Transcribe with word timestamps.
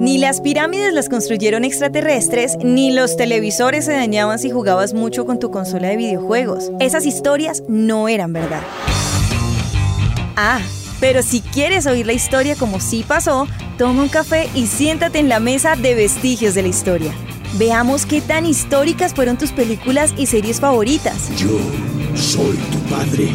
Ni 0.00 0.18
las 0.18 0.40
pirámides 0.40 0.92
las 0.92 1.08
construyeron 1.08 1.62
extraterrestres, 1.64 2.56
ni 2.64 2.90
los 2.90 3.16
televisores 3.16 3.84
se 3.84 3.92
dañaban 3.92 4.40
si 4.40 4.50
jugabas 4.50 4.94
mucho 4.94 5.24
con 5.24 5.38
tu 5.38 5.52
consola 5.52 5.90
de 5.90 5.96
videojuegos. 5.96 6.72
Esas 6.80 7.06
historias 7.06 7.62
no 7.68 8.08
eran 8.08 8.32
verdad. 8.32 8.62
Ah, 10.34 10.60
pero 10.98 11.22
si 11.22 11.40
quieres 11.40 11.86
oír 11.86 12.04
la 12.04 12.14
historia 12.14 12.56
como 12.56 12.80
sí 12.80 13.04
pasó, 13.06 13.46
toma 13.78 14.02
un 14.02 14.08
café 14.08 14.50
y 14.52 14.66
siéntate 14.66 15.20
en 15.20 15.28
la 15.28 15.38
mesa 15.38 15.76
de 15.76 15.94
vestigios 15.94 16.56
de 16.56 16.62
la 16.62 16.68
historia. 16.68 17.12
Veamos 17.58 18.06
qué 18.06 18.22
tan 18.22 18.44
históricas 18.44 19.14
fueron 19.14 19.38
tus 19.38 19.52
películas 19.52 20.12
y 20.16 20.26
series 20.26 20.58
favoritas. 20.58 21.30
Yo 21.36 21.60
soy 22.16 22.56
tu 22.72 22.78
padre. 22.90 23.30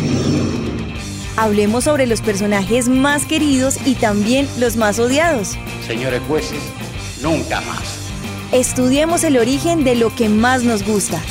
Hablemos 1.40 1.86
sobre 1.86 2.06
los 2.06 2.20
personajes 2.20 2.90
más 2.90 3.26
queridos 3.26 3.78
y 3.86 3.96
también 3.96 4.46
los 4.60 4.76
más 4.76 5.00
odiados. 5.00 5.58
Señores 5.88 6.22
jueces, 6.28 6.60
nunca 7.22 7.62
más. 7.62 8.12
Estudiemos 8.52 9.24
el 9.24 9.38
origen 9.38 9.86
de 9.86 9.96
lo 9.96 10.14
que 10.14 10.28
más 10.28 10.64
nos 10.64 10.86
gusta. 10.86 11.22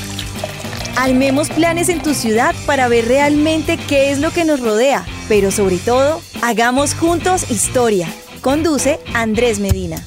Armemos 0.96 1.50
planes 1.50 1.90
en 1.90 2.00
tu 2.00 2.14
ciudad 2.14 2.54
para 2.64 2.88
ver 2.88 3.04
realmente 3.04 3.76
qué 3.76 4.10
es 4.10 4.18
lo 4.18 4.30
que 4.30 4.46
nos 4.46 4.60
rodea, 4.60 5.04
pero 5.28 5.50
sobre 5.50 5.76
todo, 5.76 6.22
hagamos 6.40 6.94
juntos 6.94 7.50
historia. 7.50 8.08
Conduce 8.40 9.00
Andrés 9.12 9.60
Medina. 9.60 10.02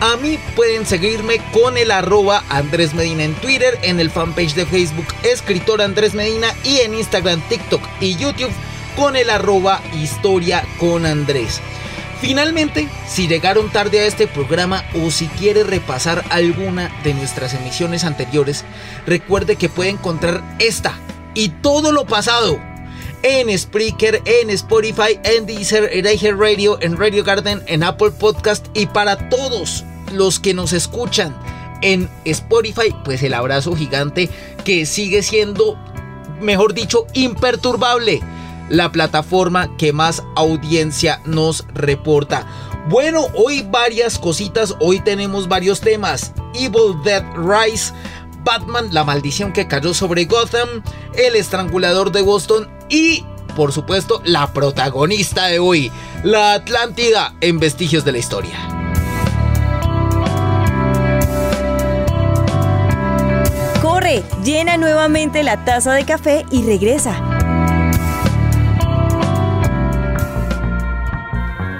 A 0.00 0.16
mí 0.16 0.38
pueden 0.56 0.86
seguirme 0.86 1.40
con 1.52 1.78
el 1.78 1.90
arroba 1.90 2.42
Andrés 2.48 2.94
Medina 2.94 3.24
en 3.24 3.34
Twitter, 3.34 3.78
en 3.82 4.00
el 4.00 4.10
fanpage 4.10 4.54
de 4.54 4.66
Facebook 4.66 5.06
Escritor 5.22 5.80
Andrés 5.80 6.14
Medina 6.14 6.48
y 6.64 6.78
en 6.78 6.94
Instagram, 6.94 7.40
TikTok 7.48 7.83
y 8.00 8.16
YouTube 8.16 8.52
con 8.96 9.16
el 9.16 9.30
arroba 9.30 9.80
Historia 9.94 10.64
con 10.78 11.06
Andrés. 11.06 11.60
Finalmente, 12.20 12.88
si 13.06 13.28
llegaron 13.28 13.70
tarde 13.70 14.00
a 14.00 14.06
este 14.06 14.26
programa 14.26 14.82
o 14.94 15.10
si 15.10 15.26
quiere 15.26 15.62
repasar 15.62 16.24
alguna 16.30 16.90
de 17.04 17.12
nuestras 17.12 17.54
emisiones 17.54 18.04
anteriores, 18.04 18.64
recuerde 19.06 19.56
que 19.56 19.68
puede 19.68 19.90
encontrar 19.90 20.42
esta 20.58 20.94
y 21.34 21.50
todo 21.50 21.92
lo 21.92 22.06
pasado 22.06 22.58
en 23.22 23.58
Spreaker, 23.58 24.22
en 24.26 24.50
Spotify, 24.50 25.18
en 25.24 25.46
Deezer, 25.46 25.90
en 25.92 26.38
Radio, 26.38 26.78
en 26.80 26.96
Radio 26.96 27.24
Garden, 27.24 27.62
en 27.66 27.82
Apple 27.82 28.10
Podcast 28.10 28.66
y 28.74 28.86
para 28.86 29.28
todos 29.30 29.84
los 30.12 30.38
que 30.38 30.54
nos 30.54 30.72
escuchan 30.72 31.34
en 31.80 32.08
Spotify, 32.24 32.94
pues 33.04 33.22
el 33.22 33.34
abrazo 33.34 33.74
gigante 33.74 34.28
que 34.64 34.86
sigue 34.86 35.22
siendo, 35.22 35.78
mejor 36.44 36.74
dicho, 36.74 37.06
imperturbable, 37.14 38.20
la 38.68 38.92
plataforma 38.92 39.76
que 39.76 39.92
más 39.92 40.22
audiencia 40.36 41.20
nos 41.24 41.66
reporta. 41.74 42.46
Bueno, 42.88 43.26
hoy 43.34 43.66
varias 43.70 44.18
cositas, 44.18 44.74
hoy 44.78 45.00
tenemos 45.00 45.48
varios 45.48 45.80
temas. 45.80 46.32
Evil 46.54 46.94
Dead 47.02 47.24
Rise, 47.34 47.92
Batman, 48.44 48.88
la 48.92 49.04
maldición 49.04 49.52
que 49.52 49.66
cayó 49.66 49.94
sobre 49.94 50.26
Gotham, 50.26 50.82
el 51.14 51.34
estrangulador 51.34 52.12
de 52.12 52.22
Boston 52.22 52.68
y, 52.88 53.24
por 53.56 53.72
supuesto, 53.72 54.20
la 54.24 54.52
protagonista 54.52 55.46
de 55.46 55.58
hoy, 55.58 55.90
la 56.22 56.52
Atlántida 56.52 57.34
en 57.40 57.58
Vestigios 57.58 58.04
de 58.04 58.12
la 58.12 58.18
Historia. 58.18 58.73
Llena 64.44 64.76
nuevamente 64.76 65.42
la 65.42 65.64
taza 65.64 65.94
de 65.94 66.04
café 66.04 66.44
y 66.50 66.62
regresa. 66.62 67.14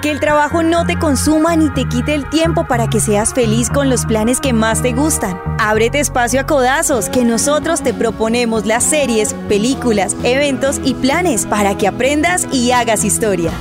Que 0.01 0.09
el 0.09 0.19
trabajo 0.19 0.63
no 0.63 0.87
te 0.87 0.97
consuma 0.97 1.55
ni 1.55 1.71
te 1.71 1.87
quite 1.87 2.15
el 2.15 2.27
tiempo 2.29 2.67
para 2.67 2.87
que 2.87 2.99
seas 2.99 3.33
feliz 3.33 3.69
con 3.69 3.91
los 3.91 4.07
planes 4.07 4.39
que 4.39 4.53
más 4.53 4.81
te 4.81 4.93
gustan. 4.93 5.39
Ábrete 5.59 5.99
espacio 5.99 6.41
a 6.41 6.47
codazos, 6.47 7.09
que 7.09 7.23
nosotros 7.23 7.83
te 7.83 7.93
proponemos 7.93 8.65
las 8.65 8.83
series, 8.83 9.35
películas, 9.47 10.15
eventos 10.23 10.81
y 10.83 10.95
planes 10.95 11.45
para 11.45 11.77
que 11.77 11.87
aprendas 11.87 12.47
y 12.51 12.71
hagas 12.71 13.03
historia. 13.03 13.51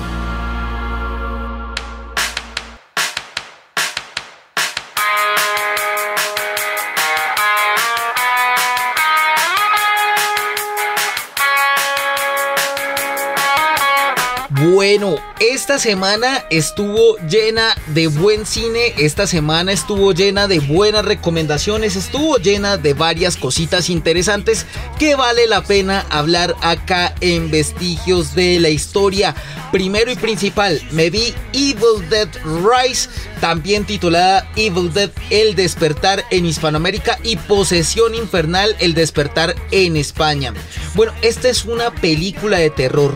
Bueno, 14.86 15.16
esta 15.40 15.78
semana 15.78 16.44
estuvo 16.50 17.16
llena 17.26 17.74
de 17.94 18.06
buen 18.06 18.44
cine, 18.44 18.92
esta 18.98 19.26
semana 19.26 19.72
estuvo 19.72 20.12
llena 20.12 20.46
de 20.46 20.58
buenas 20.58 21.06
recomendaciones, 21.06 21.96
estuvo 21.96 22.36
llena 22.36 22.76
de 22.76 22.92
varias 22.92 23.38
cositas 23.38 23.88
interesantes 23.88 24.66
que 24.98 25.14
vale 25.14 25.46
la 25.46 25.64
pena 25.64 26.04
hablar 26.10 26.54
acá 26.60 27.14
en 27.22 27.50
Vestigios 27.50 28.34
de 28.34 28.60
la 28.60 28.68
Historia. 28.68 29.34
Primero 29.72 30.12
y 30.12 30.16
principal, 30.16 30.78
me 30.90 31.08
vi 31.08 31.32
Evil 31.54 32.06
Dead 32.10 32.28
Rise, 32.44 33.08
también 33.40 33.86
titulada 33.86 34.46
Evil 34.54 34.92
Dead 34.92 35.10
El 35.30 35.54
Despertar 35.54 36.26
en 36.30 36.44
Hispanoamérica 36.44 37.18
y 37.22 37.36
Posesión 37.36 38.14
Infernal 38.14 38.76
El 38.80 38.92
Despertar 38.92 39.56
en 39.70 39.96
España. 39.96 40.52
Bueno, 40.94 41.14
esta 41.22 41.48
es 41.48 41.64
una 41.64 41.90
película 41.90 42.58
de 42.58 42.68
terror 42.68 43.14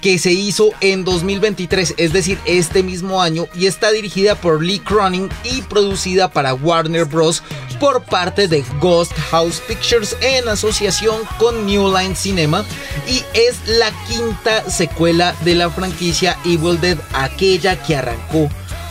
que 0.00 0.18
se 0.18 0.32
hizo 0.32 0.70
en 0.80 1.04
2023, 1.04 1.94
es 1.96 2.12
decir, 2.12 2.38
este 2.44 2.82
mismo 2.82 3.22
año, 3.22 3.46
y 3.54 3.66
está 3.66 3.90
dirigida 3.90 4.34
por 4.34 4.62
Lee 4.62 4.80
Cronin 4.80 5.28
y 5.44 5.62
producida 5.62 6.28
para 6.28 6.54
Warner 6.54 7.04
Bros. 7.04 7.42
por 7.80 8.02
parte 8.02 8.48
de 8.48 8.64
Ghost 8.80 9.12
House 9.30 9.62
Pictures 9.66 10.16
en 10.20 10.48
asociación 10.48 11.16
con 11.38 11.66
New 11.66 11.96
Line 11.96 12.16
Cinema 12.16 12.64
y 13.06 13.22
es 13.34 13.56
la 13.66 13.92
quinta 14.08 14.68
secuela 14.68 15.34
de 15.44 15.54
la 15.54 15.70
franquicia 15.70 16.36
Evil 16.44 16.80
Dead, 16.80 16.98
aquella 17.12 17.80
que 17.82 17.96
arrancó 17.96 18.48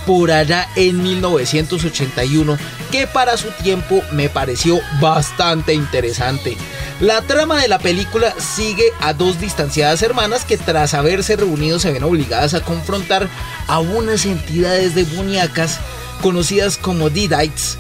por 0.08 0.32
allá 0.32 0.68
en 0.78 1.04
1981, 1.04 2.58
que 2.92 3.06
para 3.06 3.36
su 3.36 3.50
tiempo 3.62 4.02
me 4.14 4.30
pareció 4.30 4.80
bastante 5.02 5.74
interesante. 5.74 6.58
La 7.02 7.22
trama 7.22 7.62
de 7.62 7.68
la 7.68 7.78
película 7.78 8.34
sigue 8.40 8.86
a 9.02 9.14
dos 9.14 9.40
distanciadas 9.40 10.02
hermanas 10.02 10.46
que 10.46 10.58
tras 10.58 10.94
haberse 10.94 11.36
reunido 11.36 11.78
se 11.78 11.92
ven 11.92 12.04
obligadas 12.04 12.54
a 12.54 12.62
confrontar 12.62 13.28
a 13.68 13.80
unas 13.80 14.26
entidades 14.26 14.96
demoníacas 14.96 15.80
conocidas 16.22 16.78
como 16.78 17.10
Deadites 17.10 17.78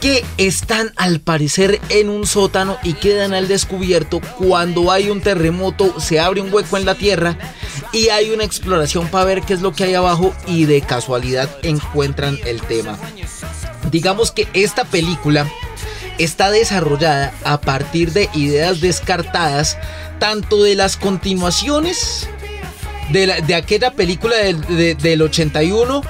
que 0.00 0.24
están 0.38 0.92
al 0.96 1.20
parecer 1.20 1.78
en 1.90 2.08
un 2.08 2.26
sótano 2.26 2.78
y 2.82 2.94
quedan 2.94 3.34
al 3.34 3.48
descubierto 3.48 4.20
cuando 4.38 4.90
hay 4.90 5.10
un 5.10 5.20
terremoto, 5.20 6.00
se 6.00 6.18
abre 6.18 6.40
un 6.40 6.52
hueco 6.52 6.78
en 6.78 6.86
la 6.86 6.94
tierra 6.94 7.36
y 7.92 8.08
hay 8.08 8.30
una 8.30 8.44
exploración 8.44 9.08
para 9.08 9.24
ver 9.24 9.42
qué 9.42 9.54
es 9.54 9.60
lo 9.60 9.72
que 9.72 9.84
hay 9.84 9.94
abajo 9.94 10.34
y 10.46 10.66
de 10.66 10.80
casualidad 10.80 11.48
encuentran 11.62 12.38
el 12.44 12.60
tema. 12.62 12.98
Digamos 13.90 14.30
que 14.30 14.48
esta 14.52 14.84
película 14.84 15.50
está 16.18 16.50
desarrollada 16.50 17.32
a 17.44 17.60
partir 17.60 18.12
de 18.12 18.28
ideas 18.34 18.80
descartadas 18.80 19.78
tanto 20.18 20.62
de 20.62 20.74
las 20.74 20.96
continuaciones 20.96 22.28
de, 23.10 23.54
aquella 23.54 23.92
película 23.92 24.36
del, 24.36 24.96
del 24.98 25.22
81 25.22 26.02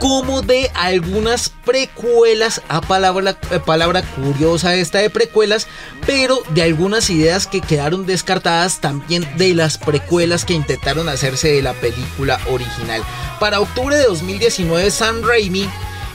como 0.00 0.40
de 0.40 0.70
algunas 0.74 1.50
precuelas, 1.50 2.62
a 2.68 2.80
palabra, 2.80 3.36
eh, 3.50 3.60
palabra 3.60 4.02
curiosa 4.02 4.74
esta 4.74 4.98
de 4.98 5.10
precuelas, 5.10 5.68
pero 6.06 6.42
de 6.54 6.62
algunas 6.62 7.10
ideas 7.10 7.46
que 7.46 7.60
quedaron 7.60 8.06
descartadas 8.06 8.80
también 8.80 9.28
de 9.36 9.54
las 9.54 9.76
precuelas 9.76 10.46
que 10.46 10.54
intentaron 10.54 11.08
hacerse 11.10 11.52
de 11.52 11.62
la 11.62 11.74
película 11.74 12.40
original. 12.50 13.02
Para 13.38 13.60
octubre 13.60 13.94
de 13.94 14.04
2019, 14.04 14.90
Sam 14.90 15.22
Raimi 15.22 15.68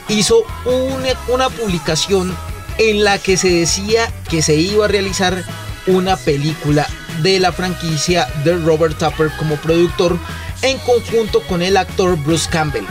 hizo 0.08 0.42
una, 0.64 1.12
una 1.28 1.48
publicación 1.48 2.36
en 2.78 3.04
la 3.04 3.18
que 3.18 3.36
se 3.36 3.50
decía 3.50 4.12
que 4.28 4.42
se 4.42 4.56
iba 4.56 4.86
a 4.86 4.88
realizar 4.88 5.44
una 5.86 6.16
película 6.16 6.88
de 7.22 7.38
la 7.38 7.52
franquicia 7.52 8.26
de 8.44 8.56
Robert 8.56 8.98
Tupper 8.98 9.30
como 9.38 9.54
productor 9.56 10.18
en 10.62 10.76
conjunto 10.78 11.40
con 11.42 11.62
el 11.62 11.76
actor 11.76 12.16
Bruce 12.16 12.48
Campbell. 12.50 12.84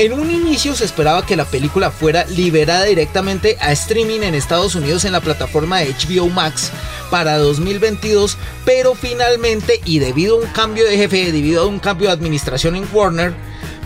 En 0.00 0.14
un 0.14 0.30
inicio 0.30 0.74
se 0.74 0.86
esperaba 0.86 1.26
que 1.26 1.36
la 1.36 1.44
película 1.44 1.90
fuera 1.90 2.24
liberada 2.24 2.84
directamente 2.84 3.58
a 3.60 3.70
streaming 3.72 4.20
en 4.20 4.34
Estados 4.34 4.74
Unidos 4.74 5.04
en 5.04 5.12
la 5.12 5.20
plataforma 5.20 5.80
de 5.80 5.92
HBO 5.92 6.30
Max 6.30 6.70
para 7.10 7.36
2022, 7.36 8.38
pero 8.64 8.94
finalmente 8.94 9.78
y 9.84 9.98
debido 9.98 10.36
a 10.36 10.40
un 10.40 10.46
cambio 10.52 10.86
de 10.86 10.96
jefe, 10.96 11.32
debido 11.32 11.64
a 11.64 11.66
un 11.66 11.80
cambio 11.80 12.08
de 12.08 12.14
administración 12.14 12.76
en 12.76 12.88
Warner, 12.90 13.34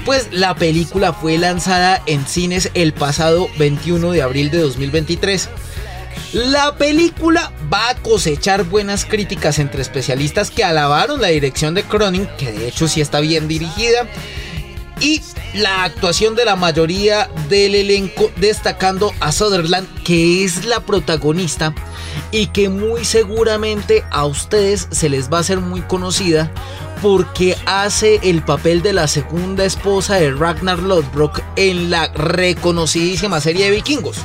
pues 0.05 0.29
la 0.31 0.55
película 0.55 1.13
fue 1.13 1.37
lanzada 1.37 2.01
en 2.07 2.25
cines 2.27 2.71
el 2.75 2.93
pasado 2.93 3.49
21 3.59 4.13
de 4.13 4.23
abril 4.23 4.53
de 4.53 4.59
2023. 4.59 5.49
La 6.33 6.77
película 6.77 7.51
va 7.73 7.89
a 7.89 7.95
cosechar 7.97 8.63
buenas 8.63 9.05
críticas 9.05 9.59
entre 9.59 9.83
especialistas 9.83 10.53
que 10.53 10.63
alabaron 10.63 11.21
la 11.21 11.29
dirección 11.29 11.75
de 11.75 11.83
Cronin, 11.83 12.29
que 12.39 12.53
de 12.53 12.69
hecho 12.69 12.87
sí 12.87 13.01
está 13.01 13.19
bien 13.19 13.49
dirigida, 13.49 14.07
y 15.05 15.21
la 15.53 15.85
actuación 15.85 16.35
de 16.35 16.47
la 16.47 16.57
mayoría 16.57 17.29
del 17.51 17.75
elenco 17.75 18.31
destacando 18.37 19.13
a 19.21 19.33
Sutherland 19.33 19.87
que 20.03 20.45
es 20.45 20.65
la 20.65 20.81
protagonista 20.81 21.75
y 22.33 22.47
que 22.47 22.71
muy 22.71 23.05
seguramente 23.05 24.03
a 24.11 24.25
ustedes 24.25 24.89
se 24.91 25.11
les 25.11 25.31
va 25.31 25.39
a 25.39 25.41
hacer 25.43 25.61
muy 25.61 25.83
conocida 25.83 26.51
porque 27.03 27.55
hace 27.67 28.19
el 28.23 28.43
papel 28.43 28.81
de 28.81 28.95
la 28.95 29.07
segunda 29.07 29.67
esposa 29.67 30.15
de 30.15 30.33
Ragnar 30.33 30.79
Lodbrok 30.79 31.43
en 31.57 31.91
la 31.91 32.09
reconocidísima 32.09 33.43
serie 33.43 33.67
de 33.67 33.73
vikingos. 33.73 34.17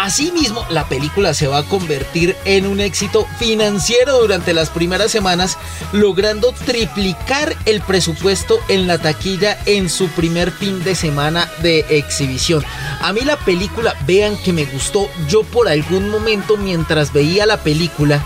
Asimismo, 0.00 0.64
la 0.70 0.88
película 0.88 1.34
se 1.34 1.48
va 1.48 1.58
a 1.58 1.62
convertir 1.64 2.36
en 2.44 2.68
un 2.68 2.78
éxito 2.78 3.26
financiero 3.40 4.20
durante 4.20 4.54
las 4.54 4.70
primeras 4.70 5.10
semanas, 5.10 5.58
logrando 5.90 6.52
triplicar 6.52 7.56
el 7.64 7.80
presupuesto 7.80 8.60
en 8.68 8.86
la 8.86 8.98
taquilla 8.98 9.58
en 9.66 9.90
su 9.90 10.06
primer 10.10 10.52
fin 10.52 10.84
de 10.84 10.94
semana 10.94 11.50
de 11.62 11.84
exhibición. 11.88 12.64
A 13.00 13.12
mí 13.12 13.22
la 13.22 13.38
película, 13.38 13.96
vean 14.06 14.36
que 14.36 14.52
me 14.52 14.66
gustó, 14.66 15.10
yo 15.28 15.42
por 15.42 15.68
algún 15.68 16.10
momento 16.10 16.56
mientras 16.56 17.12
veía 17.12 17.44
la 17.44 17.56
película, 17.56 18.22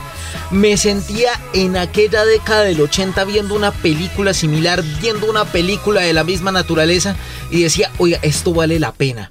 me 0.51 0.77
sentía 0.77 1.31
en 1.55 1.79
aquella 1.79 2.27
década 2.27 2.65
del 2.65 2.83
80 2.83 3.25
viendo 3.25 3.55
una 3.55 3.71
película 3.71 4.35
similar, 4.35 4.83
viendo 5.01 5.25
una 5.25 5.47
película 5.47 6.03
de 6.03 6.13
la 6.13 6.23
misma 6.23 6.53
naturaleza 6.53 7.17
y 7.51 7.63
decía, 7.63 7.91
oiga, 7.97 8.19
esto 8.21 8.53
vale 8.53 8.79
la 8.79 8.93
pena. 8.93 9.31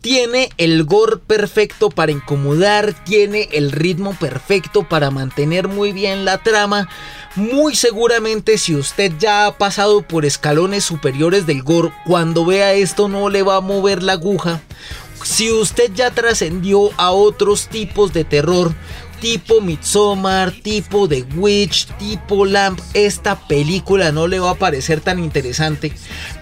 Tiene 0.00 0.50
el 0.58 0.84
gore 0.84 1.16
perfecto 1.16 1.90
para 1.90 2.12
incomodar, 2.12 2.94
tiene 3.04 3.48
el 3.52 3.72
ritmo 3.72 4.14
perfecto 4.14 4.88
para 4.88 5.10
mantener 5.10 5.66
muy 5.66 5.92
bien 5.92 6.24
la 6.24 6.38
trama. 6.38 6.88
Muy 7.34 7.74
seguramente 7.74 8.58
si 8.58 8.76
usted 8.76 9.12
ya 9.18 9.46
ha 9.46 9.58
pasado 9.58 10.02
por 10.02 10.24
escalones 10.24 10.84
superiores 10.84 11.46
del 11.46 11.62
gore, 11.62 11.92
cuando 12.06 12.44
vea 12.44 12.74
esto 12.74 13.08
no 13.08 13.28
le 13.28 13.42
va 13.42 13.56
a 13.56 13.60
mover 13.60 14.02
la 14.02 14.12
aguja. 14.12 14.62
Si 15.24 15.50
usted 15.50 15.90
ya 15.92 16.12
trascendió 16.12 16.90
a 16.96 17.10
otros 17.10 17.66
tipos 17.66 18.12
de 18.12 18.24
terror, 18.24 18.72
tipo 19.20 19.60
Midsommar, 19.60 20.52
tipo 20.52 21.08
The 21.08 21.24
Witch, 21.36 21.86
tipo 21.98 22.46
Lamp, 22.46 22.80
esta 22.94 23.46
película 23.48 24.12
no 24.12 24.26
le 24.26 24.38
va 24.38 24.50
a 24.50 24.54
parecer 24.54 25.00
tan 25.00 25.18
interesante. 25.18 25.92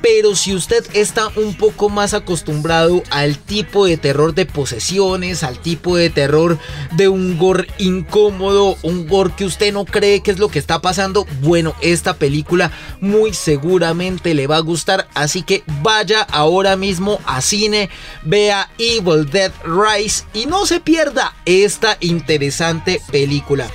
Pero 0.03 0.37
si 0.37 0.55
usted 0.55 0.85
está 0.93 1.29
un 1.37 1.55
poco 1.55 1.89
más 1.89 2.15
acostumbrado 2.15 3.03
al 3.11 3.39
tipo 3.39 3.87
de 3.87 3.97
terror 3.97 4.35
de 4.35 4.47
posesiones, 4.47 5.43
al 5.43 5.59
tipo 5.59 5.97
de 5.97 6.11
terror 6.11 6.59
de 6.93 7.09
un 7.09 7.39
gore 7.39 7.67
incómodo, 7.79 8.77
un 8.83 9.07
gore 9.09 9.33
que 9.37 9.45
usted 9.45 9.73
no 9.73 9.85
cree 9.85 10.23
que 10.23 10.31
es 10.31 10.39
lo 10.39 10.49
que 10.49 10.59
está 10.59 10.81
pasando, 10.81 11.27
bueno, 11.41 11.75
esta 11.81 12.15
película 12.15 12.71
muy 13.01 13.35
seguramente 13.35 14.35
le 14.35 14.47
va 14.47 14.57
a 14.57 14.61
gustar. 14.61 15.09
Así 15.15 15.43
que 15.43 15.65
vaya 15.83 16.23
ahora 16.23 16.77
mismo 16.77 17.21
a 17.27 17.41
cine, 17.41 17.91
vea 18.23 18.71
Evil 18.79 19.29
Dead 19.31 19.53
Rise 19.65 20.25
y 20.33 20.47
no 20.47 20.67
se 20.67 20.81
pierda 20.81 21.35
esta 21.45 21.97
interesante 22.01 23.01
película. 23.11 23.69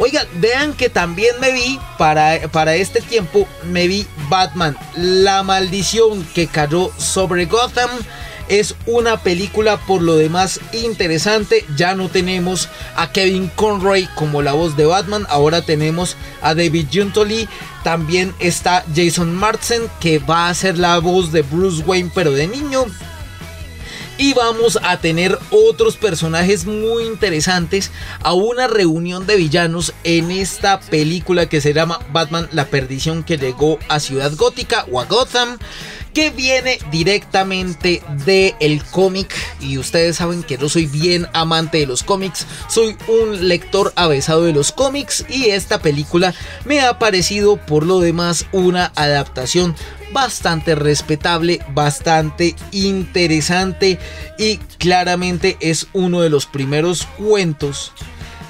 Oiga, 0.00 0.26
vean 0.34 0.74
que 0.74 0.88
también 0.88 1.34
me 1.40 1.50
vi, 1.50 1.80
para, 1.98 2.48
para 2.52 2.76
este 2.76 3.00
tiempo, 3.00 3.48
me 3.64 3.88
vi 3.88 4.06
Batman, 4.28 4.76
La 4.96 5.42
maldición 5.42 6.24
que 6.34 6.46
cayó 6.46 6.92
sobre 6.98 7.46
Gotham. 7.46 7.90
Es 8.48 8.76
una 8.86 9.18
película 9.18 9.76
por 9.76 10.00
lo 10.00 10.16
demás 10.16 10.60
interesante. 10.72 11.66
Ya 11.76 11.94
no 11.94 12.08
tenemos 12.08 12.68
a 12.96 13.10
Kevin 13.12 13.50
Conroy 13.54 14.08
como 14.14 14.40
la 14.40 14.52
voz 14.52 14.76
de 14.76 14.86
Batman. 14.86 15.26
Ahora 15.28 15.62
tenemos 15.62 16.16
a 16.40 16.54
David 16.54 16.86
Juntoli. 16.90 17.46
También 17.82 18.34
está 18.38 18.84
Jason 18.94 19.34
Martzen 19.34 19.82
que 20.00 20.18
va 20.18 20.48
a 20.48 20.54
ser 20.54 20.78
la 20.78 20.98
voz 20.98 21.30
de 21.30 21.42
Bruce 21.42 21.82
Wayne 21.82 22.10
pero 22.14 22.30
de 22.30 22.46
niño. 22.46 22.86
Y 24.18 24.34
vamos 24.34 24.78
a 24.82 24.98
tener 24.98 25.38
otros 25.50 25.96
personajes 25.96 26.66
muy 26.66 27.04
interesantes 27.04 27.92
a 28.20 28.34
una 28.34 28.66
reunión 28.66 29.26
de 29.26 29.36
villanos 29.36 29.94
en 30.02 30.32
esta 30.32 30.80
película 30.80 31.48
que 31.48 31.60
se 31.60 31.72
llama 31.72 32.00
Batman 32.12 32.48
La 32.52 32.66
perdición 32.66 33.22
que 33.22 33.38
llegó 33.38 33.78
a 33.88 34.00
Ciudad 34.00 34.32
Gótica 34.34 34.84
o 34.90 35.00
a 35.00 35.04
Gotham 35.04 35.58
que 36.18 36.30
viene 36.30 36.80
directamente 36.90 38.02
del 38.24 38.54
el 38.58 38.82
cómic. 38.82 39.32
Y 39.60 39.78
ustedes 39.78 40.16
saben 40.16 40.42
que 40.42 40.56
yo 40.56 40.68
soy 40.68 40.86
bien 40.86 41.28
amante 41.32 41.78
de 41.78 41.86
los 41.86 42.02
cómics, 42.02 42.44
soy 42.68 42.96
un 43.06 43.46
lector 43.46 43.92
avesado 43.94 44.42
de 44.42 44.52
los 44.52 44.72
cómics 44.72 45.24
y 45.28 45.50
esta 45.50 45.80
película 45.80 46.34
me 46.64 46.80
ha 46.80 46.98
parecido 46.98 47.56
por 47.56 47.86
lo 47.86 48.00
demás 48.00 48.46
una 48.50 48.90
adaptación 48.96 49.76
bastante 50.12 50.74
respetable, 50.74 51.60
bastante 51.74 52.54
interesante 52.72 53.98
y 54.38 54.58
claramente 54.78 55.56
es 55.60 55.86
uno 55.92 56.20
de 56.20 56.30
los 56.30 56.46
primeros 56.46 57.06
cuentos 57.18 57.92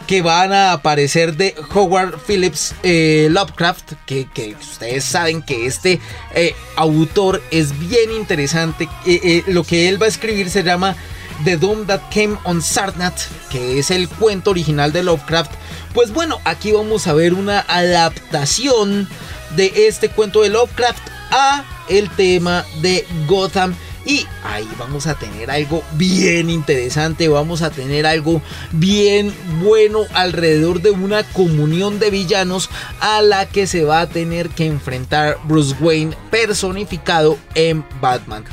que 0.07 0.23
van 0.23 0.55
a 0.55 0.73
aparecer 0.73 1.37
de 1.37 1.55
Howard 1.75 2.19
Phillips 2.27 2.75
eh, 2.83 3.29
Lovecraft, 3.31 3.93
que, 4.07 4.27
ustedes 4.59 5.05
saben 5.05 5.43
que 5.43 5.67
este 5.67 6.01
eh, 6.35 6.55
autor 6.77 7.43
es 7.51 7.79
bien 7.79 8.13
interesante. 8.13 8.89
Eh, 9.05 9.43
lo 9.49 9.65
que 9.65 9.87
él 9.89 10.01
va 10.01 10.07
a 10.07 10.09
escribir 10.09 10.49
se 10.49 10.63
llama 10.63 10.97
The 11.45 11.59
Doom 11.59 11.87
That 11.87 12.01
Came 12.11 12.39
on 12.45 12.63
Sarnath, 12.63 13.21
que 13.51 13.79
es 13.79 13.91
el 13.91 14.09
cuento 14.09 14.51
original 14.51 14.93
de 14.93 15.03
Lovecraft. 15.03 15.53
Pues 15.93 16.11
bueno, 16.11 16.41
aquí 16.45 16.73
vamos 16.73 17.07
a 17.07 17.13
ver 17.13 17.35
una 17.35 17.61
adaptación 17.69 19.07
de 19.57 19.89
este 19.89 20.09
cuento 20.09 20.41
de 20.41 20.49
Lovecraft 20.49 21.18
a 21.31 21.65
el 21.89 22.11
tema 22.11 22.65
de 22.81 23.07
Gotham 23.27 23.75
y 24.09 24.27
ahí 24.43 24.67
vamos 24.79 25.07
a 25.07 25.17
tener 25.17 25.51
algo 25.51 25.83
bien 25.93 26.49
interesante, 26.49 27.29
vamos 27.29 27.61
a 27.61 27.69
tener 27.69 28.07
algo 28.07 28.41
bien 28.73 29.35
bueno 29.63 30.05
alrededor 30.15 30.81
de 30.81 30.91
una 30.91 31.25
comunión 31.25 31.99
de 31.99 32.11
villanos 32.11 32.71
a 33.01 33.21
la 33.21 33.47
que 33.47 33.67
se 33.67 33.85
va 33.85 34.01
a 34.01 34.09
tener 34.09 34.49
que 34.49 34.65
enfrentar 34.65 35.37
Bruce 35.45 35.77
Wayne 35.79 36.17
personificado 36.31 37.37
en 37.55 37.85
Batman. 38.01 38.45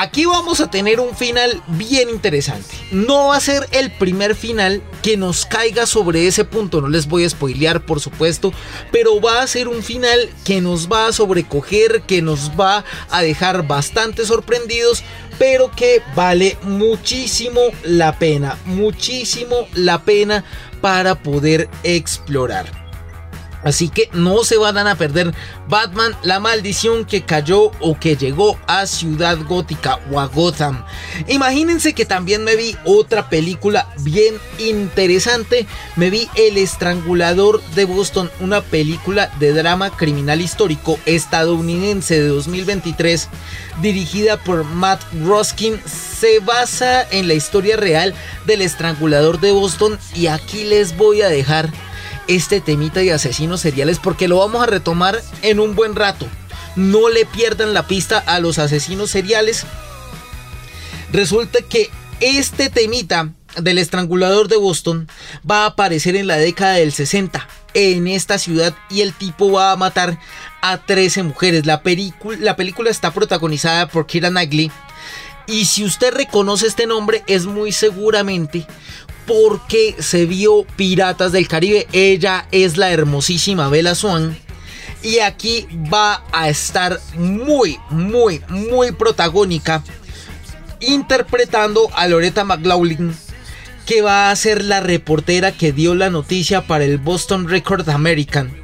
Aquí 0.00 0.24
vamos 0.24 0.60
a 0.60 0.70
tener 0.70 0.98
un 0.98 1.14
final 1.14 1.62
bien 1.68 2.08
interesante. 2.08 2.74
No 2.90 3.26
va 3.26 3.36
a 3.36 3.40
ser 3.40 3.68
el 3.70 3.90
primer 3.90 4.34
final 4.34 4.82
que 5.02 5.18
nos 5.18 5.44
caiga 5.44 5.84
sobre 5.84 6.26
ese 6.26 6.46
punto, 6.46 6.80
no 6.80 6.88
les 6.88 7.06
voy 7.06 7.26
a 7.26 7.28
spoilear 7.28 7.84
por 7.84 8.00
supuesto, 8.00 8.50
pero 8.92 9.20
va 9.20 9.42
a 9.42 9.46
ser 9.46 9.68
un 9.68 9.82
final 9.82 10.30
que 10.42 10.62
nos 10.62 10.90
va 10.90 11.08
a 11.08 11.12
sobrecoger, 11.12 12.00
que 12.06 12.22
nos 12.22 12.52
va 12.58 12.82
a 13.10 13.20
dejar 13.20 13.66
bastante 13.66 14.24
sorprendidos, 14.24 15.04
pero 15.38 15.70
que 15.70 16.00
vale 16.14 16.56
muchísimo 16.62 17.60
la 17.82 18.18
pena, 18.18 18.56
muchísimo 18.64 19.68
la 19.74 20.02
pena 20.02 20.46
para 20.80 21.22
poder 21.22 21.68
explorar. 21.82 22.79
Así 23.62 23.88
que 23.88 24.08
no 24.12 24.44
se 24.44 24.56
van 24.56 24.78
a 24.78 24.94
perder 24.94 25.34
Batman, 25.68 26.16
la 26.22 26.40
maldición 26.40 27.04
que 27.04 27.22
cayó 27.22 27.70
o 27.80 27.98
que 27.98 28.16
llegó 28.16 28.58
a 28.66 28.86
Ciudad 28.86 29.38
Gótica 29.46 30.00
o 30.10 30.18
a 30.18 30.26
Gotham. 30.26 30.84
Imagínense 31.28 31.92
que 31.92 32.06
también 32.06 32.42
me 32.44 32.56
vi 32.56 32.76
otra 32.84 33.28
película 33.28 33.88
bien 34.00 34.36
interesante. 34.58 35.66
Me 35.96 36.10
vi 36.10 36.28
El 36.36 36.56
Estrangulador 36.56 37.62
de 37.74 37.84
Boston, 37.84 38.30
una 38.40 38.62
película 38.62 39.30
de 39.38 39.52
drama 39.52 39.90
criminal 39.90 40.40
histórico 40.40 40.98
estadounidense 41.06 42.20
de 42.20 42.28
2023 42.28 43.28
dirigida 43.82 44.36
por 44.36 44.64
Matt 44.64 45.02
Roskin. 45.24 45.80
Se 45.86 46.40
basa 46.40 47.06
en 47.10 47.28
la 47.28 47.34
historia 47.34 47.76
real 47.76 48.14
del 48.46 48.62
Estrangulador 48.62 49.40
de 49.40 49.52
Boston 49.52 49.98
y 50.14 50.26
aquí 50.26 50.64
les 50.64 50.96
voy 50.96 51.22
a 51.22 51.28
dejar 51.28 51.70
este 52.30 52.60
temita 52.60 53.00
de 53.00 53.12
asesinos 53.12 53.60
seriales 53.60 53.98
porque 53.98 54.28
lo 54.28 54.38
vamos 54.38 54.62
a 54.62 54.66
retomar 54.66 55.20
en 55.42 55.58
un 55.58 55.74
buen 55.74 55.96
rato. 55.96 56.26
No 56.76 57.08
le 57.08 57.26
pierdan 57.26 57.74
la 57.74 57.88
pista 57.88 58.18
a 58.18 58.38
los 58.38 58.60
asesinos 58.60 59.10
seriales. 59.10 59.66
Resulta 61.12 61.60
que 61.62 61.90
este 62.20 62.70
temita 62.70 63.30
del 63.56 63.78
estrangulador 63.78 64.46
de 64.46 64.56
Boston 64.56 65.08
va 65.48 65.64
a 65.64 65.66
aparecer 65.66 66.14
en 66.14 66.28
la 66.28 66.36
década 66.36 66.74
del 66.74 66.92
60 66.92 67.48
en 67.74 68.06
esta 68.06 68.38
ciudad 68.38 68.76
y 68.88 69.00
el 69.00 69.12
tipo 69.12 69.50
va 69.50 69.72
a 69.72 69.76
matar 69.76 70.16
a 70.62 70.78
13 70.78 71.24
mujeres. 71.24 71.66
La, 71.66 71.82
la 72.38 72.56
película 72.56 72.90
está 72.90 73.10
protagonizada 73.12 73.88
por 73.88 74.06
Kira 74.06 74.30
Knightley 74.30 74.70
y 75.48 75.64
si 75.64 75.84
usted 75.84 76.14
reconoce 76.14 76.68
este 76.68 76.86
nombre 76.86 77.24
es 77.26 77.46
muy 77.46 77.72
seguramente 77.72 78.68
porque 79.26 79.96
se 79.98 80.26
vio 80.26 80.64
Piratas 80.76 81.32
del 81.32 81.48
Caribe. 81.48 81.86
Ella 81.92 82.46
es 82.52 82.76
la 82.76 82.90
hermosísima 82.90 83.68
Bella 83.68 83.94
Swan. 83.94 84.36
Y 85.02 85.20
aquí 85.20 85.66
va 85.92 86.24
a 86.32 86.48
estar 86.48 87.00
muy, 87.16 87.78
muy, 87.90 88.42
muy 88.48 88.92
protagónica. 88.92 89.82
Interpretando 90.80 91.88
a 91.94 92.06
Loretta 92.08 92.44
McLaughlin. 92.44 93.14
Que 93.86 94.02
va 94.02 94.30
a 94.30 94.36
ser 94.36 94.64
la 94.64 94.80
reportera 94.80 95.52
que 95.52 95.72
dio 95.72 95.94
la 95.94 96.10
noticia 96.10 96.66
para 96.66 96.84
el 96.84 96.98
Boston 96.98 97.48
Record 97.48 97.88
American 97.88 98.59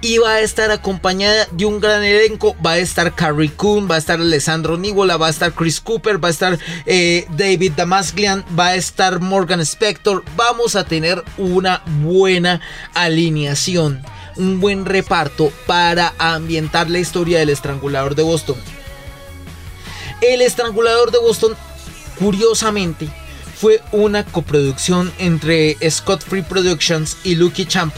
y 0.00 0.18
va 0.18 0.34
a 0.34 0.40
estar 0.40 0.70
acompañada 0.70 1.46
de 1.50 1.64
un 1.64 1.80
gran 1.80 2.02
elenco. 2.04 2.56
Va 2.64 2.72
a 2.72 2.78
estar 2.78 3.14
Carrie 3.14 3.52
Coon, 3.52 3.88
va 3.90 3.96
a 3.96 3.98
estar 3.98 4.20
Alessandro 4.20 4.76
Nivola, 4.76 5.16
va 5.16 5.26
a 5.26 5.30
estar 5.30 5.52
Chris 5.52 5.80
Cooper, 5.80 6.22
va 6.22 6.28
a 6.28 6.30
estar 6.30 6.58
eh, 6.86 7.26
David 7.30 7.72
Damasglian, 7.76 8.44
va 8.58 8.68
a 8.68 8.74
estar 8.76 9.20
Morgan 9.20 9.60
Spector. 9.60 10.24
Vamos 10.36 10.76
a 10.76 10.84
tener 10.84 11.22
una 11.36 11.82
buena 12.02 12.60
alineación, 12.94 14.02
un 14.36 14.60
buen 14.60 14.84
reparto 14.84 15.52
para 15.66 16.14
ambientar 16.18 16.88
la 16.90 16.98
historia 16.98 17.40
del 17.40 17.50
estrangulador 17.50 18.14
de 18.14 18.22
Boston. 18.22 18.56
El 20.20 20.42
estrangulador 20.42 21.10
de 21.10 21.18
Boston, 21.18 21.56
curiosamente, 22.18 23.08
fue 23.56 23.80
una 23.90 24.24
coproducción 24.24 25.12
entre 25.18 25.76
Scott 25.90 26.22
Free 26.22 26.42
Productions 26.42 27.16
y 27.24 27.34
Lucky 27.34 27.66
Champ 27.66 27.92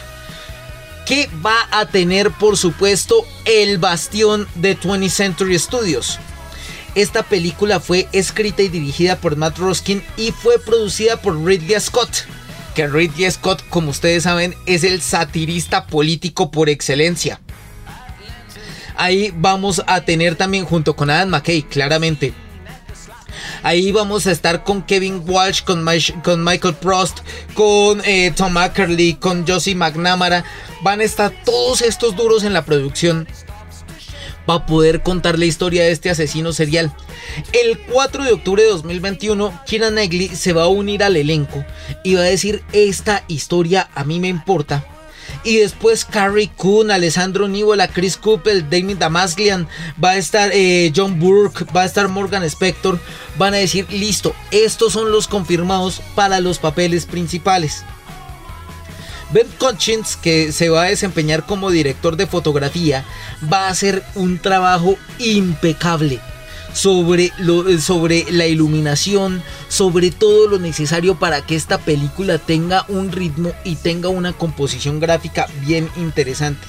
que 1.06 1.28
va 1.44 1.68
a 1.70 1.86
tener 1.86 2.30
por 2.30 2.56
supuesto 2.56 3.26
el 3.44 3.78
bastión 3.78 4.46
de 4.54 4.78
20th 4.78 5.08
Century 5.10 5.58
Studios. 5.58 6.18
Esta 6.94 7.22
película 7.22 7.78
fue 7.78 8.08
escrita 8.12 8.62
y 8.62 8.68
dirigida 8.68 9.16
por 9.16 9.36
Matt 9.36 9.58
Roskin 9.58 10.02
y 10.16 10.32
fue 10.32 10.58
producida 10.58 11.16
por 11.20 11.42
Ridley 11.44 11.78
Scott. 11.80 12.24
Que 12.74 12.86
Ridley 12.88 13.30
Scott, 13.30 13.62
como 13.68 13.90
ustedes 13.90 14.24
saben, 14.24 14.54
es 14.66 14.82
el 14.84 15.00
satirista 15.00 15.86
político 15.86 16.50
por 16.50 16.68
excelencia. 16.68 17.40
Ahí 18.96 19.32
vamos 19.34 19.82
a 19.86 20.02
tener 20.02 20.36
también 20.36 20.64
junto 20.64 20.94
con 20.94 21.10
Adam 21.10 21.30
McKay, 21.30 21.62
claramente, 21.62 22.34
Ahí 23.62 23.92
vamos 23.92 24.26
a 24.26 24.32
estar 24.32 24.64
con 24.64 24.82
Kevin 24.82 25.22
Walsh, 25.26 25.62
con, 25.62 25.84
Michael 25.84 26.74
Prost, 26.74 27.18
con 27.54 28.00
eh, 28.04 28.32
Tom 28.34 28.56
Ackerley, 28.56 29.14
con 29.14 29.46
Josie 29.46 29.74
McNamara. 29.74 30.44
Van 30.82 31.00
a 31.00 31.04
estar 31.04 31.32
todos 31.44 31.82
estos 31.82 32.16
duros 32.16 32.44
en 32.44 32.54
la 32.54 32.64
producción 32.64 33.28
para 34.46 34.64
poder 34.64 35.02
contar 35.02 35.38
la 35.38 35.44
historia 35.44 35.84
de 35.84 35.90
este 35.90 36.08
asesino 36.10 36.52
serial. 36.52 36.92
El 37.52 37.78
4 37.92 38.24
de 38.24 38.32
octubre 38.32 38.62
de 38.62 38.70
2021, 38.70 39.60
Kira 39.66 39.90
Knightley 39.90 40.28
se 40.28 40.52
va 40.52 40.64
a 40.64 40.68
unir 40.68 41.04
al 41.04 41.16
elenco 41.16 41.64
y 42.02 42.14
va 42.14 42.22
a 42.22 42.24
decir: 42.24 42.62
Esta 42.72 43.24
historia 43.28 43.90
a 43.94 44.04
mí 44.04 44.20
me 44.20 44.28
importa 44.28 44.86
y 45.44 45.56
después 45.56 46.04
Carrie 46.04 46.50
Coon, 46.56 46.90
Alessandro 46.90 47.48
Nivola, 47.48 47.88
Chris 47.88 48.16
Cooper, 48.16 48.68
Damien 48.68 48.98
Damaslian, 48.98 49.68
va 50.02 50.10
a 50.10 50.16
estar 50.16 50.50
eh, 50.52 50.92
John 50.94 51.18
Burke, 51.18 51.64
va 51.74 51.82
a 51.82 51.86
estar 51.86 52.08
Morgan 52.08 52.44
Spector. 52.44 52.98
Van 53.38 53.54
a 53.54 53.58
decir, 53.58 53.86
listo, 53.90 54.34
estos 54.50 54.92
son 54.92 55.10
los 55.12 55.28
confirmados 55.28 56.02
para 56.14 56.40
los 56.40 56.58
papeles 56.58 57.06
principales. 57.06 57.84
Ben 59.32 59.46
Conchins, 59.58 60.16
que 60.16 60.50
se 60.50 60.68
va 60.68 60.82
a 60.82 60.88
desempeñar 60.88 61.46
como 61.46 61.70
director 61.70 62.16
de 62.16 62.26
fotografía, 62.26 63.04
va 63.52 63.66
a 63.66 63.70
hacer 63.70 64.02
un 64.16 64.38
trabajo 64.38 64.96
impecable 65.18 66.20
sobre, 66.72 67.32
lo, 67.38 67.78
sobre 67.78 68.26
la 68.30 68.46
iluminación, 68.46 69.42
sobre 69.68 70.10
todo 70.10 70.48
lo 70.48 70.58
necesario 70.58 71.18
para 71.18 71.44
que 71.44 71.56
esta 71.56 71.78
película 71.78 72.38
tenga 72.38 72.84
un 72.88 73.12
ritmo 73.12 73.52
y 73.64 73.76
tenga 73.76 74.08
una 74.08 74.32
composición 74.32 75.00
gráfica 75.00 75.46
bien 75.66 75.88
interesante. 75.96 76.66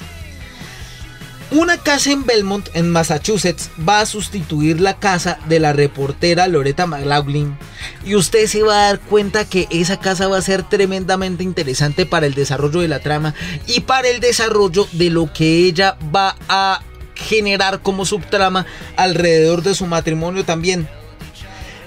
Una 1.54 1.76
casa 1.76 2.10
en 2.10 2.24
Belmont, 2.24 2.70
en 2.72 2.90
Massachusetts, 2.90 3.70
va 3.86 4.00
a 4.00 4.06
sustituir 4.06 4.80
la 4.80 4.98
casa 4.98 5.38
de 5.50 5.60
la 5.60 5.74
reportera 5.74 6.48
Loretta 6.48 6.86
McLaughlin. 6.86 7.58
Y 8.06 8.14
usted 8.14 8.46
se 8.46 8.62
va 8.62 8.72
a 8.72 8.86
dar 8.86 9.00
cuenta 9.00 9.44
que 9.44 9.68
esa 9.70 10.00
casa 10.00 10.28
va 10.28 10.38
a 10.38 10.42
ser 10.42 10.62
tremendamente 10.62 11.44
interesante 11.44 12.06
para 12.06 12.24
el 12.24 12.32
desarrollo 12.32 12.80
de 12.80 12.88
la 12.88 13.00
trama 13.00 13.34
y 13.66 13.80
para 13.80 14.08
el 14.08 14.20
desarrollo 14.20 14.88
de 14.92 15.10
lo 15.10 15.30
que 15.30 15.66
ella 15.66 15.98
va 16.14 16.36
a 16.48 16.80
generar 17.14 17.80
como 17.80 18.04
subtrama 18.04 18.66
alrededor 18.96 19.62
de 19.62 19.74
su 19.74 19.86
matrimonio 19.86 20.44
también. 20.44 20.88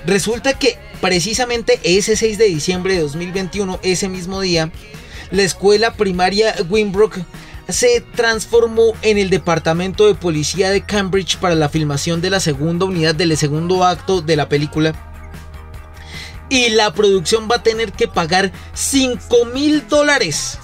Resulta 0.06 0.54
que 0.54 0.78
precisamente 1.02 1.80
ese 1.84 2.16
6 2.16 2.38
de 2.38 2.46
diciembre 2.46 2.96
de 2.96 3.02
2021, 3.02 3.80
ese 3.84 4.10
mismo 4.10 4.42
día, 4.42 4.72
la 5.32 5.44
escuela 5.44 5.94
primaria 5.94 6.56
Winbrook 6.70 7.18
se 7.68 8.02
transformó 8.16 8.94
en 9.02 9.18
el 9.18 9.30
departamento 9.30 10.06
de 10.06 10.14
policía 10.14 10.70
de 10.70 10.82
Cambridge 10.82 11.38
para 11.38 11.56
la 11.56 11.70
filmación 11.70 12.22
de 12.22 12.30
la 12.30 12.40
segunda 12.40 12.86
unidad 12.86 13.16
del 13.16 13.36
segundo 13.38 13.84
acto 13.84 14.22
de 14.22 14.36
la 14.36 14.48
película. 14.48 14.94
Y 16.50 16.70
la 16.70 16.94
producción 16.94 17.48
va 17.50 17.56
a 17.56 17.64
tener 17.64 17.92
que 17.92 18.08
pagar 18.08 18.52
5 18.74 19.46
mil 19.46 19.88
dólares 19.88 20.60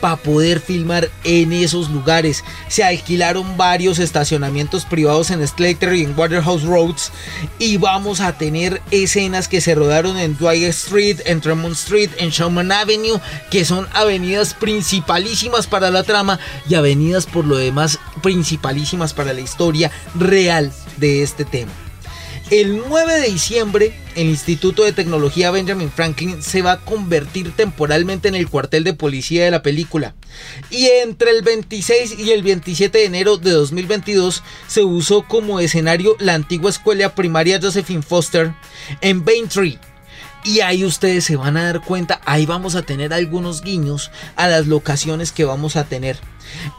para 0.00 0.16
poder 0.16 0.60
filmar 0.60 1.10
en 1.24 1.52
esos 1.52 1.90
lugares. 1.90 2.44
Se 2.68 2.84
alquilaron 2.84 3.56
varios 3.56 3.98
estacionamientos 3.98 4.84
privados 4.84 5.30
en 5.30 5.46
Slater 5.46 5.94
y 5.94 6.04
en 6.04 6.18
Waterhouse 6.18 6.62
Roads 6.62 7.12
y 7.58 7.76
vamos 7.76 8.20
a 8.20 8.36
tener 8.36 8.80
escenas 8.90 9.48
que 9.48 9.60
se 9.60 9.74
rodaron 9.74 10.16
en 10.18 10.36
Dwight 10.36 10.64
Street, 10.64 11.20
en 11.24 11.40
Tremont 11.40 11.74
Street, 11.74 12.10
en 12.18 12.30
Showman 12.30 12.72
Avenue, 12.72 13.20
que 13.50 13.64
son 13.64 13.86
avenidas 13.92 14.54
principalísimas 14.54 15.66
para 15.66 15.90
la 15.90 16.02
trama 16.02 16.38
y 16.68 16.74
avenidas 16.74 17.26
por 17.26 17.44
lo 17.44 17.56
demás 17.56 17.98
principalísimas 18.22 19.14
para 19.14 19.32
la 19.32 19.40
historia 19.40 19.90
real 20.14 20.72
de 20.96 21.22
este 21.22 21.44
tema. 21.44 21.87
El 22.50 22.78
9 22.88 23.20
de 23.20 23.28
diciembre, 23.28 23.92
el 24.14 24.28
Instituto 24.28 24.82
de 24.82 24.94
Tecnología 24.94 25.50
Benjamin 25.50 25.90
Franklin 25.90 26.42
se 26.42 26.62
va 26.62 26.72
a 26.72 26.80
convertir 26.80 27.54
temporalmente 27.54 28.28
en 28.28 28.34
el 28.34 28.48
cuartel 28.48 28.84
de 28.84 28.94
policía 28.94 29.44
de 29.44 29.50
la 29.50 29.60
película. 29.60 30.14
Y 30.70 30.86
entre 30.86 31.32
el 31.32 31.42
26 31.42 32.18
y 32.18 32.30
el 32.30 32.42
27 32.42 32.96
de 32.96 33.04
enero 33.04 33.36
de 33.36 33.50
2022 33.50 34.42
se 34.66 34.82
usó 34.82 35.24
como 35.28 35.60
escenario 35.60 36.16
la 36.20 36.32
antigua 36.32 36.70
escuela 36.70 37.14
primaria 37.14 37.60
Josephine 37.60 38.02
Foster 38.02 38.54
en 39.02 39.26
Baintree, 39.26 39.78
y 40.44 40.60
ahí 40.60 40.84
ustedes 40.84 41.24
se 41.24 41.36
van 41.36 41.58
a 41.58 41.64
dar 41.64 41.82
cuenta, 41.82 42.20
ahí 42.24 42.46
vamos 42.46 42.74
a 42.76 42.82
tener 42.82 43.12
algunos 43.12 43.60
guiños 43.60 44.10
a 44.36 44.48
las 44.48 44.66
locaciones 44.66 45.32
que 45.32 45.44
vamos 45.44 45.76
a 45.76 45.84
tener. 45.84 46.18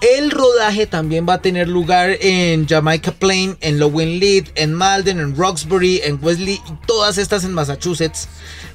El 0.01 0.31
rodaje 0.31 0.87
también 0.87 1.25
va 1.27 1.35
a 1.35 1.41
tener 1.41 1.67
lugar 1.67 2.17
en 2.21 2.67
Jamaica 2.67 3.11
Plain, 3.11 3.57
en 3.61 3.79
Lowen 3.79 4.19
Lead, 4.19 4.45
en 4.55 4.73
Malden, 4.73 5.19
en 5.19 5.35
Roxbury, 5.35 6.01
en 6.03 6.19
Wesley, 6.23 6.55
y 6.55 6.85
todas 6.85 7.17
estas 7.17 7.43
en 7.43 7.53
Massachusetts 7.53 8.27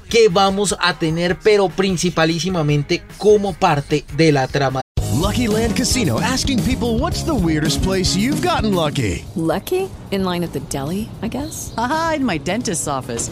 que 0.09 0.29
vamos 0.29 0.75
a 0.79 0.97
tener, 0.97 1.37
pero 1.39 1.69
principalísimamente 1.69 3.03
como 3.17 3.53
parte 3.53 4.05
de 4.15 4.31
la 4.31 4.47
trama. 4.47 4.81
Lucky 5.13 5.47
Land 5.47 5.75
Casino 5.75 6.19
asking 6.19 6.61
people 6.63 6.99
what's 6.99 7.23
the 7.23 7.33
weirdest 7.33 7.81
place 7.81 8.15
you've 8.15 8.45
gotten 8.45 8.75
lucky. 8.75 9.25
Lucky? 9.35 9.89
In 10.11 10.23
line 10.23 10.43
at 10.43 10.53
the 10.53 10.59
deli, 10.69 11.09
I 11.23 11.27
guess. 11.27 11.73
Aha, 11.77 12.13
in 12.17 12.25
my 12.25 12.37
dentist's 12.37 12.87
office. 12.87 13.31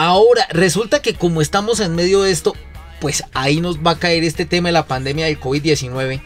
Ahora, 0.00 0.46
resulta 0.52 1.02
que 1.02 1.14
como 1.14 1.42
estamos 1.42 1.80
en 1.80 1.96
medio 1.96 2.22
de 2.22 2.30
esto, 2.30 2.54
pues 3.00 3.24
ahí 3.34 3.60
nos 3.60 3.78
va 3.78 3.90
a 3.92 3.98
caer 3.98 4.22
este 4.22 4.44
tema 4.44 4.68
de 4.68 4.72
la 4.72 4.86
pandemia 4.86 5.26
del 5.26 5.40
COVID-19 5.40 6.22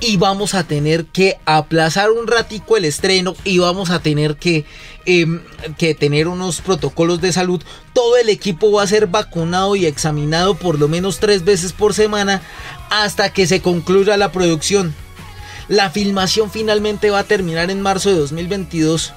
y 0.00 0.16
vamos 0.16 0.54
a 0.54 0.64
tener 0.64 1.04
que 1.04 1.38
aplazar 1.44 2.10
un 2.10 2.26
ratico 2.26 2.76
el 2.76 2.84
estreno 2.84 3.36
y 3.44 3.58
vamos 3.58 3.90
a 3.90 4.00
tener 4.00 4.34
que, 4.34 4.64
eh, 5.06 5.38
que 5.78 5.94
tener 5.94 6.26
unos 6.26 6.62
protocolos 6.62 7.20
de 7.20 7.32
salud. 7.32 7.62
Todo 7.92 8.16
el 8.16 8.28
equipo 8.28 8.72
va 8.72 8.82
a 8.82 8.88
ser 8.88 9.06
vacunado 9.06 9.76
y 9.76 9.86
examinado 9.86 10.56
por 10.56 10.80
lo 10.80 10.88
menos 10.88 11.20
tres 11.20 11.44
veces 11.44 11.72
por 11.72 11.94
semana 11.94 12.42
hasta 12.90 13.32
que 13.32 13.46
se 13.46 13.62
concluya 13.62 14.16
la 14.16 14.32
producción. 14.32 14.96
La 15.68 15.90
filmación 15.90 16.50
finalmente 16.50 17.10
va 17.10 17.20
a 17.20 17.24
terminar 17.24 17.70
en 17.70 17.82
marzo 17.82 18.10
de 18.10 18.16
2022. 18.16 19.12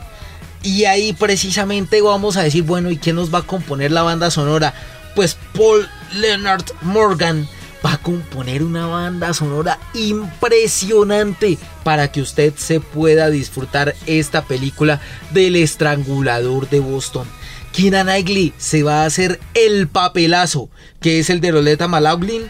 Y 0.64 0.86
ahí 0.86 1.14
precisamente 1.14 2.02
vamos 2.02 2.38
a 2.38 2.44
decir, 2.44 2.64
bueno, 2.64 2.90
¿y 2.90 2.98
quién 2.98 3.16
nos 3.16 3.34
va 3.34 3.40
a 3.40 3.48
componer 3.48 3.92
la 3.92 4.04
banda 4.04 4.32
sonora? 4.32 4.74
Pues 5.16 5.38
Paul 5.54 5.88
Leonard 6.14 6.66
Morgan 6.82 7.48
va 7.86 7.94
a 7.94 7.98
componer 7.98 8.64
una 8.64 8.88
banda 8.88 9.34
sonora 9.34 9.78
impresionante 9.94 11.58
para 11.84 12.12
que 12.12 12.22
usted 12.22 12.54
se 12.56 12.80
pueda 12.80 13.30
disfrutar 13.30 13.96
esta 14.08 14.44
película 14.44 15.00
del 15.32 15.56
estrangulador 15.56 16.68
de 16.70 16.80
Boston. 16.80 17.28
Kira 17.72 18.04
Knightley 18.04 18.54
se 18.58 18.84
va 18.84 19.04
a 19.04 19.06
hacer 19.06 19.40
el 19.54 19.88
papelazo, 19.88 20.70
que 21.00 21.20
es 21.20 21.30
el 21.30 21.42
de 21.42 21.52
Roleta 21.52 21.88
Malaughlin, 21.88 22.50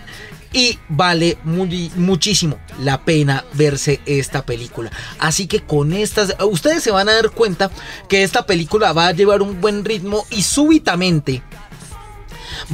y 0.55 0.79
vale 0.87 1.37
muchísimo 1.43 2.57
la 2.81 3.03
pena 3.03 3.43
verse 3.55 3.99
esta 4.05 4.45
película. 4.45 4.89
Así 5.19 5.47
que 5.47 5.59
con 5.59 5.91
estas, 5.91 6.33
ustedes 6.39 6.81
se 6.81 6.91
van 6.91 7.09
a 7.09 7.13
dar 7.13 7.31
cuenta 7.31 7.69
que 8.07 8.23
esta 8.23 8.45
película 8.45 8.93
va 8.93 9.07
a 9.07 9.11
llevar 9.11 9.41
un 9.41 9.59
buen 9.59 9.83
ritmo 9.83 10.25
y 10.29 10.43
súbitamente 10.43 11.43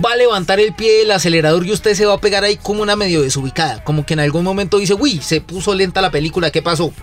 va 0.03 0.11
a 0.13 0.15
levantar 0.15 0.59
el 0.59 0.73
pie 0.73 0.99
del 0.99 1.11
acelerador 1.11 1.65
y 1.65 1.71
usted 1.71 1.95
se 1.95 2.05
va 2.05 2.13
a 2.13 2.21
pegar 2.21 2.43
ahí 2.43 2.57
como 2.57 2.83
una 2.83 2.95
medio 2.95 3.23
desubicada. 3.23 3.83
Como 3.83 4.05
que 4.05 4.13
en 4.13 4.19
algún 4.19 4.43
momento 4.43 4.77
dice, 4.77 4.93
uy, 4.93 5.19
se 5.19 5.41
puso 5.41 5.73
lenta 5.73 6.01
la 6.01 6.11
película, 6.11 6.51
¿qué 6.51 6.61
pasó? 6.61 6.93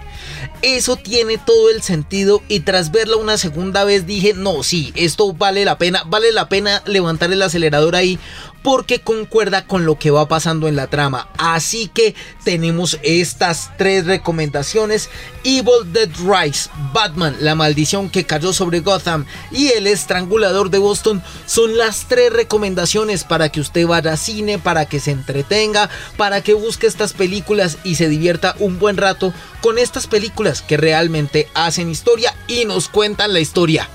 Eso 0.62 0.97
tiene 0.97 1.38
todo 1.38 1.71
el 1.71 1.83
sentido 1.83 2.43
y 2.49 2.61
tras 2.61 2.91
verla 2.91 3.17
una 3.17 3.37
segunda 3.37 3.85
vez 3.85 4.07
dije, 4.07 4.33
no, 4.35 4.62
sí, 4.62 4.93
esto 4.95 5.33
vale 5.33 5.64
la 5.64 5.77
pena, 5.77 6.03
vale 6.07 6.33
la 6.33 6.49
pena 6.49 6.83
levantar 6.87 7.33
el 7.33 7.43
acelerador 7.43 7.97
ahí 7.97 8.19
porque 8.69 9.01
concuerda 9.01 9.65
con 9.65 9.87
lo 9.87 9.99
que 9.99 10.11
va 10.11 10.29
pasando 10.29 10.69
en 10.69 10.77
la 10.77 10.89
trama. 10.89 11.31
Así 11.39 11.89
que 11.89 12.15
tenemos 12.45 12.99
estas 13.03 13.75
tres 13.79 14.05
recomendaciones. 14.05 15.09
Evil 15.43 15.91
Dead 15.91 16.11
Rise, 16.19 16.69
Batman, 16.93 17.35
la 17.41 17.55
maldición 17.55 18.11
que 18.11 18.27
cayó 18.27 18.53
sobre 18.53 18.81
Gotham 18.81 19.25
y 19.51 19.69
el 19.69 19.87
estrangulador 19.87 20.69
de 20.69 20.77
Boston 20.77 21.23
son 21.47 21.79
las 21.79 22.09
tres 22.09 22.31
recomendaciones 22.31 23.25
para 23.25 23.49
que 23.49 23.61
usted 23.61 23.87
vaya 23.87 24.13
a 24.13 24.17
cine, 24.19 24.59
para 24.59 24.85
que 24.85 25.01
se 25.01 25.13
entretenga, 25.13 25.89
para 26.19 26.43
que 26.43 26.53
busque 26.53 26.87
estas 26.87 27.15
películas 27.15 27.79
y 27.85 27.95
se 27.95 28.11
divierta 28.11 28.55
un 28.59 28.79
buen 28.79 28.99
rato 28.99 29.33
con 29.63 29.79
estas 29.79 30.07
películas 30.07 30.61
que 30.61 30.77
realmente 30.77 31.49
hacen 31.55 31.89
historia 31.89 32.35
y 32.49 32.67
nos 32.67 32.91
cuentan 32.91 33.33
la 33.33 33.41
historia. 33.41 33.89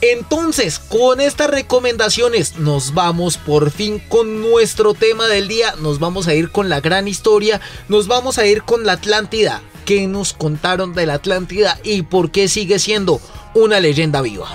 Entonces, 0.00 0.78
con 0.78 1.20
estas 1.20 1.50
recomendaciones 1.50 2.56
nos 2.56 2.94
vamos 2.94 3.36
por 3.36 3.70
fin 3.70 3.98
con 4.08 4.40
nuestro 4.40 4.94
tema 4.94 5.26
del 5.26 5.48
día. 5.48 5.74
Nos 5.80 5.98
vamos 5.98 6.28
a 6.28 6.34
ir 6.34 6.50
con 6.50 6.68
la 6.68 6.80
gran 6.80 7.08
historia. 7.08 7.60
Nos 7.88 8.06
vamos 8.06 8.38
a 8.38 8.46
ir 8.46 8.62
con 8.62 8.86
la 8.86 8.92
Atlántida. 8.92 9.60
¿Qué 9.84 10.06
nos 10.06 10.34
contaron 10.34 10.94
de 10.94 11.06
la 11.06 11.14
Atlántida 11.14 11.80
y 11.82 12.02
por 12.02 12.30
qué 12.30 12.46
sigue 12.48 12.78
siendo 12.78 13.20
una 13.54 13.80
leyenda 13.80 14.20
viva? 14.22 14.48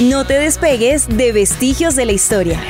No 0.00 0.26
te 0.26 0.34
despegues 0.34 1.06
de 1.08 1.32
vestigios 1.32 1.96
de 1.96 2.04
la 2.04 2.12
historia. 2.12 2.60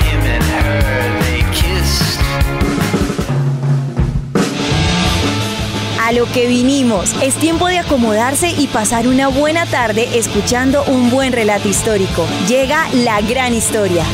Lo 6.14 6.30
que 6.30 6.46
vinimos, 6.46 7.12
es 7.22 7.34
tiempo 7.34 7.66
de 7.66 7.78
acomodarse 7.80 8.48
y 8.48 8.68
pasar 8.68 9.08
una 9.08 9.26
buena 9.28 9.66
tarde 9.66 10.16
escuchando 10.16 10.84
un 10.84 11.10
buen 11.10 11.32
relato 11.32 11.68
histórico. 11.68 12.24
Llega 12.46 12.88
la 12.92 13.20
gran 13.20 13.52
historia. 13.52 14.04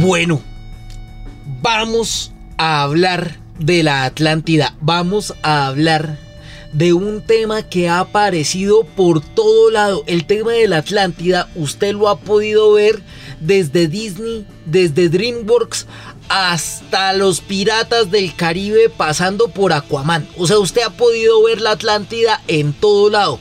Bueno, 0.00 0.40
vamos 1.62 2.32
a 2.56 2.82
hablar 2.82 3.36
de 3.60 3.84
la 3.84 4.04
Atlántida. 4.04 4.74
Vamos 4.80 5.32
a 5.42 5.66
hablar 5.66 6.18
de 6.72 6.92
un 6.92 7.22
tema 7.22 7.62
que 7.62 7.88
ha 7.88 8.00
aparecido 8.00 8.84
por 8.84 9.20
todo 9.20 9.70
lado. 9.70 10.04
El 10.06 10.26
tema 10.26 10.52
de 10.52 10.68
la 10.68 10.78
Atlántida, 10.78 11.48
usted 11.54 11.92
lo 11.92 12.08
ha 12.08 12.18
podido 12.18 12.72
ver 12.72 13.02
desde 13.40 13.88
Disney, 13.88 14.46
desde 14.64 15.08
DreamWorks, 15.08 15.86
hasta 16.28 17.12
los 17.12 17.40
piratas 17.40 18.10
del 18.10 18.34
Caribe 18.34 18.88
pasando 18.88 19.48
por 19.48 19.72
Aquaman. 19.72 20.26
O 20.36 20.46
sea, 20.46 20.58
usted 20.58 20.82
ha 20.82 20.90
podido 20.90 21.42
ver 21.42 21.60
la 21.60 21.72
Atlántida 21.72 22.40
en 22.48 22.72
todo 22.72 23.10
lado. 23.10 23.38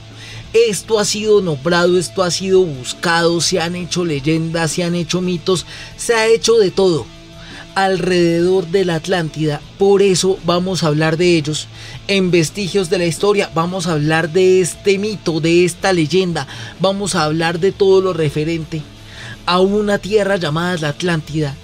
Esto 0.54 1.00
ha 1.00 1.06
sido 1.06 1.42
nombrado, 1.42 1.98
esto 1.98 2.24
ha 2.24 2.32
sido 2.32 2.64
buscado, 2.64 3.40
se 3.40 3.62
han 3.62 3.78
hecho 3.78 4.04
leyendas, 4.04 4.72
se 4.72 4.84
han 4.84 4.96
hecho 4.96 5.22
mitos, 5.22 5.66
se 5.96 6.14
ha 6.14 6.28
hecho 6.28 6.58
de 6.58 6.72
todo 6.72 7.06
alrededor 7.76 8.68
de 8.68 8.86
la 8.86 8.96
Atlántida. 8.96 9.62
Por 9.78 10.02
eso 10.02 10.40
vamos 10.46 10.84
a 10.84 10.88
hablar 10.88 11.18
de 11.18 11.38
ellos. 11.38 11.68
En 12.08 12.32
Vestigios 12.32 12.90
de 12.90 12.98
la 12.98 13.06
Historia 13.06 13.50
vamos 13.54 13.88
a 13.88 13.94
hablar 13.94 14.32
de 14.32 14.62
este 14.62 14.98
mito, 14.98 15.40
de 15.40 15.66
esta 15.66 15.94
leyenda. 15.94 16.48
Vamos 16.80 17.16
a 17.16 17.24
hablar 17.24 17.60
de 17.60 17.72
todo 17.72 18.02
lo 18.02 18.14
referente 18.14 18.82
a 19.46 19.60
una 19.60 19.98
tierra 19.98 20.38
llamada 20.38 20.78
la 20.78 20.90
Atlántida 20.90 21.56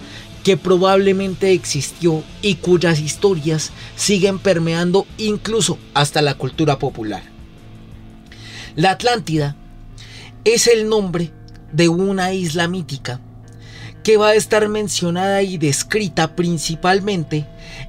que 0.44 0.58
probablemente 0.58 1.52
existió 1.52 2.24
y 2.42 2.56
cuyas 2.56 3.00
historias 3.00 3.72
siguen 3.96 4.40
permeando 4.40 5.06
incluso 5.18 5.78
hasta 5.94 6.22
la 6.22 6.36
cultura 6.36 6.80
popular. 6.80 7.24
La 8.76 8.92
Atlántida 8.92 9.56
es 10.46 10.68
el 10.68 10.88
nombre 10.88 11.34
de 11.74 11.90
una 11.90 12.32
isla 12.32 12.68
mítica 12.68 13.20
que 14.08 14.16
va 14.16 14.30
a 14.30 14.36
estar 14.36 14.70
mencionada 14.70 15.42
y 15.42 15.58
descrita 15.58 16.34
principalmente 16.34 17.46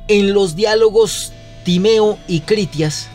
en 0.09 0.35
los 0.35 0.57
diálogos 0.57 1.33
Timeo 1.65 2.19
y 2.27 2.41
Critias 2.41 3.07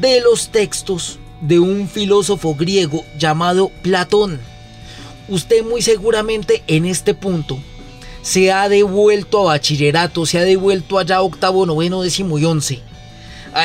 de 0.00 0.22
los 0.22 0.48
textos 0.48 1.18
de 1.42 1.58
un 1.58 1.86
filósofo 1.86 2.54
griego 2.54 3.04
llamado 3.18 3.70
Platón. 3.82 4.40
Usted 5.28 5.62
muy 5.64 5.82
seguramente 5.82 6.62
en 6.66 6.86
este 6.86 7.12
punto 7.12 7.58
se 8.22 8.50
ha 8.50 8.70
devuelto 8.70 9.40
a 9.42 9.52
bachillerato, 9.52 10.24
se 10.24 10.38
ha 10.38 10.44
devuelto 10.44 10.98
allá 10.98 11.20
octavo, 11.20 11.66
noveno, 11.66 12.00
décimo 12.00 12.38
y 12.38 12.46
once. 12.46 12.80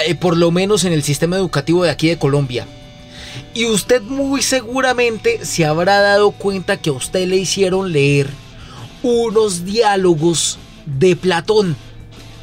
Eh, 0.06 0.16
por 0.16 0.36
lo 0.36 0.52
menos 0.52 0.84
en 0.84 0.92
el 0.92 1.04
sistema 1.04 1.38
educativo 1.38 1.86
de 1.86 1.92
aquí 1.92 2.10
de 2.10 2.20
Colombia. 2.20 2.68
Y 3.54 3.68
usted 3.68 4.02
muy 4.02 4.42
seguramente 4.42 5.46
se 5.46 5.64
habrá 5.64 6.02
dado 6.02 6.32
cuenta 6.32 6.76
que 6.76 6.90
a 6.90 6.94
usted 6.94 7.26
le 7.26 7.38
hicieron 7.38 7.94
leer 7.94 8.30
unos 9.04 9.66
diálogos 9.66 10.58
de 10.86 11.16
Platón 11.16 11.76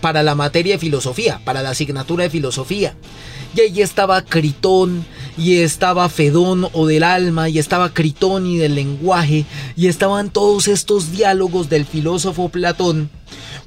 para 0.01 0.23
la 0.23 0.35
materia 0.35 0.75
de 0.75 0.79
filosofía, 0.79 1.41
para 1.45 1.63
la 1.63 1.71
asignatura 1.71 2.25
de 2.25 2.31
filosofía. 2.31 2.97
Y 3.55 3.61
ahí 3.61 3.81
estaba 3.81 4.23
Critón, 4.23 5.05
y 5.39 5.59
estaba 5.59 6.09
Fedón 6.09 6.69
o 6.73 6.87
del 6.87 7.03
alma, 7.03 7.49
y 7.49 7.59
estaba 7.59 7.93
Critón 7.93 8.47
y 8.47 8.57
del 8.59 8.75
lenguaje, 8.75 9.45
y 9.77 9.89
estaban 9.89 10.31
todos 10.31 10.69
estos 10.69 11.13
diálogos 11.13 11.69
del 11.69 11.87
filósofo 11.87 12.49
Platón. 12.49 13.11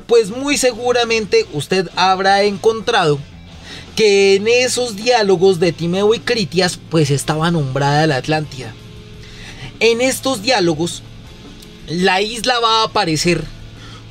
Pues 0.07 0.29
muy 0.29 0.57
seguramente 0.57 1.45
usted 1.53 1.89
habrá 1.95 2.43
encontrado 2.43 3.19
que 3.95 4.35
en 4.35 4.47
esos 4.47 4.95
diálogos 4.95 5.59
de 5.59 5.71
Timeo 5.71 6.13
y 6.15 6.19
Critias 6.19 6.79
pues 6.89 7.11
estaba 7.11 7.51
nombrada 7.51 8.07
la 8.07 8.15
Atlántida. 8.15 8.73
En 9.79 10.01
estos 10.01 10.41
diálogos 10.41 11.03
la 11.89 12.21
isla 12.21 12.59
va 12.59 12.81
a 12.81 12.85
aparecer 12.85 13.43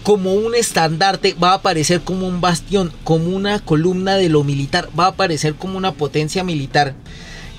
como 0.03 0.35
un 0.35 0.55
estandarte, 0.55 1.35
va 1.35 1.51
a 1.51 1.55
aparecer 1.55 2.01
como 2.01 2.27
un 2.27 2.41
bastión, 2.41 2.93
como 3.05 3.37
una 3.37 3.61
columna 3.61 4.17
de 4.17 4.29
lo 4.29 4.43
militar, 4.43 4.89
va 4.99 5.05
a 5.05 5.09
aparecer 5.09 5.55
como 5.55 5.79
una 5.79 5.93
potencia 5.93 6.43
militar 6.43 6.95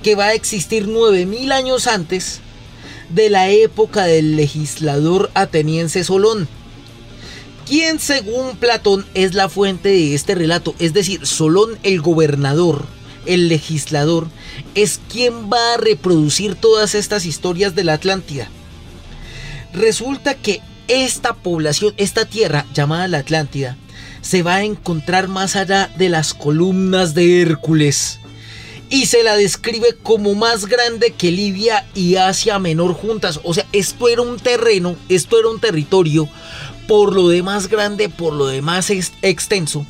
que 0.03 0.15
va 0.15 0.25
a 0.25 0.33
existir 0.33 0.87
9000 0.87 1.51
años 1.51 1.87
antes 1.87 2.41
de 3.09 3.29
la 3.29 3.49
época 3.49 4.05
del 4.05 4.35
legislador 4.35 5.31
ateniense 5.33 6.03
Solón. 6.03 6.47
Quien 7.65 7.99
según 7.99 8.57
Platón 8.57 9.05
es 9.13 9.35
la 9.35 9.47
fuente 9.47 9.89
de 9.89 10.15
este 10.15 10.35
relato, 10.35 10.75
es 10.79 10.93
decir, 10.93 11.25
Solón 11.25 11.77
el 11.83 12.01
gobernador, 12.01 12.85
el 13.25 13.47
legislador, 13.47 14.27
es 14.75 14.99
quien 15.11 15.51
va 15.51 15.75
a 15.75 15.77
reproducir 15.77 16.55
todas 16.55 16.95
estas 16.95 17.25
historias 17.25 17.75
de 17.75 17.83
la 17.83 17.93
Atlántida. 17.93 18.49
Resulta 19.73 20.35
que 20.35 20.61
esta 20.87 21.33
población, 21.33 21.93
esta 21.97 22.25
tierra 22.25 22.65
llamada 22.73 23.07
la 23.07 23.19
Atlántida, 23.19 23.77
se 24.21 24.43
va 24.43 24.55
a 24.55 24.63
encontrar 24.63 25.27
más 25.27 25.55
allá 25.55 25.89
de 25.97 26.09
las 26.09 26.33
columnas 26.33 27.13
de 27.13 27.41
Hércules. 27.41 28.19
Y 28.89 29.05
se 29.05 29.21
la 29.21 29.35
describe 29.35 29.95
como 30.01 30.33
más 30.33 30.65
grande 30.65 31.11
que 31.11 31.31
Libia 31.31 31.85
y 31.93 32.15
Asia 32.15 32.57
Menor 32.57 32.93
juntas. 32.93 33.39
O 33.43 33.53
sea, 33.53 33.67
esto 33.71 34.09
era 34.09 34.23
un 34.23 34.37
terreno, 34.37 34.95
esto 35.09 35.39
era 35.39 35.49
un 35.49 35.59
territorio, 35.59 36.27
por 36.87 37.13
lo 37.13 37.29
demás 37.29 37.67
grande, 37.67 38.09
por 38.09 38.33
lo 38.33 38.47
demás 38.47 38.89
extenso. 39.21 39.85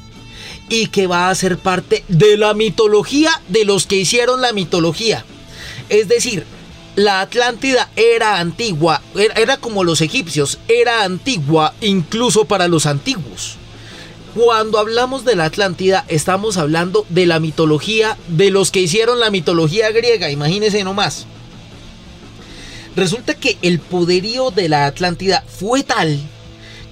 Y 0.67 0.87
que 0.87 1.07
va 1.07 1.29
a 1.29 1.35
ser 1.35 1.57
parte 1.57 2.03
de 2.09 2.35
la 2.35 2.53
mitología 2.53 3.31
de 3.47 3.63
los 3.63 3.87
que 3.87 3.95
hicieron 3.95 4.41
la 4.41 4.51
mitología. 4.51 5.23
Es 5.87 6.09
decir, 6.09 6.45
la 6.99 7.21
Atlántida 7.21 7.89
era 7.95 8.41
antigua, 8.41 9.01
era, 9.15 9.55
como 9.55 9.85
los 9.85 10.01
egipcios, 10.01 10.59
era 10.67 11.05
antigua 11.05 11.73
incluso 11.79 12.43
para 12.43 12.67
los 12.67 12.85
antiguos. 12.85 13.55
Cuando 14.35 14.79
hablamos 14.79 15.23
de 15.23 15.37
la 15.37 15.45
Atlántida, 15.45 16.03
estamos 16.09 16.57
hablando 16.57 17.05
de 17.07 17.25
la 17.25 17.39
mitología 17.39 18.17
de 18.27 18.51
los 18.51 18.69
que 18.69 18.81
hicieron 18.81 19.21
la 19.21 19.31
mitología 19.31 19.91
griega, 19.91 20.29
imagínense 20.29 20.83
nomás. 20.83 21.25
Resulta 22.97 23.33
que 23.33 23.57
el 23.61 23.79
poderío 23.79 24.51
de 24.51 24.67
la 24.67 24.85
Atlántida 24.85 25.45
fue 25.47 25.83
tal 25.83 26.19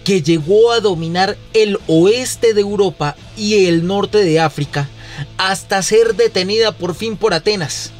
que 0.05 0.21
llegó 0.21 0.71
a 0.71 0.79
dominar 0.79 1.37
el 1.53 1.79
oeste 1.87 2.53
de 2.53 2.61
Europa 2.61 3.17
y 3.35 3.65
el 3.65 3.85
norte 3.85 4.19
de 4.19 4.39
África 4.39 4.87
hasta 5.37 5.83
ser 5.83 6.15
detenida 6.15 6.71
por 6.71 6.95
fin 6.95 7.17
por 7.17 7.33
Atenas 7.33 7.91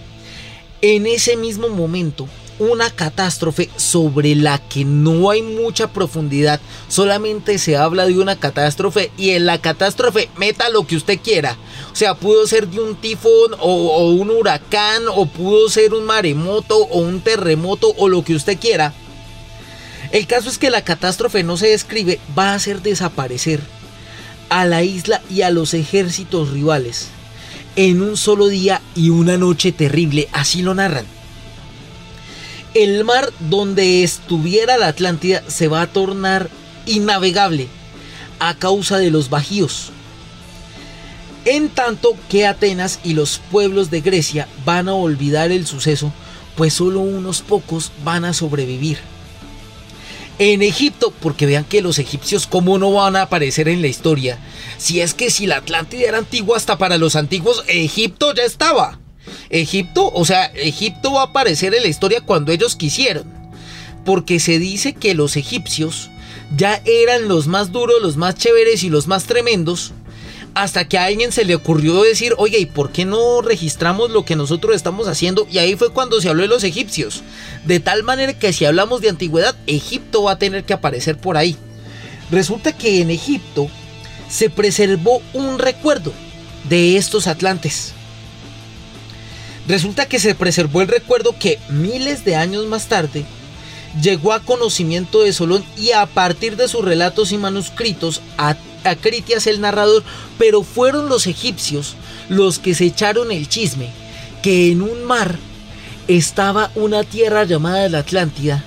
en 0.81 1.07
ese 1.07 1.37
mismo 1.37 1.69
momento 1.69 2.27
una 2.59 2.89
catástrofe 2.89 3.69
sobre 3.75 4.35
la 4.35 4.57
que 4.57 4.83
no 4.83 5.29
hay 5.29 5.41
mucha 5.41 5.91
profundidad, 5.93 6.59
solamente 6.87 7.59
se 7.59 7.77
habla 7.77 8.05
de 8.05 8.17
una 8.17 8.35
catástrofe 8.35 9.11
y 9.17 9.31
en 9.31 9.45
la 9.45 9.59
catástrofe 9.59 10.29
meta 10.37 10.69
lo 10.69 10.87
que 10.87 10.95
usted 10.95 11.19
quiera. 11.19 11.57
O 11.91 11.95
sea, 11.95 12.15
pudo 12.15 12.47
ser 12.47 12.67
de 12.67 12.79
un 12.79 12.95
tifón 12.95 13.55
o, 13.59 14.09
un 14.11 14.31
huracán 14.31 15.03
o 15.07 15.25
pudo 15.27 15.69
ser 15.69 15.93
un 15.93 16.05
maremoto 16.05 16.77
o 16.77 16.99
un 16.99 17.21
terremoto 17.21 17.93
o 17.97 18.07
lo 18.07 18.23
que 18.23 18.35
usted 18.35 18.57
quiera. 18.57 18.93
El 20.11 20.25
caso 20.25 20.49
es 20.49 20.57
que 20.57 20.69
la 20.69 20.83
catástrofe 20.83 21.43
no 21.43 21.57
se 21.57 21.67
describe, 21.67 22.19
va 22.37 22.51
a 22.51 22.55
hacer 22.55 22.81
desaparecer 22.81 23.59
a 24.49 24.65
la 24.65 24.81
isla 24.81 25.21
y 25.29 25.41
a 25.41 25.49
los 25.49 25.73
ejércitos 25.73 26.51
rivales 26.51 27.09
en 27.77 28.01
un 28.01 28.17
solo 28.17 28.47
día 28.47 28.81
y 28.95 29.11
una 29.11 29.37
noche 29.37 29.71
terrible, 29.71 30.27
así 30.33 30.63
lo 30.63 30.73
narran. 30.73 31.05
El 32.73 33.05
mar 33.05 33.31
donde 33.39 34.03
estuviera 34.03 34.77
la 34.77 34.87
Atlántida 34.87 35.43
se 35.47 35.67
va 35.67 35.81
a 35.81 35.87
tornar 35.87 36.49
innavegable 36.87 37.67
a 38.39 38.55
causa 38.55 38.97
de 38.97 39.11
los 39.11 39.29
bajíos. 39.29 39.91
En 41.45 41.69
tanto 41.69 42.17
que 42.29 42.45
Atenas 42.45 42.99
y 43.03 43.13
los 43.13 43.39
pueblos 43.51 43.89
de 43.89 44.01
Grecia 44.01 44.47
van 44.65 44.89
a 44.89 44.93
olvidar 44.93 45.51
el 45.51 45.65
suceso, 45.65 46.11
pues 46.55 46.73
solo 46.73 46.99
unos 46.99 47.41
pocos 47.41 47.91
van 48.03 48.25
a 48.25 48.33
sobrevivir 48.33 48.97
en 50.39 50.61
Egipto, 50.61 51.13
porque 51.21 51.45
vean 51.45 51.65
que 51.65 51.81
los 51.81 51.99
egipcios 51.99 52.47
cómo 52.47 52.77
no 52.77 52.91
van 52.91 53.15
a 53.15 53.23
aparecer 53.23 53.67
en 53.67 53.81
la 53.81 53.87
historia. 53.87 54.37
Si 54.77 55.01
es 55.01 55.13
que 55.13 55.29
si 55.29 55.47
la 55.47 55.57
Atlántida 55.57 56.07
era 56.07 56.17
antigua 56.17 56.57
hasta 56.57 56.77
para 56.77 56.97
los 56.97 57.15
antiguos, 57.15 57.63
Egipto 57.67 58.33
ya 58.33 58.43
estaba. 58.43 58.99
Egipto, 59.49 60.11
o 60.13 60.25
sea, 60.25 60.45
Egipto 60.55 61.13
va 61.13 61.21
a 61.21 61.25
aparecer 61.25 61.73
en 61.73 61.83
la 61.83 61.89
historia 61.89 62.21
cuando 62.21 62.51
ellos 62.51 62.75
quisieron. 62.75 63.25
Porque 64.05 64.39
se 64.39 64.59
dice 64.59 64.93
que 64.93 65.15
los 65.15 65.35
egipcios 65.35 66.09
ya 66.55 66.81
eran 66.85 67.27
los 67.27 67.47
más 67.47 67.71
duros, 67.71 68.01
los 68.01 68.15
más 68.15 68.35
chéveres 68.35 68.83
y 68.83 68.89
los 68.89 69.07
más 69.07 69.25
tremendos 69.25 69.93
hasta 70.53 70.87
que 70.87 70.97
a 70.97 71.05
alguien 71.05 71.31
se 71.31 71.45
le 71.45 71.55
ocurrió 71.55 72.01
decir, 72.01 72.33
oye, 72.37 72.59
¿y 72.59 72.65
por 72.65 72.91
qué 72.91 73.05
no 73.05 73.41
registramos 73.41 74.09
lo 74.11 74.25
que 74.25 74.35
nosotros 74.35 74.75
estamos 74.75 75.07
haciendo? 75.07 75.47
Y 75.51 75.59
ahí 75.59 75.75
fue 75.75 75.91
cuando 75.91 76.19
se 76.19 76.29
habló 76.29 76.41
de 76.41 76.47
los 76.47 76.63
egipcios. 76.63 77.23
De 77.65 77.79
tal 77.79 78.03
manera 78.03 78.33
que 78.33 78.53
si 78.53 78.65
hablamos 78.65 79.01
de 79.01 79.09
antigüedad, 79.09 79.55
Egipto 79.67 80.23
va 80.23 80.33
a 80.33 80.39
tener 80.39 80.63
que 80.63 80.73
aparecer 80.73 81.17
por 81.17 81.37
ahí. 81.37 81.55
Resulta 82.31 82.75
que 82.75 83.01
en 83.01 83.11
Egipto 83.11 83.69
se 84.29 84.49
preservó 84.49 85.21
un 85.33 85.59
recuerdo 85.59 86.11
de 86.67 86.97
estos 86.97 87.27
atlantes. 87.27 87.93
Resulta 89.67 90.07
que 90.07 90.19
se 90.19 90.35
preservó 90.35 90.81
el 90.81 90.87
recuerdo 90.87 91.35
que 91.37 91.59
miles 91.69 92.23
de 92.25 92.35
años 92.35 92.65
más 92.65 92.87
tarde 92.87 93.25
llegó 94.01 94.33
a 94.33 94.41
conocimiento 94.41 95.21
de 95.21 95.33
Solón 95.33 95.63
y 95.77 95.91
a 95.91 96.05
partir 96.05 96.55
de 96.55 96.67
sus 96.67 96.83
relatos 96.83 97.31
y 97.31 97.37
manuscritos 97.37 98.21
a 98.37 98.55
Critias 99.01 99.47
el 99.47 99.59
narrador, 99.59 100.03
pero 100.37 100.63
fueron 100.63 101.09
los 101.09 101.27
egipcios 101.27 101.95
los 102.29 102.57
que 102.59 102.73
se 102.73 102.85
echaron 102.85 103.31
el 103.31 103.49
chisme 103.49 103.89
que 104.41 104.71
en 104.71 104.81
un 104.81 105.03
mar 105.03 105.37
estaba 106.07 106.71
una 106.75 107.03
tierra 107.03 107.43
llamada 107.43 107.89
la 107.89 107.99
Atlántida 107.99 108.63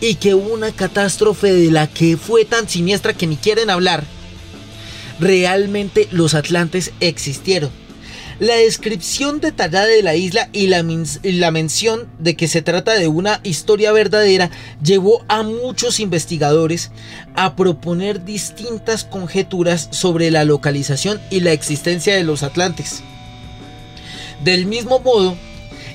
y 0.00 0.14
que 0.16 0.34
una 0.34 0.70
catástrofe 0.70 1.52
de 1.52 1.70
la 1.70 1.86
que 1.86 2.16
fue 2.16 2.44
tan 2.44 2.68
siniestra 2.68 3.14
que 3.14 3.26
ni 3.26 3.36
quieren 3.36 3.70
hablar. 3.70 4.04
Realmente 5.18 6.08
los 6.12 6.34
atlantes 6.34 6.92
existieron. 7.00 7.70
La 8.38 8.54
descripción 8.54 9.40
detallada 9.40 9.86
de 9.86 10.02
la 10.02 10.14
isla 10.14 10.48
y 10.52 10.68
la, 10.68 10.84
la, 11.24 11.50
mención 11.50 12.08
de 12.20 12.36
que 12.36 12.46
se 12.46 12.62
trata 12.62 12.92
de 12.92 13.08
una 13.08 13.40
historia 13.42 13.90
verdadera 13.90 14.50
llevó 14.80 15.24
a 15.26 15.42
muchos 15.42 15.98
investigadores 15.98 16.92
a 17.34 17.56
proponer 17.56 18.24
distintas 18.24 19.02
conjeturas 19.02 19.88
sobre 19.90 20.30
la 20.30 20.44
localización 20.44 21.20
y 21.30 21.40
la 21.40 21.50
existencia 21.50 22.14
de 22.14 22.22
los 22.22 22.44
atlantes. 22.44 23.02
Del 24.44 24.66
mismo 24.66 25.00
modo, 25.00 25.36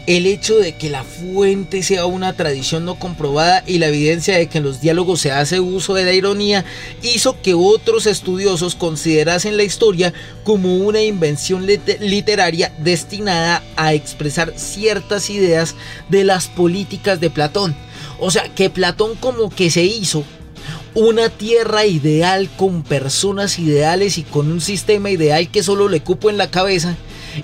el 0.06 0.26
hecho 0.26 0.58
de 0.58 0.76
que 0.76 0.90
la 0.90 1.04
fuente 1.04 1.82
sea 1.82 2.06
una 2.06 2.34
tradición 2.34 2.84
no 2.84 2.96
comprobada 2.96 3.64
y 3.66 3.78
la 3.78 3.88
evidencia 3.88 4.38
de 4.38 4.48
que 4.48 4.58
en 4.58 4.66
los 4.66 4.82
diálogos 4.82 5.22
se 5.22 5.32
hace 5.32 5.62
uso 5.62 5.94
de 5.94 6.04
la 6.04 6.12
ironía 6.12 6.66
hizo 7.02 7.42
que 7.42 7.54
otros 7.54 8.06
estudiosos 8.06 8.76
considerasen 8.76 9.56
la 9.56 9.64
historia 9.64 10.14
como 10.44 10.76
una 10.78 11.02
invención 11.02 11.66
literaria 11.66 12.74
destinada 12.80 13.64
a 13.78 13.94
expresar 13.94 14.54
ciertas 14.58 15.30
ideas 15.30 15.76
de 16.10 16.26
las 16.26 16.48
políticas 16.48 17.22
de 17.22 17.30
Platón. 17.30 17.76
O 18.20 18.30
sea, 18.30 18.54
que 18.54 18.70
Platón 18.70 19.16
como 19.16 19.50
que 19.50 19.72
se 19.72 19.84
hizo 19.84 20.26
una 20.96 21.30
tierra 21.30 21.86
ideal 21.86 22.50
con 22.58 22.84
personas 22.84 23.58
ideales 23.58 24.18
y 24.18 24.24
con 24.24 24.52
un 24.52 24.62
sistema 24.62 25.10
ideal 25.10 25.50
que 25.50 25.64
solo 25.64 25.88
le 25.88 26.02
cupo 26.02 26.30
en 26.30 26.38
la 26.38 26.52
cabeza 26.52 26.96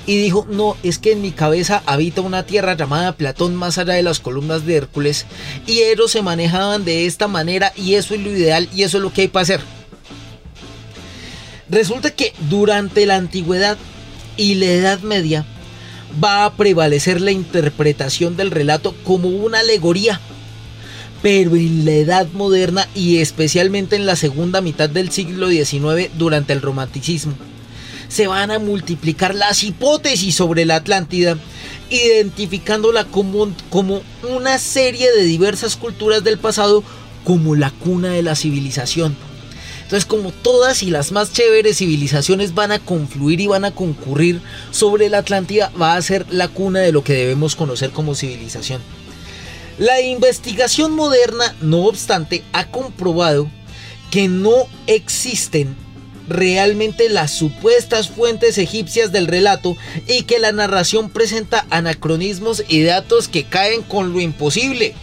y 0.05 0.17
dijo, 0.17 0.45
no, 0.49 0.77
es 0.83 0.99
que 0.99 1.13
en 1.13 1.21
mi 1.21 1.31
cabeza 1.31 1.83
habita 1.85 2.21
una 2.21 2.43
tierra 2.43 2.75
llamada 2.75 3.15
Platón 3.15 3.55
más 3.55 3.77
allá 3.77 3.93
de 3.93 4.03
las 4.03 4.19
columnas 4.19 4.65
de 4.65 4.75
Hércules 4.75 5.25
y 5.65 5.79
Eros 5.79 6.11
se 6.11 6.21
manejaban 6.21 6.85
de 6.85 7.05
esta 7.05 7.27
manera 7.27 7.73
y 7.75 7.95
eso 7.95 8.13
es 8.13 8.21
lo 8.21 8.29
ideal 8.29 8.69
y 8.73 8.83
eso 8.83 8.97
es 8.97 9.03
lo 9.03 9.13
que 9.13 9.21
hay 9.21 9.27
para 9.27 9.43
hacer. 9.43 9.61
Resulta 11.69 12.11
que 12.11 12.33
durante 12.49 13.05
la 13.05 13.15
antigüedad 13.15 13.77
y 14.37 14.55
la 14.55 14.65
Edad 14.65 14.99
Media 15.01 15.45
va 16.23 16.45
a 16.45 16.53
prevalecer 16.53 17.21
la 17.21 17.31
interpretación 17.31 18.35
del 18.35 18.51
relato 18.51 18.95
como 19.03 19.29
una 19.29 19.59
alegoría. 19.59 20.19
Pero 21.21 21.55
en 21.55 21.83
la 21.83 21.91
Edad 21.91 22.27
Moderna 22.31 22.87
y 22.95 23.17
especialmente 23.17 23.97
en 23.97 24.05
la 24.05 24.15
segunda 24.15 24.61
mitad 24.61 24.89
del 24.89 25.11
siglo 25.11 25.49
XIX 25.49 26.09
durante 26.17 26.53
el 26.53 26.61
romanticismo, 26.61 27.33
se 28.09 28.27
van 28.27 28.51
a 28.51 28.59
multiplicar 28.59 29.33
las 29.33 29.63
hipótesis 29.63 30.35
sobre 30.35 30.65
la 30.65 30.75
Atlántida, 30.75 31.37
identificándola 31.89 33.05
como, 33.05 33.53
como 33.69 34.01
una 34.29 34.59
serie 34.59 35.09
de 35.11 35.23
diversas 35.23 35.77
culturas 35.77 36.23
del 36.23 36.37
pasado 36.37 36.83
como 37.23 37.55
la 37.55 37.71
cuna 37.71 38.09
de 38.09 38.23
la 38.23 38.35
civilización. 38.35 39.15
Entonces, 39.83 40.05
como 40.05 40.31
todas 40.31 40.83
y 40.83 40.91
las 40.91 41.11
más 41.11 41.33
chéveres 41.33 41.77
civilizaciones 41.77 42.53
van 42.53 42.71
a 42.71 42.77
confluir 42.79 43.39
y 43.39 43.47
van 43.47 43.65
a 43.65 43.71
concurrir 43.71 44.39
sobre 44.69 45.09
la 45.09 45.19
Atlántida, 45.19 45.71
va 45.81 45.95
a 45.95 46.01
ser 46.01 46.27
la 46.31 46.47
cuna 46.47 46.79
de 46.79 46.91
lo 46.91 47.03
que 47.03 47.13
debemos 47.13 47.55
conocer 47.55 47.89
como 47.89 48.13
civilización. 48.13 48.81
La 49.79 50.01
investigación 50.01 50.91
moderna, 50.91 51.55
no 51.61 51.85
obstante, 51.85 52.43
ha 52.53 52.69
comprobado 52.69 53.49
que 54.11 54.27
no 54.27 54.67
existen 54.87 55.75
realmente 56.29 57.09
las 57.09 57.31
supuestas 57.31 58.09
fuentes 58.09 58.57
egipcias 58.57 59.11
del 59.11 59.27
relato 59.27 59.75
y 60.07 60.23
que 60.23 60.39
la 60.39 60.51
narración 60.51 61.09
presenta 61.09 61.65
anacronismos 61.69 62.63
y 62.67 62.83
datos 62.83 63.27
que 63.27 63.43
caen 63.43 63.81
con 63.81 64.13
lo 64.13 64.21
imposible. 64.21 64.93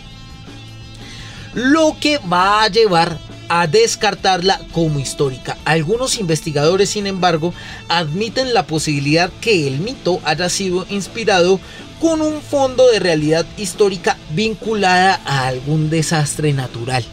Lo 1.54 1.96
que 2.00 2.18
va 2.18 2.62
a 2.62 2.68
llevar 2.68 3.18
a 3.48 3.66
descartarla 3.66 4.60
como 4.72 4.98
histórica. 4.98 5.56
Algunos 5.64 6.18
investigadores, 6.18 6.90
sin 6.90 7.06
embargo, 7.06 7.54
admiten 7.88 8.54
la 8.54 8.66
posibilidad 8.66 9.30
que 9.40 9.66
el 9.66 9.78
mito 9.78 10.20
haya 10.24 10.48
sido 10.48 10.86
inspirado 10.90 11.60
con 12.00 12.20
un 12.20 12.42
fondo 12.42 12.86
de 12.90 12.98
realidad 12.98 13.46
histórica 13.56 14.16
vinculada 14.30 15.20
a 15.24 15.46
algún 15.46 15.90
desastre 15.90 16.52
natural. 16.52 17.04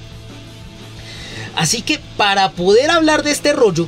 Así 1.55 1.81
que 1.81 1.99
para 2.17 2.51
poder 2.51 2.89
hablar 2.89 3.23
de 3.23 3.31
este 3.31 3.53
rollo, 3.53 3.87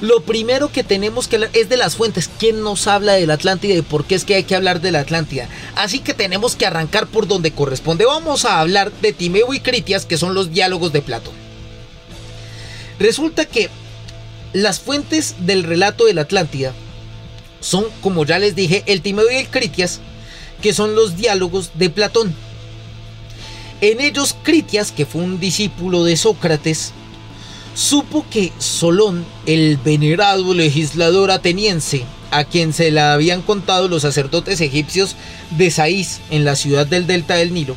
lo 0.00 0.20
primero 0.22 0.70
que 0.70 0.84
tenemos 0.84 1.26
que 1.26 1.36
hablar 1.36 1.50
es 1.54 1.68
de 1.68 1.76
las 1.76 1.96
fuentes. 1.96 2.28
¿Quién 2.38 2.62
nos 2.62 2.86
habla 2.86 3.14
de 3.14 3.26
la 3.26 3.34
Atlántida 3.34 3.74
y 3.74 3.82
por 3.82 4.04
qué 4.04 4.14
es 4.14 4.24
que 4.24 4.34
hay 4.34 4.44
que 4.44 4.54
hablar 4.54 4.80
de 4.80 4.92
la 4.92 5.00
Atlántida? 5.00 5.48
Así 5.74 6.00
que 6.00 6.14
tenemos 6.14 6.54
que 6.54 6.66
arrancar 6.66 7.06
por 7.06 7.26
donde 7.26 7.52
corresponde. 7.52 8.04
Vamos 8.04 8.44
a 8.44 8.60
hablar 8.60 8.92
de 9.00 9.12
Timeo 9.12 9.54
y 9.54 9.60
Critias, 9.60 10.04
que 10.04 10.18
son 10.18 10.34
los 10.34 10.52
diálogos 10.52 10.92
de 10.92 11.02
Platón. 11.02 11.34
Resulta 12.98 13.46
que 13.46 13.70
las 14.52 14.80
fuentes 14.80 15.34
del 15.40 15.64
relato 15.64 16.04
de 16.04 16.14
la 16.14 16.22
Atlántida 16.22 16.72
son, 17.60 17.86
como 18.02 18.24
ya 18.24 18.38
les 18.38 18.54
dije, 18.54 18.82
el 18.86 19.02
Timeo 19.02 19.30
y 19.30 19.36
el 19.36 19.48
Critias, 19.48 20.00
que 20.60 20.72
son 20.72 20.94
los 20.94 21.16
diálogos 21.16 21.72
de 21.74 21.90
Platón. 21.90 22.34
En 23.80 24.00
ellos, 24.00 24.36
Critias, 24.42 24.92
que 24.92 25.06
fue 25.06 25.22
un 25.22 25.40
discípulo 25.40 26.04
de 26.04 26.16
Sócrates, 26.16 26.92
supo 27.76 28.24
que 28.30 28.52
Solón, 28.58 29.24
el 29.44 29.76
venerado 29.76 30.54
legislador 30.54 31.30
ateniense, 31.30 32.04
a 32.32 32.44
quien 32.44 32.72
se 32.72 32.90
la 32.90 33.12
habían 33.12 33.42
contado 33.42 33.86
los 33.86 34.02
sacerdotes 34.02 34.60
egipcios 34.60 35.14
de 35.50 35.70
Saís 35.70 36.20
en 36.30 36.44
la 36.44 36.56
ciudad 36.56 36.86
del 36.86 37.06
delta 37.06 37.34
del 37.34 37.54
Nilo, 37.54 37.76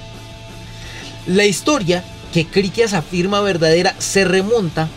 la 1.27 1.45
historia 1.45 2.03
que 2.33 2.47
Critias 2.47 2.93
afirma 2.93 3.41
verdadera 3.41 3.93
se 3.99 4.23
remonta 4.23 4.89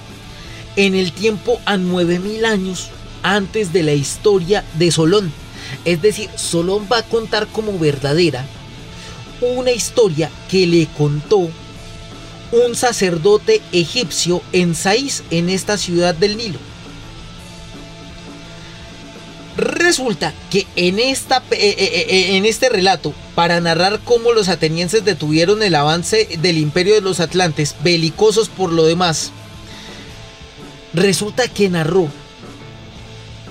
en 0.76 0.94
el 0.94 1.12
tiempo 1.12 1.60
a 1.66 1.76
9000 1.76 2.44
años 2.44 2.88
antes 3.22 3.72
de 3.72 3.82
la 3.82 3.92
historia 3.92 4.64
de 4.78 4.90
Solón. 4.90 5.32
Es 5.84 6.00
decir, 6.00 6.30
Solón 6.36 6.86
va 6.90 6.98
a 6.98 7.02
contar 7.02 7.46
como 7.48 7.78
verdadera 7.78 8.46
una 9.40 9.72
historia 9.72 10.30
que 10.48 10.66
le 10.66 10.86
contó 10.86 11.50
un 12.52 12.76
sacerdote 12.76 13.60
egipcio 13.72 14.42
en 14.52 14.74
Saís, 14.74 15.24
en 15.30 15.48
esta 15.48 15.78
ciudad 15.78 16.14
del 16.14 16.36
Nilo. 16.36 16.58
Resulta 19.56 20.32
que 20.50 20.66
en, 20.76 20.98
esta, 20.98 21.38
eh, 21.50 21.74
eh, 21.76 22.06
eh, 22.08 22.36
en 22.36 22.46
este 22.46 22.68
relato, 22.68 23.12
para 23.34 23.60
narrar 23.60 24.00
cómo 24.02 24.32
los 24.32 24.48
atenienses 24.48 25.04
detuvieron 25.04 25.62
el 25.62 25.74
avance 25.74 26.28
del 26.40 26.56
imperio 26.56 26.94
de 26.94 27.02
los 27.02 27.20
atlantes, 27.20 27.74
belicosos 27.82 28.48
por 28.48 28.72
lo 28.72 28.84
demás, 28.84 29.30
resulta 30.94 31.48
que 31.48 31.68
narró 31.68 32.08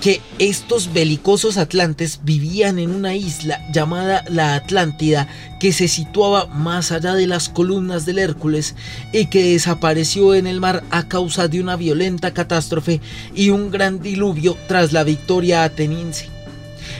que 0.02 0.20
estos 0.40 0.92
belicosos 0.92 1.56
atlantes 1.56 2.18
vivían 2.24 2.80
en 2.80 2.92
una 2.92 3.14
isla 3.14 3.64
llamada 3.72 4.24
la 4.28 4.56
Atlántida 4.56 5.28
que 5.60 5.72
se 5.72 5.86
situaba 5.86 6.46
más 6.46 6.90
allá 6.90 7.14
de 7.14 7.28
las 7.28 7.48
columnas 7.48 8.04
del 8.04 8.18
Hércules 8.18 8.74
y 9.12 9.26
que 9.26 9.52
desapareció 9.52 10.34
en 10.34 10.48
el 10.48 10.60
mar 10.60 10.82
a 10.90 11.06
causa 11.06 11.46
de 11.46 11.60
una 11.60 11.76
violenta 11.76 12.34
catástrofe 12.34 13.00
y 13.32 13.50
un 13.50 13.70
gran 13.70 14.02
diluvio 14.02 14.56
tras 14.66 14.92
la 14.92 15.04
victoria 15.04 15.62
ateniense. 15.62 16.26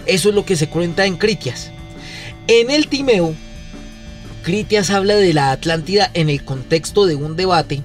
Eso 0.06 0.28
es 0.28 0.34
lo 0.36 0.44
que 0.44 0.54
se 0.54 0.68
cuenta 0.68 1.04
en 1.04 1.16
Critias. 1.16 1.72
En 2.46 2.70
el 2.70 2.86
Timeo, 2.86 3.34
Critias 4.44 4.90
habla 4.90 5.16
de 5.16 5.34
la 5.34 5.50
Atlántida 5.50 6.08
en 6.14 6.30
el 6.30 6.44
contexto 6.44 7.06
de 7.06 7.16
un 7.16 7.34
debate 7.34 7.82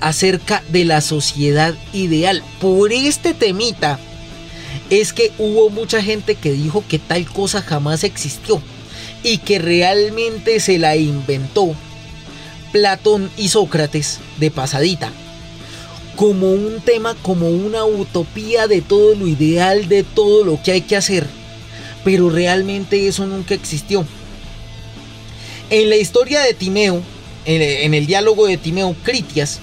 acerca 0.00 0.62
de 0.68 0.84
la 0.84 1.00
sociedad 1.00 1.74
ideal. 1.92 2.44
Por 2.60 2.92
este 2.92 3.34
temita, 3.34 3.98
es 5.00 5.14
que 5.14 5.32
hubo 5.38 5.70
mucha 5.70 6.02
gente 6.02 6.34
que 6.34 6.52
dijo 6.52 6.84
que 6.86 6.98
tal 6.98 7.24
cosa 7.24 7.62
jamás 7.62 8.04
existió 8.04 8.60
y 9.22 9.38
que 9.38 9.58
realmente 9.58 10.60
se 10.60 10.78
la 10.78 10.96
inventó 10.96 11.74
Platón 12.72 13.30
y 13.38 13.48
Sócrates 13.48 14.18
de 14.38 14.50
pasadita. 14.50 15.10
Como 16.14 16.52
un 16.52 16.82
tema, 16.82 17.16
como 17.22 17.48
una 17.48 17.86
utopía 17.86 18.66
de 18.66 18.82
todo 18.82 19.14
lo 19.14 19.26
ideal, 19.26 19.88
de 19.88 20.02
todo 20.02 20.44
lo 20.44 20.62
que 20.62 20.72
hay 20.72 20.82
que 20.82 20.96
hacer. 20.96 21.26
Pero 22.04 22.28
realmente 22.28 23.08
eso 23.08 23.26
nunca 23.26 23.54
existió. 23.54 24.04
En 25.70 25.88
la 25.88 25.96
historia 25.96 26.40
de 26.40 26.52
Timeo, 26.52 27.00
en 27.46 27.94
el 27.94 28.04
diálogo 28.04 28.46
de 28.46 28.58
Timeo 28.58 28.94
Critias, 29.02 29.60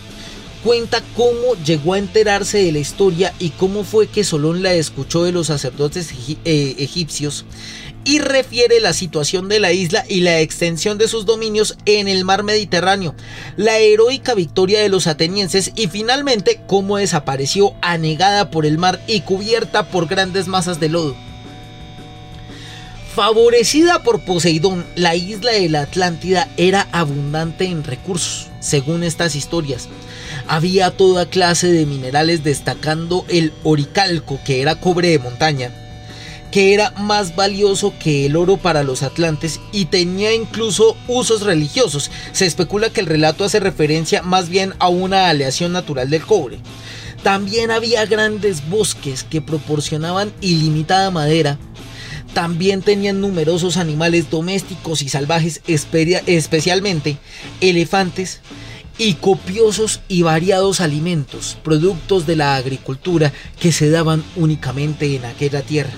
cuenta 0.63 1.03
cómo 1.15 1.55
llegó 1.65 1.93
a 1.93 1.99
enterarse 1.99 2.59
de 2.59 2.71
la 2.71 2.79
historia 2.79 3.33
y 3.39 3.49
cómo 3.51 3.83
fue 3.83 4.07
que 4.07 4.23
Solón 4.23 4.63
la 4.63 4.73
escuchó 4.73 5.23
de 5.23 5.31
los 5.31 5.47
sacerdotes 5.47 6.11
eh, 6.45 6.75
egipcios 6.79 7.45
y 8.03 8.19
refiere 8.19 8.79
la 8.79 8.93
situación 8.93 9.49
de 9.49 9.59
la 9.59 9.71
isla 9.71 10.05
y 10.07 10.21
la 10.21 10.39
extensión 10.39 10.97
de 10.97 11.07
sus 11.07 11.25
dominios 11.25 11.77
en 11.85 12.07
el 12.07 12.25
mar 12.25 12.43
Mediterráneo, 12.43 13.13
la 13.57 13.77
heroica 13.77 14.33
victoria 14.33 14.81
de 14.81 14.89
los 14.89 15.07
atenienses 15.07 15.71
y 15.75 15.87
finalmente 15.87 16.61
cómo 16.67 16.97
desapareció 16.97 17.73
anegada 17.81 18.51
por 18.51 18.65
el 18.65 18.77
mar 18.77 19.01
y 19.07 19.21
cubierta 19.21 19.89
por 19.89 20.07
grandes 20.07 20.47
masas 20.47 20.79
de 20.79 20.89
lodo. 20.89 21.28
Favorecida 23.19 24.01
por 24.01 24.21
Poseidón, 24.21 24.85
la 24.95 25.13
isla 25.13 25.51
de 25.51 25.67
la 25.67 25.81
Atlántida 25.81 26.47
era 26.55 26.87
abundante 26.93 27.65
en 27.65 27.83
recursos, 27.83 28.47
según 28.61 29.03
estas 29.03 29.35
historias. 29.35 29.89
Había 30.47 30.91
toda 30.91 31.29
clase 31.29 31.69
de 31.69 31.85
minerales 31.85 32.45
destacando 32.45 33.25
el 33.27 33.51
oricalco, 33.65 34.39
que 34.45 34.61
era 34.61 34.79
cobre 34.79 35.09
de 35.09 35.19
montaña, 35.19 35.69
que 36.49 36.73
era 36.73 36.91
más 36.91 37.35
valioso 37.35 37.93
que 37.99 38.25
el 38.25 38.37
oro 38.37 38.55
para 38.55 38.83
los 38.83 39.03
atlantes 39.03 39.59
y 39.73 39.87
tenía 39.87 40.33
incluso 40.33 40.95
usos 41.09 41.41
religiosos. 41.41 42.11
Se 42.31 42.45
especula 42.45 42.89
que 42.89 43.01
el 43.01 43.07
relato 43.07 43.43
hace 43.43 43.59
referencia 43.59 44.21
más 44.21 44.47
bien 44.47 44.75
a 44.79 44.87
una 44.87 45.27
aleación 45.27 45.73
natural 45.73 46.09
del 46.09 46.25
cobre. 46.25 46.59
También 47.21 47.69
había 47.69 48.05
grandes 48.05 48.69
bosques 48.69 49.25
que 49.25 49.41
proporcionaban 49.41 50.31
ilimitada 50.39 51.11
madera. 51.11 51.59
También 52.33 52.81
tenían 52.81 53.21
numerosos 53.21 53.77
animales 53.77 54.29
domésticos 54.29 55.01
y 55.01 55.09
salvajes, 55.09 55.61
especialmente 55.67 57.17
elefantes, 57.61 58.41
y 58.97 59.13
copiosos 59.13 60.01
y 60.09 60.23
variados 60.23 60.81
alimentos, 60.81 61.57
productos 61.63 62.27
de 62.27 62.35
la 62.35 62.55
agricultura 62.57 63.31
que 63.59 63.71
se 63.71 63.89
daban 63.89 64.23
únicamente 64.35 65.15
en 65.15 65.25
aquella 65.25 65.61
tierra. 65.61 65.93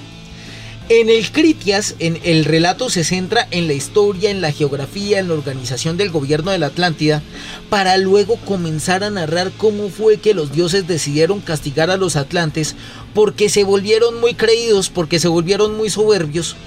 En 0.93 1.09
el 1.09 1.31
Critias, 1.31 1.95
en 1.99 2.19
el 2.25 2.43
relato 2.43 2.89
se 2.89 3.05
centra 3.05 3.47
en 3.51 3.65
la 3.65 3.71
historia, 3.71 4.29
en 4.29 4.41
la 4.41 4.51
geografía, 4.51 5.19
en 5.19 5.29
la 5.29 5.35
organización 5.35 5.95
del 5.95 6.11
gobierno 6.11 6.51
de 6.51 6.57
la 6.57 6.65
Atlántida, 6.65 7.23
para 7.69 7.95
luego 7.95 8.35
comenzar 8.35 9.01
a 9.05 9.09
narrar 9.09 9.53
cómo 9.55 9.87
fue 9.87 10.17
que 10.17 10.33
los 10.33 10.51
dioses 10.51 10.89
decidieron 10.89 11.39
castigar 11.39 11.91
a 11.91 11.95
los 11.95 12.17
atlantes 12.17 12.75
porque 13.13 13.47
se 13.47 13.63
volvieron 13.63 14.19
muy 14.19 14.33
creídos, 14.33 14.89
porque 14.89 15.19
se 15.19 15.29
volvieron 15.29 15.77
muy 15.77 15.89
soberbios. 15.89 16.57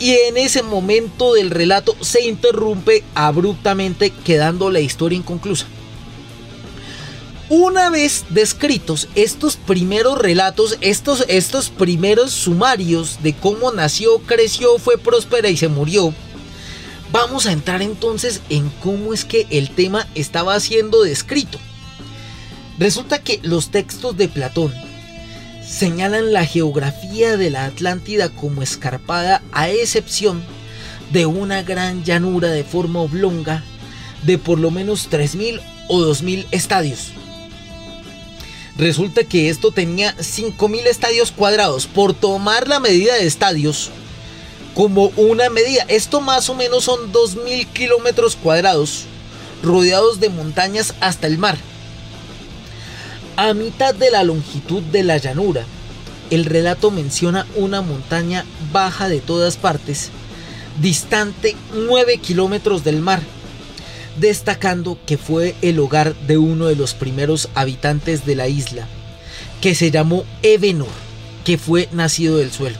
Y 0.00 0.12
en 0.26 0.38
ese 0.38 0.62
momento 0.62 1.34
del 1.34 1.50
relato 1.50 1.94
se 2.00 2.22
interrumpe 2.26 3.04
abruptamente 3.14 4.10
quedando 4.24 4.70
la 4.70 4.80
historia 4.80 5.18
inconclusa. 5.18 5.66
Una 7.50 7.90
vez 7.90 8.24
descritos 8.30 9.06
estos 9.14 9.56
primeros 9.56 10.18
relatos, 10.18 10.78
estos, 10.80 11.26
estos 11.28 11.68
primeros 11.68 12.30
sumarios 12.30 13.18
de 13.22 13.34
cómo 13.34 13.70
nació, 13.70 14.18
creció, 14.20 14.78
fue 14.78 14.96
próspera 14.96 15.50
y 15.50 15.56
se 15.58 15.68
murió, 15.68 16.14
vamos 17.12 17.44
a 17.44 17.52
entrar 17.52 17.82
entonces 17.82 18.40
en 18.48 18.70
cómo 18.82 19.12
es 19.12 19.26
que 19.26 19.46
el 19.50 19.68
tema 19.68 20.08
estaba 20.14 20.58
siendo 20.58 21.02
descrito. 21.02 21.58
Resulta 22.78 23.18
que 23.18 23.40
los 23.42 23.68
textos 23.68 24.16
de 24.16 24.28
Platón 24.28 24.72
señalan 25.62 26.32
la 26.32 26.46
geografía 26.46 27.36
de 27.36 27.50
la 27.50 27.66
Atlántida 27.66 28.30
como 28.30 28.62
escarpada 28.62 29.42
a 29.52 29.68
excepción 29.68 30.42
de 31.12 31.26
una 31.26 31.62
gran 31.62 32.04
llanura 32.04 32.48
de 32.48 32.64
forma 32.64 33.00
oblonga 33.00 33.62
de 34.22 34.38
por 34.38 34.58
lo 34.58 34.70
menos 34.70 35.10
3.000 35.10 35.60
o 35.88 36.00
2.000 36.00 36.46
estadios. 36.50 37.12
Resulta 38.76 39.22
que 39.22 39.50
esto 39.50 39.70
tenía 39.70 40.16
5.000 40.16 40.86
estadios 40.86 41.30
cuadrados. 41.30 41.86
Por 41.86 42.12
tomar 42.12 42.66
la 42.66 42.80
medida 42.80 43.14
de 43.14 43.26
estadios 43.26 43.90
como 44.74 45.12
una 45.16 45.48
medida, 45.50 45.84
esto 45.88 46.20
más 46.20 46.50
o 46.50 46.54
menos 46.54 46.84
son 46.84 47.12
2.000 47.12 47.66
kilómetros 47.68 48.34
cuadrados 48.34 49.04
rodeados 49.62 50.18
de 50.18 50.28
montañas 50.28 50.94
hasta 51.00 51.28
el 51.28 51.38
mar. 51.38 51.56
A 53.36 53.54
mitad 53.54 53.94
de 53.94 54.10
la 54.10 54.24
longitud 54.24 54.82
de 54.82 55.04
la 55.04 55.18
llanura, 55.18 55.64
el 56.30 56.44
relato 56.44 56.90
menciona 56.90 57.46
una 57.54 57.80
montaña 57.80 58.44
baja 58.72 59.08
de 59.08 59.20
todas 59.20 59.56
partes, 59.56 60.10
distante 60.80 61.56
9 61.72 62.18
kilómetros 62.18 62.82
del 62.82 63.00
mar 63.00 63.22
destacando 64.16 64.98
que 65.06 65.18
fue 65.18 65.54
el 65.62 65.78
hogar 65.78 66.14
de 66.26 66.38
uno 66.38 66.66
de 66.66 66.76
los 66.76 66.94
primeros 66.94 67.48
habitantes 67.54 68.24
de 68.26 68.34
la 68.36 68.48
isla, 68.48 68.86
que 69.60 69.74
se 69.74 69.90
llamó 69.90 70.24
Evenor, 70.42 70.88
que 71.44 71.58
fue 71.58 71.88
nacido 71.92 72.36
del 72.36 72.50
suelo. 72.50 72.78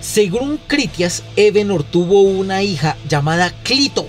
Según 0.00 0.58
Critias, 0.66 1.22
Evenor 1.36 1.84
tuvo 1.84 2.22
una 2.22 2.62
hija 2.62 2.96
llamada 3.08 3.50
Clito. 3.62 4.08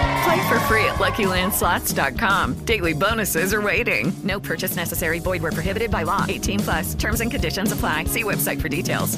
Play 0.23 0.47
for 0.47 0.59
free 0.67 0.85
at 0.85 0.99
LuckyLandSlots.com. 0.99 2.65
Daily 2.65 2.93
bonuses 2.93 3.53
are 3.53 3.61
waiting. 3.61 4.13
No 4.23 4.39
purchase 4.39 4.75
necessary. 4.75 5.19
Void 5.19 5.41
where 5.41 5.51
prohibited 5.51 5.89
by 5.89 6.03
law. 6.03 6.25
18 6.27 6.59
plus. 6.59 6.95
Terms 6.95 7.21
and 7.21 7.31
conditions 7.31 7.71
apply. 7.71 8.05
See 8.05 8.23
website 8.23 8.61
for 8.61 8.69
details. 8.69 9.17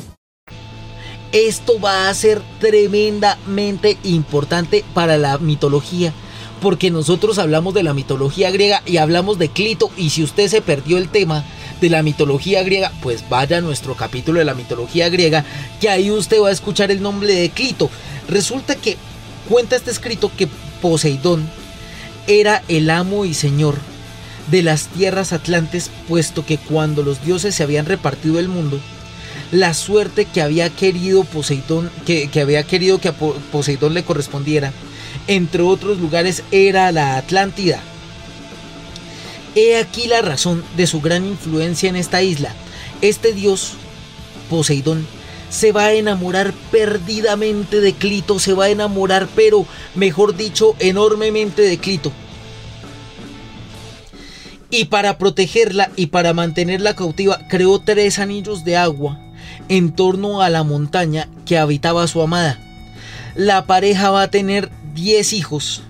Esto 1.34 1.80
va 1.80 2.10
a 2.10 2.14
ser 2.14 2.42
tremendamente 2.60 3.98
importante 4.04 4.86
para 4.94 5.18
la 5.18 5.40
mitología. 5.40 6.14
Porque 6.62 6.92
nosotros 6.92 7.40
hablamos 7.40 7.74
de 7.74 7.84
la 7.84 7.94
mitología 7.94 8.52
griega 8.52 8.82
y 8.86 8.98
hablamos 8.98 9.40
de 9.40 9.50
Clito. 9.50 9.90
Y 9.98 10.12
si 10.12 10.24
usted 10.24 10.48
se 10.48 10.62
perdió 10.62 10.98
el 10.98 11.10
tema 11.10 11.44
de 11.82 11.90
la 11.90 12.04
mitología 12.04 12.64
griega, 12.64 12.94
pues 13.02 13.28
vaya 13.28 13.58
a 13.58 13.62
nuestro 13.62 13.96
capítulo 13.96 14.40
de 14.40 14.46
la 14.46 14.54
mitología 14.54 15.10
griega, 15.10 15.44
que 15.82 15.90
ahí 15.90 16.12
usted 16.12 16.40
va 16.40 16.50
a 16.50 16.54
escuchar 16.54 16.92
el 16.92 17.02
nombre 17.02 17.34
de 17.34 17.50
Clito. 17.50 17.90
Resulta 18.30 18.76
que 18.76 18.96
cuenta 19.50 19.76
este 19.76 19.92
escrito 19.92 20.32
que 20.38 20.48
Poseidón 20.84 21.50
era 22.28 22.62
el 22.68 22.90
amo 22.90 23.24
y 23.24 23.34
señor 23.34 23.78
de 24.52 24.62
las 24.64 24.88
tierras 24.88 25.32
atlantes, 25.32 25.90
puesto 26.10 26.46
que 26.46 26.58
cuando 26.58 27.04
los 27.04 27.24
dioses 27.24 27.56
se 27.56 27.64
habían 27.64 27.86
repartido 27.86 28.38
el 28.38 28.50
mundo, 28.50 28.82
la 29.54 29.74
suerte 29.74 30.26
que 30.26 30.42
había 30.42 30.70
querido 30.70 31.24
Poseidón, 31.24 31.90
que, 32.06 32.30
había 32.42 32.64
querido 32.64 33.00
que 33.00 33.08
a 33.08 33.14
Poseidón 33.14 33.94
le 33.94 34.04
correspondiera, 34.04 34.74
entre 35.28 35.62
otros 35.62 36.00
lugares, 36.00 36.44
era 36.52 36.92
la 36.92 37.16
Atlántida. 37.16 37.80
He 39.56 39.78
aquí 39.78 40.08
la 40.08 40.22
razón 40.22 40.66
de 40.76 40.86
su 40.86 41.00
gran 41.00 41.26
influencia 41.26 41.88
en 41.88 41.96
esta 41.96 42.22
isla. 42.22 42.54
Este 43.02 43.32
dios, 43.32 43.76
Poseidón, 44.50 45.08
se 45.54 45.72
va 45.72 45.86
a 45.86 45.94
enamorar 45.94 46.52
perdidamente 46.72 47.80
de 47.80 47.94
Clito, 47.94 48.40
se 48.40 48.54
va 48.54 48.66
a 48.66 48.70
enamorar, 48.70 49.28
pero 49.36 49.68
mejor 49.94 50.36
dicho, 50.36 50.76
enormemente 50.80 51.62
de 51.62 51.78
Clito. 51.78 52.12
Y 54.72 54.86
para 54.86 55.20
protegerla 55.20 55.92
y 55.96 56.08
para 56.08 56.34
mantenerla 56.34 56.96
cautiva, 56.96 57.38
creó 57.50 57.78
tres 57.78 58.18
anillos 58.18 58.66
de 58.66 58.78
agua 58.78 59.20
en 59.70 59.92
torno 59.92 60.42
a 60.42 60.50
la 60.50 60.64
montaña 60.64 61.30
que 61.46 61.60
habitaba 61.60 62.08
su 62.08 62.24
amada. 62.24 62.60
La 63.36 63.68
pareja 63.68 64.10
va 64.10 64.24
a 64.24 64.32
tener 64.32 64.72
10 64.96 65.34
hijos, 65.34 65.84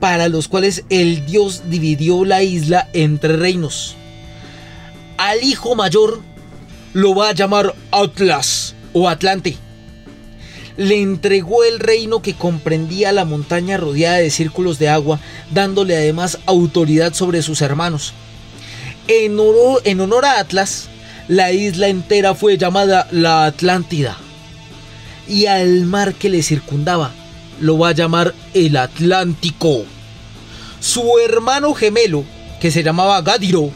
para 0.00 0.30
los 0.30 0.48
cuales 0.48 0.84
el 0.88 1.26
dios 1.26 1.64
dividió 1.68 2.24
la 2.24 2.42
isla 2.42 2.88
entre 2.94 3.36
reinos. 3.36 3.96
Al 5.18 5.42
hijo 5.42 5.74
mayor 5.74 6.22
lo 6.94 7.14
va 7.14 7.28
a 7.28 7.34
llamar 7.34 7.74
Atlas 7.90 8.74
o 8.94 9.08
Atlante. 9.10 9.58
Le 10.78 11.00
entregó 11.02 11.62
el 11.64 11.78
reino 11.78 12.22
que 12.22 12.34
comprendía 12.34 13.12
la 13.12 13.26
montaña 13.26 13.76
rodeada 13.76 14.16
de 14.16 14.30
círculos 14.30 14.78
de 14.78 14.88
agua, 14.88 15.20
dándole 15.50 15.94
además 15.94 16.38
autoridad 16.46 17.12
sobre 17.12 17.42
sus 17.42 17.60
hermanos. 17.60 18.14
En 19.06 19.38
honor, 19.38 20.24
a 20.24 20.40
Atlas, 20.40 20.88
la 21.28 21.52
isla 21.52 21.88
entera 21.88 22.34
fue 22.34 22.56
llamada 22.56 23.06
la 23.10 23.44
Atlántida. 23.44 24.16
Y 25.28 25.46
al 25.46 25.84
mar 25.84 26.14
que 26.14 26.30
le 26.30 26.42
circundaba 26.42 27.12
lo 27.60 27.78
va 27.78 27.90
a 27.90 27.92
llamar 27.92 28.34
el 28.52 28.76
Atlántico. 28.76 29.84
Su 30.80 31.18
hermano 31.18 31.72
gemelo, 31.74 32.24
que 32.60 32.70
se 32.70 32.82
llamaba 32.82 33.22
Gadiro, 33.22 33.70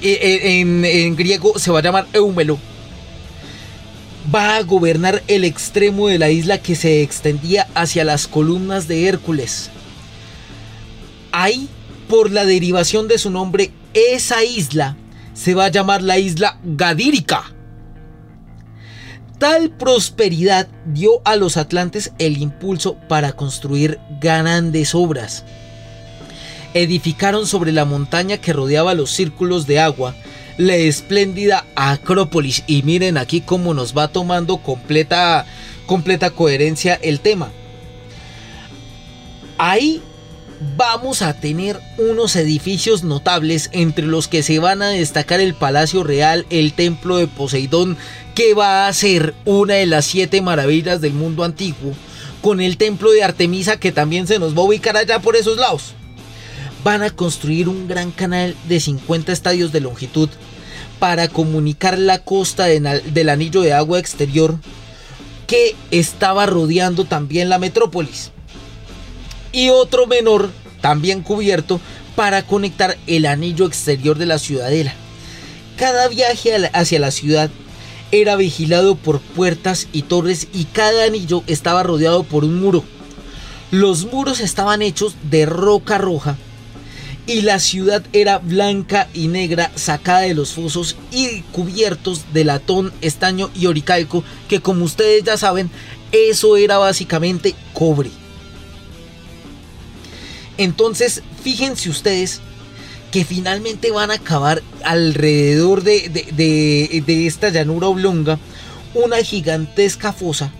e, 0.00 0.10
e, 0.10 0.60
en, 0.60 0.84
en 0.84 1.16
griego 1.16 1.58
se 1.58 1.70
va 1.70 1.78
a 1.78 1.82
llamar 1.82 2.06
Eumelo, 2.12 2.58
va 4.34 4.56
a 4.56 4.62
gobernar 4.62 5.22
el 5.26 5.44
extremo 5.44 6.08
de 6.08 6.18
la 6.18 6.30
isla 6.30 6.58
que 6.58 6.74
se 6.74 7.02
extendía 7.02 7.66
hacia 7.74 8.04
las 8.04 8.26
columnas 8.26 8.88
de 8.88 9.06
Hércules. 9.06 9.70
Ahí, 11.32 11.68
por 12.08 12.30
la 12.30 12.44
derivación 12.44 13.08
de 13.08 13.18
su 13.18 13.30
nombre, 13.30 13.70
esa 13.94 14.44
isla 14.44 14.96
se 15.34 15.54
va 15.54 15.66
a 15.66 15.70
llamar 15.70 16.02
la 16.02 16.18
isla 16.18 16.58
Gadírica. 16.64 17.54
Tal 19.38 19.70
prosperidad 19.70 20.66
dio 20.84 21.22
a 21.24 21.36
los 21.36 21.56
atlantes 21.56 22.12
el 22.18 22.38
impulso 22.38 22.96
para 23.08 23.32
construir 23.32 24.00
grandes 24.20 24.94
obras. 24.94 25.44
Edificaron 26.74 27.46
sobre 27.46 27.72
la 27.72 27.84
montaña 27.84 28.38
que 28.38 28.52
rodeaba 28.52 28.94
los 28.94 29.10
círculos 29.10 29.66
de 29.66 29.78
agua 29.78 30.14
la 30.58 30.74
espléndida 30.74 31.64
Acrópolis 31.76 32.64
y 32.66 32.82
miren 32.82 33.16
aquí 33.16 33.40
cómo 33.40 33.72
nos 33.72 33.96
va 33.96 34.08
tomando 34.08 34.58
completa 34.58 35.46
completa 35.86 36.30
coherencia 36.30 36.98
el 37.00 37.20
tema. 37.20 37.50
Ahí 39.56 40.02
vamos 40.76 41.22
a 41.22 41.34
tener 41.34 41.80
unos 41.96 42.36
edificios 42.36 43.04
notables 43.04 43.70
entre 43.72 44.04
los 44.04 44.28
que 44.28 44.42
se 44.42 44.58
van 44.58 44.82
a 44.82 44.90
destacar 44.90 45.40
el 45.40 45.54
Palacio 45.54 46.04
Real, 46.04 46.44
el 46.50 46.74
Templo 46.74 47.16
de 47.16 47.26
Poseidón, 47.26 47.96
que 48.34 48.54
va 48.54 48.86
a 48.86 48.92
ser 48.92 49.34
una 49.44 49.74
de 49.74 49.86
las 49.86 50.04
siete 50.04 50.42
maravillas 50.42 51.00
del 51.00 51.14
mundo 51.14 51.44
antiguo, 51.44 51.94
con 52.42 52.60
el 52.60 52.76
Templo 52.76 53.10
de 53.12 53.24
Artemisa 53.24 53.80
que 53.80 53.92
también 53.92 54.26
se 54.26 54.38
nos 54.38 54.56
va 54.56 54.60
a 54.60 54.66
ubicar 54.66 54.96
allá 54.96 55.20
por 55.20 55.36
esos 55.36 55.56
lados. 55.56 55.94
Van 56.84 57.02
a 57.02 57.10
construir 57.10 57.68
un 57.68 57.88
gran 57.88 58.12
canal 58.12 58.54
de 58.68 58.80
50 58.80 59.32
estadios 59.32 59.72
de 59.72 59.80
longitud 59.80 60.28
para 60.98 61.28
comunicar 61.28 61.98
la 61.98 62.18
costa 62.18 62.66
del 62.66 63.28
anillo 63.28 63.62
de 63.62 63.72
agua 63.72 63.98
exterior 63.98 64.58
que 65.46 65.74
estaba 65.90 66.46
rodeando 66.46 67.04
también 67.04 67.48
la 67.48 67.58
metrópolis 67.58 68.30
y 69.52 69.70
otro 69.70 70.06
menor, 70.06 70.50
también 70.80 71.22
cubierto, 71.22 71.80
para 72.14 72.42
conectar 72.42 72.96
el 73.06 73.26
anillo 73.26 73.66
exterior 73.66 74.18
de 74.18 74.26
la 74.26 74.38
ciudadela. 74.38 74.92
Cada 75.76 76.08
viaje 76.08 76.52
hacia 76.72 76.98
la 76.98 77.10
ciudad 77.10 77.50
era 78.10 78.36
vigilado 78.36 78.96
por 78.96 79.20
puertas 79.20 79.88
y 79.92 80.02
torres 80.02 80.48
y 80.52 80.64
cada 80.64 81.04
anillo 81.04 81.42
estaba 81.46 81.82
rodeado 81.82 82.24
por 82.24 82.44
un 82.44 82.60
muro. 82.60 82.84
Los 83.70 84.06
muros 84.06 84.40
estaban 84.40 84.82
hechos 84.82 85.14
de 85.30 85.46
roca 85.46 85.98
roja 85.98 86.36
y 87.28 87.42
la 87.42 87.60
ciudad 87.60 88.02
era 88.14 88.38
blanca 88.38 89.06
y 89.12 89.28
negra 89.28 89.70
sacada 89.74 90.20
de 90.20 90.32
los 90.32 90.54
fosos 90.54 90.96
y 91.12 91.42
cubiertos 91.52 92.32
de 92.32 92.42
latón, 92.42 92.90
estaño 93.02 93.50
y 93.54 93.66
oricalco 93.66 94.24
que 94.48 94.60
como 94.60 94.86
ustedes 94.86 95.24
ya 95.24 95.36
saben 95.36 95.70
eso 96.10 96.56
era 96.56 96.78
básicamente 96.78 97.54
cobre. 97.74 98.10
Entonces, 100.56 101.22
fíjense 101.42 101.90
ustedes 101.90 102.40
que 103.12 103.26
finalmente 103.26 103.90
van 103.90 104.10
a 104.10 104.14
acabar 104.14 104.62
alrededor 104.82 105.82
de, 105.82 107.26
esta 107.26 107.50
llanura 107.50 107.88
oblonga 107.88 108.38
una 108.94 109.18
gigantesca 109.18 110.14
fosa 110.14 110.50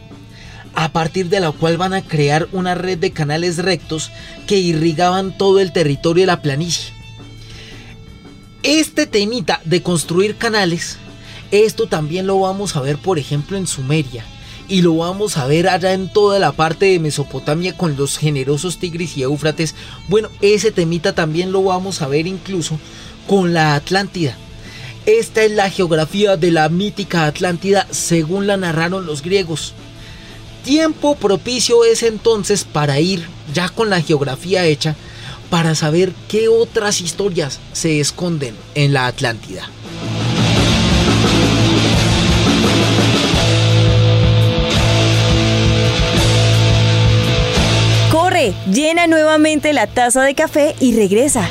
a 0.75 0.93
partir 0.93 1.29
de 1.29 1.41
la 1.41 1.53
cual 1.53 1.77
van 1.77 1.95
a 1.95 2.03
crear 2.03 2.49
una 2.53 2.75
red 2.75 2.99
de 2.99 3.13
canales 3.13 3.59
rectos 3.59 4.11
que 4.47 4.59
irrigaban 4.59 5.37
todo 5.37 5.61
el 5.61 5.73
territorio 5.73 6.23
de 6.23 6.27
la 6.27 6.43
planicie. 6.43 6.93
Este 8.63 9.07
temita 9.07 9.61
de 9.65 9.83
construir 9.83 10.37
canales, 10.37 10.99
esto 11.51 11.87
también 11.87 12.27
lo 12.27 12.41
vamos 12.41 12.77
a 12.77 12.81
ver 12.81 12.99
por 12.99 13.19
ejemplo 13.19 13.57
en 13.57 13.67
Sumeria 13.67 14.25
y 14.69 14.83
lo 14.83 14.97
vamos 14.97 15.39
a 15.39 15.47
ver 15.47 15.69
allá 15.69 15.95
en 15.95 16.13
toda 16.13 16.39
la 16.39 16.53
parte 16.53 16.87
de 16.87 16.99
Mesopotamia 16.99 17.77
con 17.77 17.97
los 17.97 18.19
generosos 18.19 18.79
Tigris 18.79 19.17
y 19.17 19.23
Éufrates. 19.23 19.75
Bueno, 20.09 20.29
ese 20.43 20.71
temita 20.71 21.15
también 21.15 21.53
lo 21.53 21.63
vamos 21.63 22.03
a 22.03 22.09
ver 22.09 22.27
incluso 22.27 22.79
con 23.27 23.55
la 23.55 23.75
Atlántida. 23.75 24.37
Esta 25.07 25.43
es 25.43 25.53
la 25.53 25.71
geografía 25.71 26.37
de 26.37 26.51
la 26.51 26.69
mítica 26.69 27.25
Atlántida 27.25 27.87
según 27.91 28.47
la 28.47 28.59
narraron 28.59 29.07
los 29.07 29.23
griegos. 29.23 29.73
Tiempo 30.69 31.15
propicio 31.15 31.83
es 31.87 32.03
entonces 32.03 32.65
para 32.65 33.01
ir 33.01 33.27
ya 33.55 33.71
con 33.71 33.89
la 33.89 34.03
geografía 34.03 34.67
hecha 34.67 34.97
para 35.49 35.75
saber 35.75 36.13
qué 36.29 36.49
otras 36.49 37.01
historias 37.01 37.59
se 37.73 38.01
esconden 38.01 38.55
en 38.75 38.93
la 38.93 39.07
Atlántida. 39.07 39.71
llena 48.71 49.07
nuevamente 49.07 49.73
la 49.73 49.87
taza 49.87 50.23
de 50.23 50.35
café 50.35 50.75
y 50.81 50.95
regresa. 50.95 51.49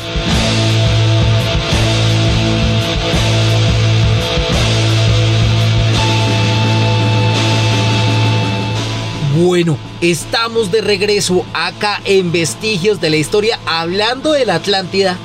Bueno, 9.40 9.78
estamos 10.02 10.72
de 10.72 10.82
regreso 10.82 11.46
acá 11.54 12.02
en 12.06 12.32
Vestigios 12.32 13.00
de 13.00 13.12
la 13.12 13.18
Historia 13.18 13.60
hablando 13.68 14.32
de 14.32 14.48
la 14.48 14.56
Atlántida 14.56 15.16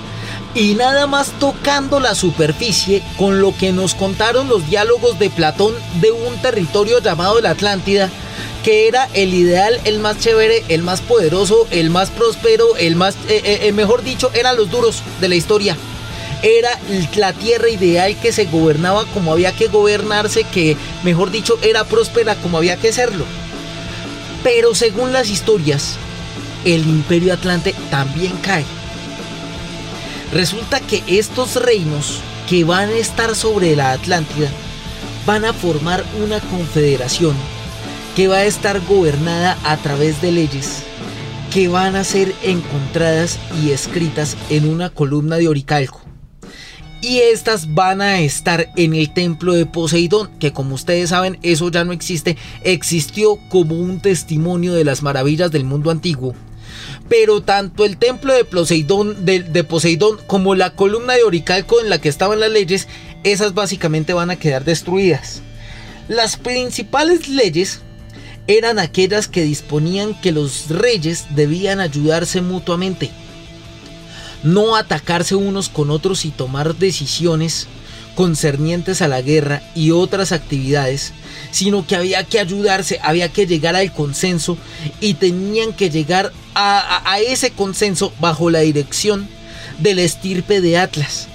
y 0.55 0.75
nada 0.75 1.07
más 1.07 1.31
tocando 1.41 1.99
la 1.99 2.15
superficie 2.15 3.03
con 3.17 3.41
lo 3.41 3.57
que 3.57 3.73
nos 3.73 3.95
contaron 3.95 4.51
los 4.51 4.69
diálogos 4.69 5.19
de 5.19 5.31
Platón 5.31 5.73
de 6.03 6.11
un 6.11 6.37
territorio 6.43 7.01
llamado 7.01 7.41
la 7.41 7.51
Atlántida 7.51 8.11
que 8.63 8.87
era 8.87 9.09
el 9.15 9.33
ideal, 9.33 9.81
el 9.85 9.99
más 9.99 10.19
chévere, 10.19 10.63
el 10.69 10.83
más 10.83 11.01
poderoso, 11.01 11.67
el 11.71 11.89
más 11.89 12.11
próspero, 12.11 12.77
el 12.77 12.97
más, 12.97 13.15
eh, 13.31 13.41
eh, 13.43 13.61
eh, 13.63 13.73
mejor 13.73 14.03
dicho, 14.03 14.31
eran 14.35 14.57
los 14.57 14.71
duros 14.71 15.03
de 15.23 15.29
la 15.31 15.37
historia. 15.37 15.75
Era 16.43 16.79
la 17.17 17.33
tierra 17.33 17.71
ideal 17.71 18.15
que 18.21 18.31
se 18.33 18.45
gobernaba 18.45 19.07
como 19.15 19.33
había 19.33 19.53
que 19.53 19.69
gobernarse, 19.69 20.45
que 20.45 20.77
mejor 21.03 21.31
dicho 21.31 21.59
era 21.63 21.85
próspera 21.85 22.35
como 22.35 22.59
había 22.59 22.77
que 22.77 22.93
serlo. 22.93 23.25
Pero 24.43 24.75
según 24.75 25.13
las 25.13 25.31
historias, 25.31 25.97
el 26.65 26.87
imperio 26.87 27.35
atlante 27.35 27.75
también 27.91 28.33
cae. 28.43 28.65
Resulta 30.33 30.81
que 30.81 31.03
estos 31.07 31.57
reinos 31.57 32.21
que 32.49 32.65
van 32.65 32.89
a 32.89 32.95
estar 32.95 33.35
sobre 33.35 33.77
la 33.77 33.93
Atlántida 33.93 34.49
van 35.27 35.45
a 35.45 35.53
formar 35.53 36.05
una 36.25 36.41
confederación 36.41 37.37
que 38.17 38.29
va 38.29 38.39
a 38.39 38.45
estar 38.45 38.81
gobernada 38.87 39.57
a 39.65 39.77
través 39.77 40.21
de 40.21 40.33
leyes 40.33 40.83
que 41.53 41.69
van 41.69 41.97
a 41.97 42.05
ser 42.05 42.35
encontradas 42.43 43.39
y 43.63 43.73
escritas 43.73 44.39
en 44.49 44.69
una 44.69 44.89
columna 44.89 45.37
de 45.37 45.49
oricalco. 45.49 46.01
Y 47.03 47.19
estas 47.19 47.75
van 47.75 48.01
a 48.01 48.21
estar 48.21 48.71
en 48.77 48.95
el 48.95 49.13
templo 49.13 49.55
de 49.55 49.67
Poseidón, 49.67 50.31
que 50.39 50.53
como 50.53 50.77
ustedes 50.77 51.11
saben, 51.11 51.37
eso 51.43 51.69
ya 51.69 51.85
no 51.85 51.93
existe, 51.93 52.37
existió 52.63 53.41
como 53.49 53.75
un 53.75 53.99
testimonio 53.99 54.73
de 54.73 54.85
las 54.85 55.03
maravillas 55.03 55.51
del 55.51 55.65
mundo 55.65 55.91
antiguo. 55.91 56.33
Pero 57.09 57.43
tanto 57.43 57.85
el 57.85 57.97
templo 57.97 58.33
de 58.33 58.45
Poseidón, 58.45 59.27
de, 59.27 59.65
Poseidón 59.65 60.19
como 60.29 60.55
la 60.55 60.77
columna 60.77 61.15
de 61.15 61.25
oricalco 61.25 61.81
en 61.81 61.91
la 61.91 62.01
que 62.01 62.09
estaban 62.09 62.39
las 62.39 62.53
leyes, 62.53 62.87
esas 63.25 63.53
básicamente 63.53 64.13
van 64.13 64.31
a 64.31 64.37
quedar 64.37 64.65
destruidas. 64.65 65.43
Las 66.07 66.37
principales 66.37 67.29
leyes 67.29 67.81
eran 68.47 68.79
aquellas 68.79 69.27
que 69.27 69.43
disponían 69.43 70.15
que 70.21 70.31
los 70.31 70.69
reyes 70.69 71.27
debían 71.35 71.81
ayudarse 71.81 72.43
mutuamente, 72.43 73.11
no 74.43 74.77
atacarse 74.77 75.35
unos 75.35 75.69
con 75.69 75.91
otros 75.91 76.25
y 76.25 76.31
tomar 76.31 76.77
decisiones 76.77 77.69
concernientes 78.15 79.03
a 79.03 79.09
la 79.09 79.23
guerra 79.23 79.63
y 79.75 79.91
otras 79.91 80.33
actividades, 80.33 81.13
sino 81.51 81.87
que 81.87 81.97
había 81.97 82.25
que 82.25 82.41
ayudarse, 82.41 82.99
había 83.03 83.31
que 83.31 83.47
llegar 83.47 83.77
al 83.77 83.93
consenso 83.93 84.59
y 85.01 85.15
tenían 85.15 85.73
que 85.73 85.91
llegar 85.91 86.33
a, 86.55 87.19
ese 87.21 87.51
consenso 87.51 88.13
bajo 88.21 88.51
la 88.51 88.61
dirección 88.61 89.29
del 89.79 89.99
estirpe 89.99 90.61
de 90.61 90.77
Atlas. 90.77 91.29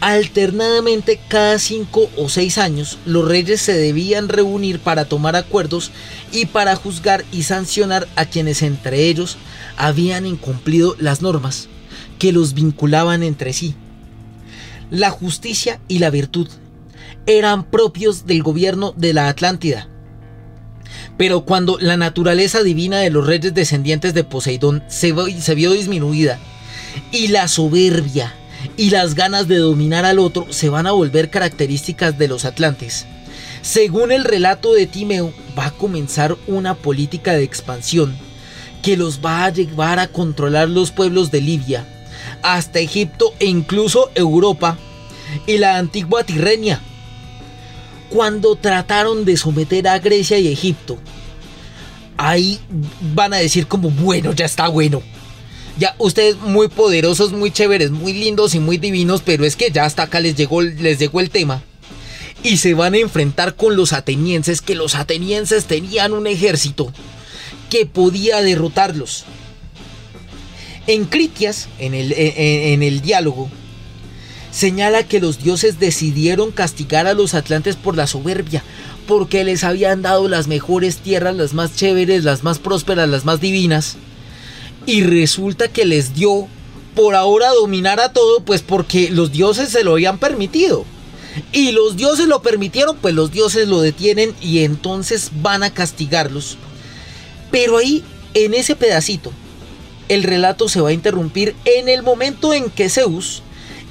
Alternadamente, 0.00 1.20
cada 1.28 1.58
cinco 1.58 2.10
o 2.16 2.30
seis 2.30 2.56
años, 2.56 2.98
los 3.04 3.28
reyes 3.28 3.60
se 3.60 3.74
debían 3.74 4.30
reunir 4.30 4.80
para 4.80 5.04
tomar 5.04 5.36
acuerdos 5.36 5.90
y 6.32 6.46
para 6.46 6.74
juzgar 6.74 7.24
y 7.32 7.42
sancionar 7.42 8.08
a 8.16 8.24
quienes 8.24 8.62
entre 8.62 9.08
ellos 9.08 9.36
habían 9.76 10.24
incumplido 10.24 10.96
las 10.98 11.20
normas 11.20 11.69
que 12.20 12.32
los 12.32 12.54
vinculaban 12.54 13.24
entre 13.24 13.52
sí. 13.52 13.74
la 14.90 15.10
justicia 15.10 15.80
y 15.88 16.00
la 16.00 16.10
virtud 16.10 16.48
eran 17.26 17.64
propios 17.64 18.26
del 18.26 18.42
gobierno 18.42 18.92
de 18.96 19.14
la 19.14 19.28
Atlántida. 19.28 19.88
Pero 21.16 21.44
cuando 21.44 21.78
la 21.80 21.96
naturaleza 21.96 22.62
divina 22.62 22.98
de 22.98 23.10
los 23.10 23.26
reyes 23.26 23.54
descendientes 23.54 24.14
de 24.14 24.24
Poseidón 24.24 24.82
se, 24.88 25.14
se 25.40 25.54
vio 25.54 25.72
disminuida 25.72 26.38
y 27.12 27.28
la 27.28 27.48
soberbia 27.48 28.34
y 28.76 28.90
las 28.90 29.14
ganas 29.14 29.48
de 29.48 29.56
dominar 29.56 30.04
al 30.04 30.18
otro 30.18 30.46
se 30.50 30.68
van 30.68 30.86
a 30.86 30.92
volver 30.92 31.30
características 31.30 32.18
de 32.18 32.28
los 32.28 32.44
atlantes. 32.44 33.06
Según 33.62 34.12
el 34.12 34.24
relato 34.24 34.74
de 34.74 34.86
Timeo, 34.86 35.32
va 35.58 35.66
a 35.66 35.70
comenzar 35.70 36.36
una 36.46 36.74
política 36.74 37.32
de 37.32 37.44
expansión 37.44 38.14
que 38.82 38.96
los 38.96 39.24
va 39.24 39.44
a 39.44 39.50
llevar 39.50 39.98
a 39.98 40.08
controlar 40.08 40.68
los 40.68 40.90
pueblos 40.90 41.30
de 41.30 41.40
Libia, 41.40 41.86
hasta 42.42 42.78
Egipto 42.78 43.34
e 43.38 43.46
incluso 43.46 44.10
Europa 44.14 44.78
y 45.46 45.58
la 45.58 45.76
antigua 45.76 46.24
Tirrenia. 46.24 46.80
Cuando 48.10 48.56
trataron 48.56 49.24
de 49.24 49.36
someter 49.36 49.86
a 49.86 49.98
Grecia 49.98 50.38
y 50.38 50.48
Egipto, 50.48 50.98
ahí 52.16 52.58
van 53.14 53.32
a 53.32 53.38
decir 53.38 53.66
como, 53.66 53.90
bueno, 53.90 54.32
ya 54.32 54.44
está 54.44 54.68
bueno. 54.68 55.02
Ya 55.78 55.94
ustedes 55.98 56.36
muy 56.38 56.68
poderosos, 56.68 57.32
muy 57.32 57.50
chéveres, 57.50 57.90
muy 57.90 58.12
lindos 58.12 58.54
y 58.54 58.58
muy 58.58 58.76
divinos, 58.76 59.22
pero 59.24 59.44
es 59.44 59.56
que 59.56 59.70
ya 59.70 59.84
hasta 59.84 60.02
acá 60.02 60.20
les 60.20 60.34
llegó, 60.34 60.60
les 60.60 60.98
llegó 60.98 61.20
el 61.20 61.30
tema. 61.30 61.62
Y 62.42 62.56
se 62.56 62.74
van 62.74 62.94
a 62.94 62.98
enfrentar 62.98 63.54
con 63.54 63.76
los 63.76 63.92
atenienses, 63.92 64.60
que 64.60 64.74
los 64.74 64.94
atenienses 64.94 65.66
tenían 65.66 66.12
un 66.12 66.26
ejército 66.26 66.92
que 67.70 67.86
podía 67.86 68.42
derrotarlos. 68.42 69.24
En 70.90 71.04
Critias, 71.04 71.68
en 71.78 71.94
el, 71.94 72.12
en 72.12 72.82
el 72.82 73.00
diálogo, 73.00 73.48
señala 74.50 75.04
que 75.04 75.20
los 75.20 75.40
dioses 75.40 75.78
decidieron 75.78 76.50
castigar 76.50 77.06
a 77.06 77.14
los 77.14 77.34
atlantes 77.34 77.76
por 77.76 77.96
la 77.96 78.08
soberbia, 78.08 78.64
porque 79.06 79.44
les 79.44 79.62
habían 79.62 80.02
dado 80.02 80.26
las 80.28 80.48
mejores 80.48 80.96
tierras, 80.96 81.36
las 81.36 81.54
más 81.54 81.76
chéveres, 81.76 82.24
las 82.24 82.42
más 82.42 82.58
prósperas, 82.58 83.08
las 83.08 83.24
más 83.24 83.40
divinas. 83.40 83.98
Y 84.84 85.04
resulta 85.04 85.68
que 85.68 85.84
les 85.84 86.12
dio 86.12 86.48
por 86.96 87.14
ahora 87.14 87.50
dominar 87.50 88.00
a 88.00 88.12
todo, 88.12 88.40
pues 88.40 88.60
porque 88.60 89.10
los 89.10 89.30
dioses 89.30 89.68
se 89.68 89.84
lo 89.84 89.92
habían 89.92 90.18
permitido. 90.18 90.84
Y 91.52 91.70
los 91.70 91.96
dioses 91.96 92.26
lo 92.26 92.42
permitieron, 92.42 92.96
pues 92.96 93.14
los 93.14 93.30
dioses 93.30 93.68
lo 93.68 93.80
detienen 93.80 94.34
y 94.40 94.64
entonces 94.64 95.30
van 95.40 95.62
a 95.62 95.72
castigarlos. 95.72 96.58
Pero 97.52 97.76
ahí, 97.78 98.02
en 98.34 98.54
ese 98.54 98.74
pedacito, 98.74 99.30
el 100.10 100.24
relato 100.24 100.68
se 100.68 100.80
va 100.80 100.88
a 100.88 100.92
interrumpir 100.92 101.54
en 101.64 101.88
el 101.88 102.02
momento 102.02 102.52
en 102.52 102.68
que 102.68 102.90
Zeus 102.90 103.44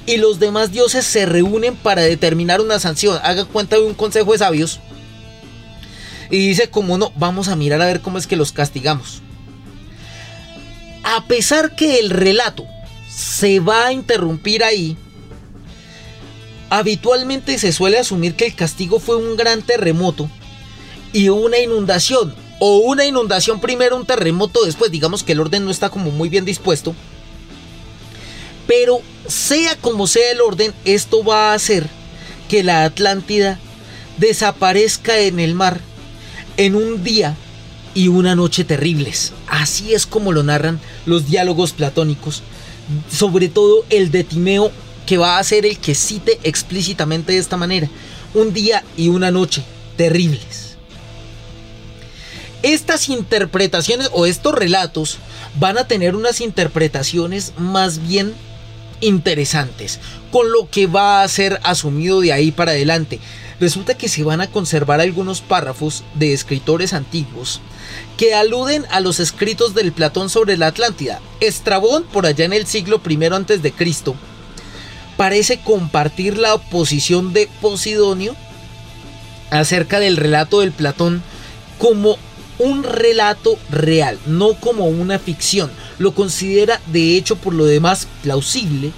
y 0.04 0.18
los 0.18 0.38
demás 0.38 0.70
dioses 0.70 1.06
se 1.06 1.24
reúnen 1.24 1.74
para 1.76 2.02
determinar 2.02 2.60
una 2.60 2.78
sanción. 2.78 3.18
Haga 3.22 3.46
cuenta 3.46 3.76
de 3.76 3.82
un 3.82 3.94
consejo 3.94 4.32
de 4.32 4.38
sabios. 4.38 4.80
Y 6.30 6.46
dice, 6.46 6.68
como 6.68 6.98
no, 6.98 7.10
vamos 7.16 7.48
a 7.48 7.56
mirar 7.56 7.80
a 7.80 7.86
ver 7.86 8.02
cómo 8.02 8.18
es 8.18 8.26
que 8.26 8.36
los 8.36 8.52
castigamos. 8.52 9.22
A 11.04 11.24
pesar 11.24 11.74
que 11.74 11.98
el 11.98 12.10
relato 12.10 12.66
se 13.08 13.58
va 13.58 13.86
a 13.86 13.92
interrumpir 13.94 14.62
ahí, 14.62 14.98
habitualmente 16.68 17.56
se 17.56 17.72
suele 17.72 17.98
asumir 17.98 18.34
que 18.34 18.44
el 18.44 18.54
castigo 18.54 19.00
fue 19.00 19.16
un 19.16 19.38
gran 19.38 19.62
terremoto 19.62 20.28
y 21.14 21.30
una 21.30 21.56
inundación. 21.56 22.34
O 22.60 22.78
una 22.78 23.04
inundación 23.04 23.58
primero, 23.60 23.96
un 23.96 24.06
terremoto 24.06 24.64
después. 24.64 24.92
Digamos 24.92 25.24
que 25.24 25.32
el 25.32 25.40
orden 25.40 25.64
no 25.64 25.72
está 25.72 25.90
como 25.90 26.12
muy 26.12 26.28
bien 26.28 26.44
dispuesto. 26.44 26.94
Pero 28.68 29.00
sea 29.26 29.74
como 29.76 30.06
sea 30.06 30.30
el 30.30 30.40
orden, 30.40 30.72
esto 30.84 31.24
va 31.24 31.50
a 31.50 31.54
hacer 31.54 31.88
que 32.48 32.62
la 32.62 32.84
Atlántida 32.84 33.58
desaparezca 34.18 35.18
en 35.18 35.40
el 35.40 35.54
mar 35.54 35.80
en 36.56 36.76
un 36.76 37.02
día 37.02 37.34
y 37.94 38.08
una 38.08 38.36
noche 38.36 38.64
terribles. 38.64 39.32
Así 39.48 39.94
es 39.94 40.06
como 40.06 40.30
lo 40.30 40.42
narran 40.42 40.78
los 41.06 41.26
diálogos 41.26 41.72
platónicos, 41.72 42.42
sobre 43.10 43.48
todo 43.48 43.84
el 43.88 44.10
de 44.10 44.24
Timeo, 44.24 44.70
que 45.06 45.18
va 45.18 45.38
a 45.38 45.44
ser 45.44 45.66
el 45.66 45.78
que 45.78 45.94
cite 45.94 46.38
explícitamente 46.42 47.32
de 47.32 47.38
esta 47.38 47.56
manera, 47.56 47.88
un 48.34 48.52
día 48.52 48.84
y 48.96 49.08
una 49.08 49.30
noche 49.30 49.64
terribles. 49.96 50.69
Estas 52.62 53.08
interpretaciones 53.08 54.10
o 54.12 54.26
estos 54.26 54.54
relatos 54.54 55.18
van 55.58 55.78
a 55.78 55.86
tener 55.86 56.14
unas 56.14 56.42
interpretaciones 56.42 57.54
más 57.56 58.06
bien 58.06 58.34
interesantes, 59.00 59.98
con 60.30 60.52
lo 60.52 60.68
que 60.68 60.86
va 60.86 61.22
a 61.22 61.28
ser 61.28 61.58
asumido 61.62 62.20
de 62.20 62.34
ahí 62.34 62.50
para 62.50 62.72
adelante. 62.72 63.18
Resulta 63.60 63.94
que 63.94 64.08
se 64.08 64.24
van 64.24 64.42
a 64.42 64.46
conservar 64.46 65.00
algunos 65.00 65.40
párrafos 65.40 66.04
de 66.14 66.34
escritores 66.34 66.92
antiguos 66.92 67.60
que 68.16 68.34
aluden 68.34 68.84
a 68.90 69.00
los 69.00 69.20
escritos 69.20 69.74
del 69.74 69.92
Platón 69.92 70.28
sobre 70.28 70.56
la 70.56 70.68
Atlántida. 70.68 71.20
Estrabón, 71.40 72.04
por 72.04 72.26
allá 72.26 72.44
en 72.44 72.52
el 72.52 72.66
siglo 72.66 73.00
I 73.06 73.24
antes 73.32 73.62
de 73.62 73.72
Cristo, 73.72 74.14
parece 75.16 75.60
compartir 75.60 76.38
la 76.38 76.54
oposición 76.54 77.32
de 77.32 77.48
Posidonio 77.60 78.36
acerca 79.50 79.98
del 79.98 80.16
relato 80.16 80.60
del 80.60 80.72
Platón 80.72 81.22
como 81.78 82.18
un 82.60 82.84
relato 82.84 83.58
real, 83.70 84.18
no 84.26 84.54
como 84.54 84.84
una 84.86 85.18
ficción. 85.18 85.70
Lo 85.98 86.14
considera 86.14 86.80
de 86.86 87.16
hecho 87.16 87.36
por 87.36 87.54
lo 87.54 87.64
demás 87.64 88.06
plausible 88.22 88.92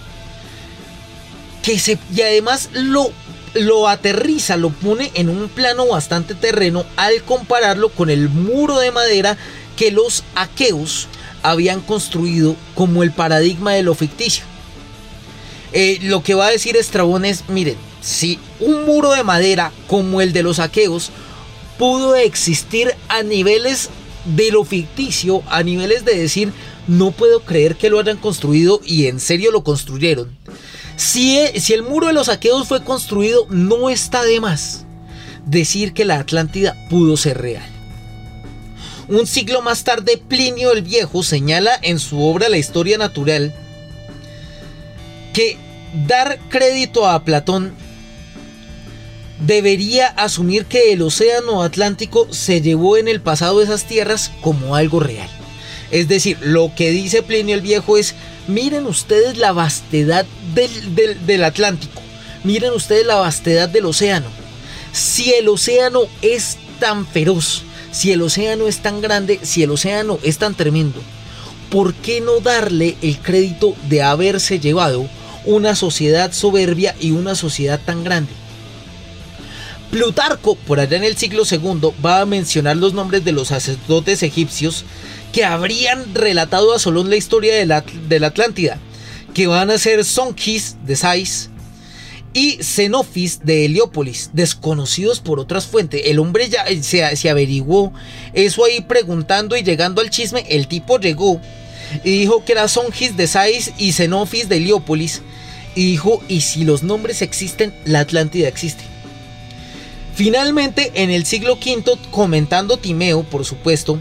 que 1.63 1.79
se, 1.79 1.99
y 2.15 2.21
además 2.21 2.71
lo 2.75 3.11
lo 3.55 3.87
aterriza, 3.87 4.57
lo 4.57 4.71
pone 4.71 5.11
en 5.15 5.29
un 5.29 5.49
plano 5.49 5.87
bastante 5.87 6.35
terreno 6.35 6.87
al 6.97 7.23
compararlo 7.23 7.91
con 7.91 8.09
el 8.09 8.31
muro 8.31 8.79
de 8.79 8.91
madera 8.91 9.37
que 9.77 9.91
los 9.91 10.25
aqueos 10.35 11.07
habían 11.43 11.81
construido 11.81 12.57
como 12.75 13.03
el 13.03 13.13
paradigma 13.13 13.73
de 13.73 13.83
lo 13.83 13.95
ficticio. 13.95 14.45
Eh, 15.75 15.99
lo 16.03 16.23
que 16.23 16.35
va 16.35 16.47
a 16.47 16.51
decir 16.51 16.77
Estrabón 16.77 17.25
es, 17.25 17.49
miren, 17.49 17.77
si 18.01 18.39
un 18.61 18.85
muro 18.85 19.13
de 19.13 19.23
madera 19.23 19.71
como 19.87 20.21
el 20.21 20.33
de 20.33 20.43
los 20.43 20.59
aqueos 20.59 21.11
pudo 21.83 22.15
existir 22.15 22.95
a 23.09 23.25
niveles 23.25 23.91
de 24.25 24.53
lo 24.53 24.63
ficticio, 24.63 25.43
a 25.49 25.65
niveles 25.65 26.05
de 26.05 26.17
decir, 26.17 26.53
no 26.87 27.11
puedo 27.11 27.41
creer 27.41 27.75
que 27.75 27.91
lo 27.91 27.99
hayan 27.99 28.19
construido 28.19 28.81
y 28.85 29.07
en 29.07 29.19
serio 29.19 29.51
lo 29.51 29.65
construyeron. 29.65 30.39
Si, 30.95 31.41
el 31.41 31.83
muro 31.83 32.07
de 32.07 32.13
los 32.13 32.27
saqueos 32.27 32.69
fue 32.69 32.85
construido, 32.85 33.49
no 33.51 33.91
está 33.91 34.23
de 34.23 34.39
más 34.39 34.85
decir 35.45 35.93
que 35.93 36.05
la 36.05 36.21
Atlántida 36.21 36.77
pudo 36.89 37.17
ser 37.17 37.39
real. 37.39 37.69
Un 39.09 39.27
siglo 39.27 39.61
más 39.61 39.83
tarde, 39.83 40.23
Plinio 40.29 40.71
el 40.71 40.83
Viejo 40.83 41.25
señala 41.25 41.77
en 41.83 41.99
su 41.99 42.23
obra 42.23 42.49
La 42.49 42.59
historia 42.59 42.97
natural 42.97 43.53
que 45.33 45.59
dar 46.07 46.39
crédito 46.49 47.09
a 47.09 47.25
Platón 47.25 47.75
debería 49.47 50.09
asumir 50.09 50.67
que 50.67 50.93
el 50.93 51.03
océano 51.03 51.63
Atlántico 51.63 52.29
se 52.31 52.61
llevó 52.61 52.97
en 52.97 53.09
el 53.09 53.21
pasado 53.21 53.61
esas 53.63 53.85
tierras 53.85 54.31
como 54.41 54.77
algo 54.77 55.01
real. 55.01 55.29
Es 55.91 56.09
decir, 56.09 56.39
lo 56.41 56.73
que 56.75 56.91
dice 56.91 57.23
Plinio 57.23 57.55
el 57.55 57.61
Viejo 57.61 57.99
es 57.99 58.15
Miren 58.49 58.87
ustedes 58.87 59.37
la 59.37 59.53
vastedad 59.53 60.27
del, 60.55 61.45
Atlántico. 61.45 62.01
Miren 62.45 62.73
ustedes 62.73 63.07
la 63.07 63.17
vastedad 63.17 63.69
del 63.69 63.85
océano. 63.85 64.27
Si 64.93 65.33
el 65.33 65.49
océano 65.49 66.03
es 66.23 66.59
tan 66.81 67.07
feroz, 67.07 67.63
si 67.93 68.11
el 68.11 68.23
océano 68.23 68.67
es 68.67 68.79
tan 68.79 69.01
grande, 69.01 69.39
si 69.43 69.63
el 69.63 69.71
océano 69.71 70.19
es 70.23 70.39
tan 70.39 70.55
tremendo, 70.55 71.01
¿por 71.71 71.95
qué 71.95 72.21
no 72.21 72.41
darle 72.41 72.97
el 73.01 73.19
crédito 73.19 73.77
de 73.89 74.03
haberse 74.03 74.59
llevado 74.59 75.09
una 75.45 75.77
sociedad 75.77 76.33
soberbia 76.33 76.97
y 77.01 77.13
una 77.13 77.35
sociedad 77.35 77.81
tan 77.85 78.03
grande? 78.03 78.33
Plutarco, 79.93 80.55
por 80.55 80.81
allá 80.81 80.97
en 80.97 81.05
el 81.05 81.19
siglo 81.19 81.43
II, 81.49 81.91
va 82.03 82.23
a 82.23 82.27
mencionar 82.27 82.79
los 82.79 82.95
nombres 82.95 83.27
de 83.27 83.33
los 83.33 83.49
sacerdotes 83.49 84.23
egipcios 84.23 84.87
que 85.35 85.45
habrían 85.45 86.15
relatado 86.15 86.75
a 86.75 86.79
Solón 86.79 87.11
la 87.11 87.17
historia 87.17 87.55
de 87.55 87.67
la, 87.67 88.27
Atlántida, 88.27 88.79
que 89.35 89.49
van 89.49 89.71
a 89.71 89.77
ser 89.77 90.03
Sonkis 90.07 90.77
de 90.87 90.97
Sais 90.97 91.51
y 92.33 92.53
Xenofis 92.63 93.45
de 93.45 93.67
Heliópolis, 93.67 94.31
desconocidos 94.33 95.21
por 95.21 95.39
otras 95.39 95.67
fuentes. 95.67 96.01
El 96.07 96.21
hombre 96.21 96.49
ya 96.49 96.63
eh, 96.63 96.83
se, 96.83 97.15
se 97.15 97.29
averiguó 97.29 97.93
eso 98.33 98.65
ahí 98.65 98.81
preguntando 98.81 99.59
y 99.59 99.63
llegando 99.63 100.01
al 100.01 100.09
chisme, 100.09 100.47
el 100.49 100.69
tipo 100.69 100.99
llegó 101.01 101.39
y 102.03 102.21
dijo 102.21 102.47
que 102.47 102.53
era 102.53 102.67
Songis 102.67 103.15
de 103.19 103.27
Sais 103.27 103.73
y 103.77 103.93
Xenofis 103.93 104.49
de 104.49 104.57
Heliópolis. 104.57 105.21
Y 105.75 105.91
dijo, 105.91 106.23
y 106.29 106.41
si 106.41 106.65
los 106.65 106.83
nombres 106.83 107.21
existen, 107.21 107.75
la 107.85 108.01
Atlántida 108.01 108.49
existe. 108.49 108.92
Finalmente, 110.15 110.93
en 110.95 111.11
el 111.11 111.25
siglo 111.25 111.55
V, 111.55 111.99
comentando 112.11 112.77
Timeo, 112.77 113.23
por 113.23 113.45
supuesto, 113.45 113.99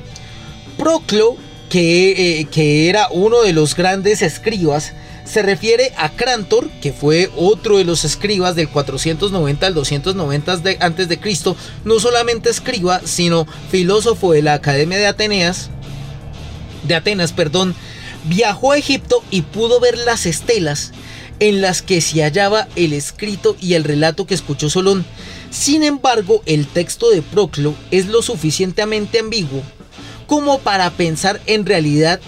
Proclo, 0.78 1.38
que, 1.70 2.40
eh, 2.40 2.46
que 2.46 2.90
era 2.90 3.08
uno 3.12 3.42
de 3.42 3.54
los 3.54 3.76
grandes 3.76 4.22
escribas, 4.22 4.94
se 5.24 5.42
refiere 5.42 5.94
a 5.98 6.10
Crantor, 6.10 6.70
que 6.82 6.92
fue 6.92 7.30
otro 7.38 7.78
de 7.78 7.86
los 7.86 8.04
escribas 8.04 8.56
del 8.56 8.68
490 8.68 9.68
al 9.68 9.74
290 9.74 10.58
de, 10.58 10.78
antes 10.82 11.08
de 11.08 11.20
Cristo, 11.20 11.56
no 11.86 12.00
solamente 12.00 12.50
escriba, 12.50 13.02
sino 13.06 13.48
filósofo 13.70 14.34
de 14.34 14.42
la 14.42 14.56
Academia 14.56 14.98
de 14.98 15.08
Ateneas, 15.08 15.70
de 16.84 16.96
Atenas, 16.96 17.32
perdón, 17.32 17.76
viajó 18.26 18.74
a 18.74 18.78
Egipto 18.78 19.24
y 19.32 19.44
pudo 19.44 19.80
ver 19.80 19.98
las 19.98 20.26
estelas 20.26 20.92
en 21.40 21.62
las 21.62 21.82
que 21.82 22.02
se 22.02 22.22
hallaba 22.22 22.68
el 22.76 22.94
escrito 22.94 23.56
y 23.60 23.76
el 23.76 23.84
relato 23.84 24.26
que 24.26 24.36
escuchó 24.36 24.70
Solón. 24.70 25.06
Sin 25.52 25.84
embargo, 25.84 26.42
el 26.46 26.66
texto 26.66 27.12
de 27.12 27.22
Proclo 27.22 27.76
es 27.92 28.08
lo 28.08 28.22
suficientemente 28.22 29.20
ambiguo 29.20 29.62
como 30.26 30.60
para 30.60 30.90
pensar 30.92 31.42
en 31.46 31.66
realidad 31.66 32.22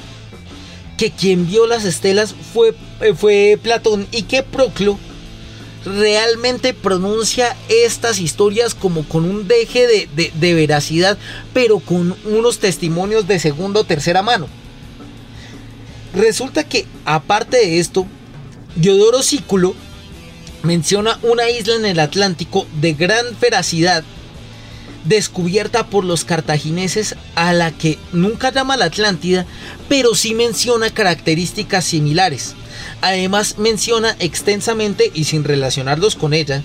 que 0.97 1.09
quien 1.09 1.47
vio 1.47 1.65
las 1.65 1.85
estelas 1.85 2.35
fue, 2.53 2.75
eh, 2.99 3.13
fue 3.15 3.57
Platón 3.63 4.07
y 4.11 4.23
que 4.23 4.43
Proclo 4.43 4.99
realmente 5.85 6.73
pronuncia 6.73 7.55
estas 7.69 8.19
historias 8.19 8.75
como 8.75 9.07
con 9.07 9.23
un 9.23 9.47
deje 9.47 9.87
de, 9.87 10.31
de, 10.33 10.53
veracidad, 10.53 11.17
pero 11.53 11.79
con 11.79 12.15
unos 12.25 12.59
testimonios 12.59 13.25
de 13.25 13.39
segunda 13.39 13.79
o 13.79 13.83
tercera 13.85 14.21
mano. 14.21 14.47
Resulta 16.13 16.65
que, 16.65 16.85
aparte 17.05 17.57
de 17.57 17.79
esto, 17.79 18.05
Diodoro 18.75 19.23
Sículo 19.23 19.75
menciona 20.63 21.19
una 21.21 21.49
isla 21.49 21.75
en 21.75 21.85
el 21.85 21.99
Atlántico 21.99 22.65
de 22.81 22.93
gran 22.93 23.25
veracidad 23.39 24.03
descubierta 25.05 25.87
por 25.87 26.05
los 26.05 26.23
cartagineses 26.23 27.15
a 27.35 27.53
la 27.53 27.71
que 27.71 27.99
nunca 28.13 28.51
llama 28.51 28.77
la 28.77 28.85
Atlántida, 28.85 29.45
pero 29.89 30.15
sí 30.15 30.33
menciona 30.33 30.89
características 30.89 31.83
similares. 31.85 32.55
Además 33.01 33.57
menciona 33.57 34.15
extensamente 34.19 35.11
y 35.13 35.25
sin 35.25 35.43
relacionarlos 35.43 36.15
con 36.15 36.33
ella 36.33 36.63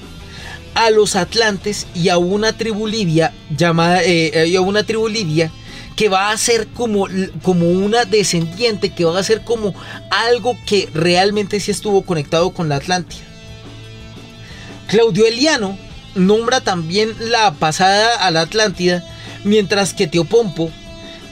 a 0.75 0.91
los 0.91 1.17
atlantes 1.17 1.89
y 1.95 2.09
a 2.09 2.19
una 2.19 2.57
tribu 2.57 2.87
libia 2.87 3.33
llamada 3.57 4.01
eh, 4.05 4.55
a 4.57 4.61
una 4.61 4.85
tribu 4.85 5.09
libia 5.09 5.51
que 5.97 6.09
va 6.09 6.31
a 6.31 6.39
ser 6.39 6.69
como, 6.69 7.09
como 7.43 7.69
una 7.69 8.05
descendiente, 8.05 8.91
que 8.91 9.05
va 9.05 9.19
a 9.19 9.25
ser 9.25 9.43
como 9.43 9.75
algo 10.11 10.57
que 10.65 10.89
realmente 10.95 11.59
sí 11.59 11.73
estuvo 11.73 12.03
conectado 12.03 12.51
con 12.51 12.69
la 12.69 12.77
Atlántida. 12.77 13.28
Claudio 14.89 15.27
Eliano 15.27 15.77
nombra 16.15 16.63
también 16.63 17.15
la 17.21 17.53
pasada 17.53 18.27
a 18.27 18.31
la 18.31 18.41
Atlántida, 18.41 19.05
mientras 19.45 19.93
que 19.93 20.07
Teopompo 20.07 20.71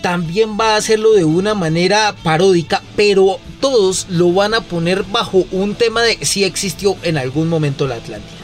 también 0.02 0.58
va 0.60 0.74
a 0.74 0.76
hacerlo 0.76 1.14
de 1.14 1.24
una 1.24 1.54
manera 1.54 2.14
paródica, 2.22 2.82
pero 2.96 3.40
todos 3.62 4.08
lo 4.10 4.30
van 4.30 4.52
a 4.52 4.60
poner 4.60 5.04
bajo 5.04 5.46
un 5.52 5.74
tema 5.74 6.02
de 6.02 6.18
si 6.26 6.44
existió 6.44 6.98
en 7.02 7.16
algún 7.16 7.48
momento 7.48 7.86
la 7.86 7.94
Atlántida. 7.94 8.36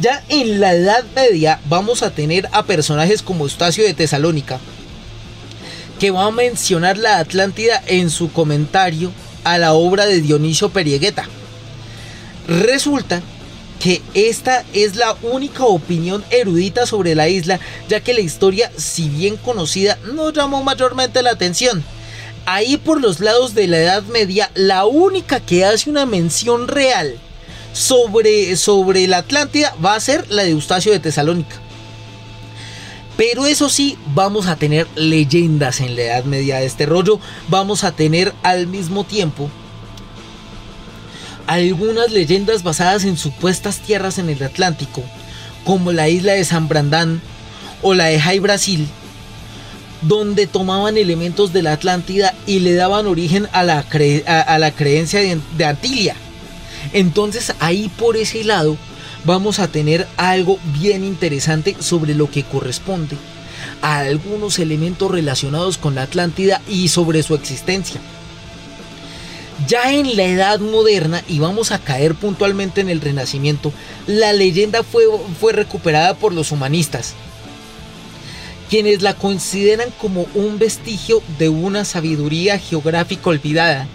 Ya 0.00 0.24
en 0.28 0.58
la 0.58 0.74
Edad 0.74 1.04
Media 1.14 1.60
vamos 1.68 2.02
a 2.02 2.10
tener 2.10 2.48
a 2.50 2.64
personajes 2.64 3.22
como 3.22 3.44
Eustacio 3.44 3.84
de 3.84 3.94
Tesalónica, 3.94 4.58
que 6.00 6.10
va 6.10 6.26
a 6.26 6.32
mencionar 6.32 6.98
la 6.98 7.18
Atlántida 7.18 7.80
en 7.86 8.10
su 8.10 8.32
comentario 8.32 9.12
a 9.44 9.56
la 9.56 9.72
obra 9.72 10.04
de 10.06 10.20
Dionisio 10.20 10.70
Periegueta. 10.70 11.28
Resulta 12.48 13.22
que 13.80 14.02
esta 14.14 14.64
es 14.74 14.94
la 14.94 15.16
única 15.22 15.64
opinión 15.64 16.22
erudita 16.30 16.86
sobre 16.86 17.14
la 17.14 17.28
isla, 17.28 17.58
ya 17.88 18.00
que 18.00 18.14
la 18.14 18.20
historia, 18.20 18.70
si 18.76 19.08
bien 19.08 19.36
conocida, 19.38 19.98
no 20.12 20.30
llamó 20.32 20.62
mayormente 20.62 21.22
la 21.22 21.30
atención. 21.30 21.82
Ahí 22.46 22.76
por 22.76 23.00
los 23.00 23.20
lados 23.20 23.54
de 23.54 23.66
la 23.66 23.78
Edad 23.78 24.02
Media, 24.04 24.50
la 24.54 24.84
única 24.84 25.40
que 25.40 25.64
hace 25.64 25.90
una 25.90 26.06
mención 26.06 26.68
real 26.68 27.18
sobre, 27.72 28.54
sobre 28.56 29.08
la 29.08 29.18
Atlántida 29.18 29.74
va 29.84 29.94
a 29.94 30.00
ser 30.00 30.30
la 30.30 30.42
de 30.42 30.50
Eustacio 30.50 30.92
de 30.92 31.00
Tesalónica. 31.00 31.56
Pero 33.16 33.46
eso 33.46 33.68
sí, 33.68 33.98
vamos 34.14 34.46
a 34.46 34.56
tener 34.56 34.86
leyendas 34.94 35.80
en 35.80 35.96
la 35.96 36.02
Edad 36.02 36.24
Media 36.24 36.58
de 36.58 36.66
este 36.66 36.86
rollo. 36.86 37.18
Vamos 37.48 37.84
a 37.84 37.92
tener 37.92 38.32
al 38.42 38.66
mismo 38.66 39.04
tiempo 39.04 39.50
algunas 41.50 42.12
leyendas 42.12 42.62
basadas 42.62 43.04
en 43.04 43.16
supuestas 43.16 43.80
tierras 43.80 44.18
en 44.18 44.30
el 44.30 44.40
Atlántico, 44.40 45.02
como 45.64 45.90
la 45.90 46.08
isla 46.08 46.34
de 46.34 46.44
San 46.44 46.68
Brandán 46.68 47.20
o 47.82 47.92
la 47.92 48.04
de 48.04 48.20
Jai 48.20 48.38
Brasil, 48.38 48.86
donde 50.02 50.46
tomaban 50.46 50.96
elementos 50.96 51.52
de 51.52 51.62
la 51.62 51.72
Atlántida 51.72 52.34
y 52.46 52.60
le 52.60 52.74
daban 52.74 53.08
origen 53.08 53.48
a 53.52 53.64
la, 53.64 53.82
creencia 53.82 55.18
de, 55.18 55.40
de 55.58 55.64
Antilia. 55.64 56.14
Entonces 56.92 57.52
ahí 57.58 57.90
por 57.98 58.16
ese 58.16 58.44
lado 58.44 58.76
vamos 59.24 59.58
a 59.58 59.66
tener 59.66 60.06
algo 60.18 60.60
bien 60.78 61.02
interesante 61.02 61.74
sobre 61.80 62.14
lo 62.14 62.30
que 62.30 62.44
corresponde 62.44 63.16
a 63.82 63.98
algunos 63.98 64.60
elementos 64.60 65.10
relacionados 65.10 65.78
con 65.78 65.96
la 65.96 66.02
Atlántida 66.02 66.62
y 66.68 66.86
sobre 66.86 67.24
su 67.24 67.34
existencia. 67.34 68.00
Ya 69.66 69.92
en 69.92 70.16
la 70.16 70.24
Edad 70.24 70.60
Moderna, 70.60 71.22
y 71.28 71.38
vamos 71.38 71.70
a 71.70 71.78
caer 71.78 72.14
puntualmente 72.14 72.80
en 72.80 72.88
el 72.88 73.00
Renacimiento, 73.00 73.72
la 74.06 74.32
leyenda 74.32 74.82
fue, 74.82 75.04
fue 75.38 75.52
recuperada 75.52 76.14
por 76.14 76.32
los 76.32 76.50
humanistas, 76.50 77.14
quienes 78.68 79.02
la 79.02 79.14
consideran 79.14 79.90
como 80.00 80.26
un 80.34 80.58
vestigio 80.58 81.22
de 81.38 81.48
una 81.48 81.84
sabiduría 81.84 82.58
geográfica 82.58 83.30
olvidada, 83.30 83.86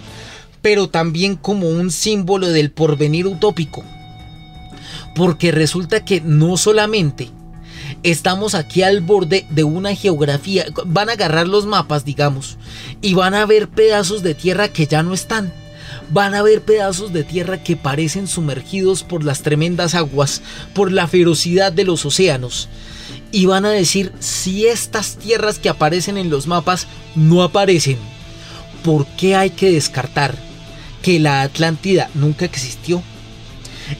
pero 0.62 0.88
también 0.88 1.36
como 1.36 1.68
un 1.68 1.90
símbolo 1.90 2.48
del 2.48 2.70
porvenir 2.70 3.26
utópico. 3.26 3.84
Porque 5.14 5.50
resulta 5.50 6.04
que 6.04 6.20
no 6.20 6.56
solamente 6.56 7.30
estamos 8.10 8.54
aquí 8.54 8.82
al 8.82 9.00
borde 9.00 9.46
de 9.50 9.64
una 9.64 9.94
geografía. 9.94 10.66
Van 10.84 11.08
a 11.08 11.12
agarrar 11.12 11.48
los 11.48 11.66
mapas, 11.66 12.04
digamos, 12.04 12.56
y 13.02 13.14
van 13.14 13.34
a 13.34 13.44
ver 13.46 13.68
pedazos 13.68 14.22
de 14.22 14.34
tierra 14.34 14.68
que 14.68 14.86
ya 14.86 15.02
no 15.02 15.12
están. 15.12 15.52
Van 16.10 16.36
a 16.36 16.42
ver 16.42 16.62
pedazos 16.62 17.12
de 17.12 17.24
tierra 17.24 17.64
que 17.64 17.76
parecen 17.76 18.28
sumergidos 18.28 19.02
por 19.02 19.24
las 19.24 19.42
tremendas 19.42 19.96
aguas, 19.96 20.40
por 20.72 20.92
la 20.92 21.08
ferocidad 21.08 21.72
de 21.72 21.84
los 21.84 22.06
océanos. 22.06 22.68
Y 23.32 23.46
van 23.46 23.64
a 23.64 23.70
decir 23.70 24.12
si 24.20 24.68
estas 24.68 25.16
tierras 25.16 25.58
que 25.58 25.68
aparecen 25.68 26.16
en 26.16 26.30
los 26.30 26.46
mapas 26.46 26.86
no 27.16 27.42
aparecen. 27.42 27.98
¿Por 28.84 29.04
qué 29.16 29.34
hay 29.34 29.50
que 29.50 29.72
descartar 29.72 30.36
que 31.02 31.18
la 31.18 31.42
Atlántida 31.42 32.08
nunca 32.14 32.44
existió? 32.44 33.02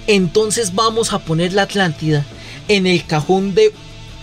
Entonces 0.07 0.77
vamos 0.77 1.13
a 1.13 1.19
poner 1.19 1.53
la 1.53 1.63
Atlántida 1.63 2.25
en 2.69 2.87
el 2.87 3.05
cajón 3.05 3.55
de 3.55 3.73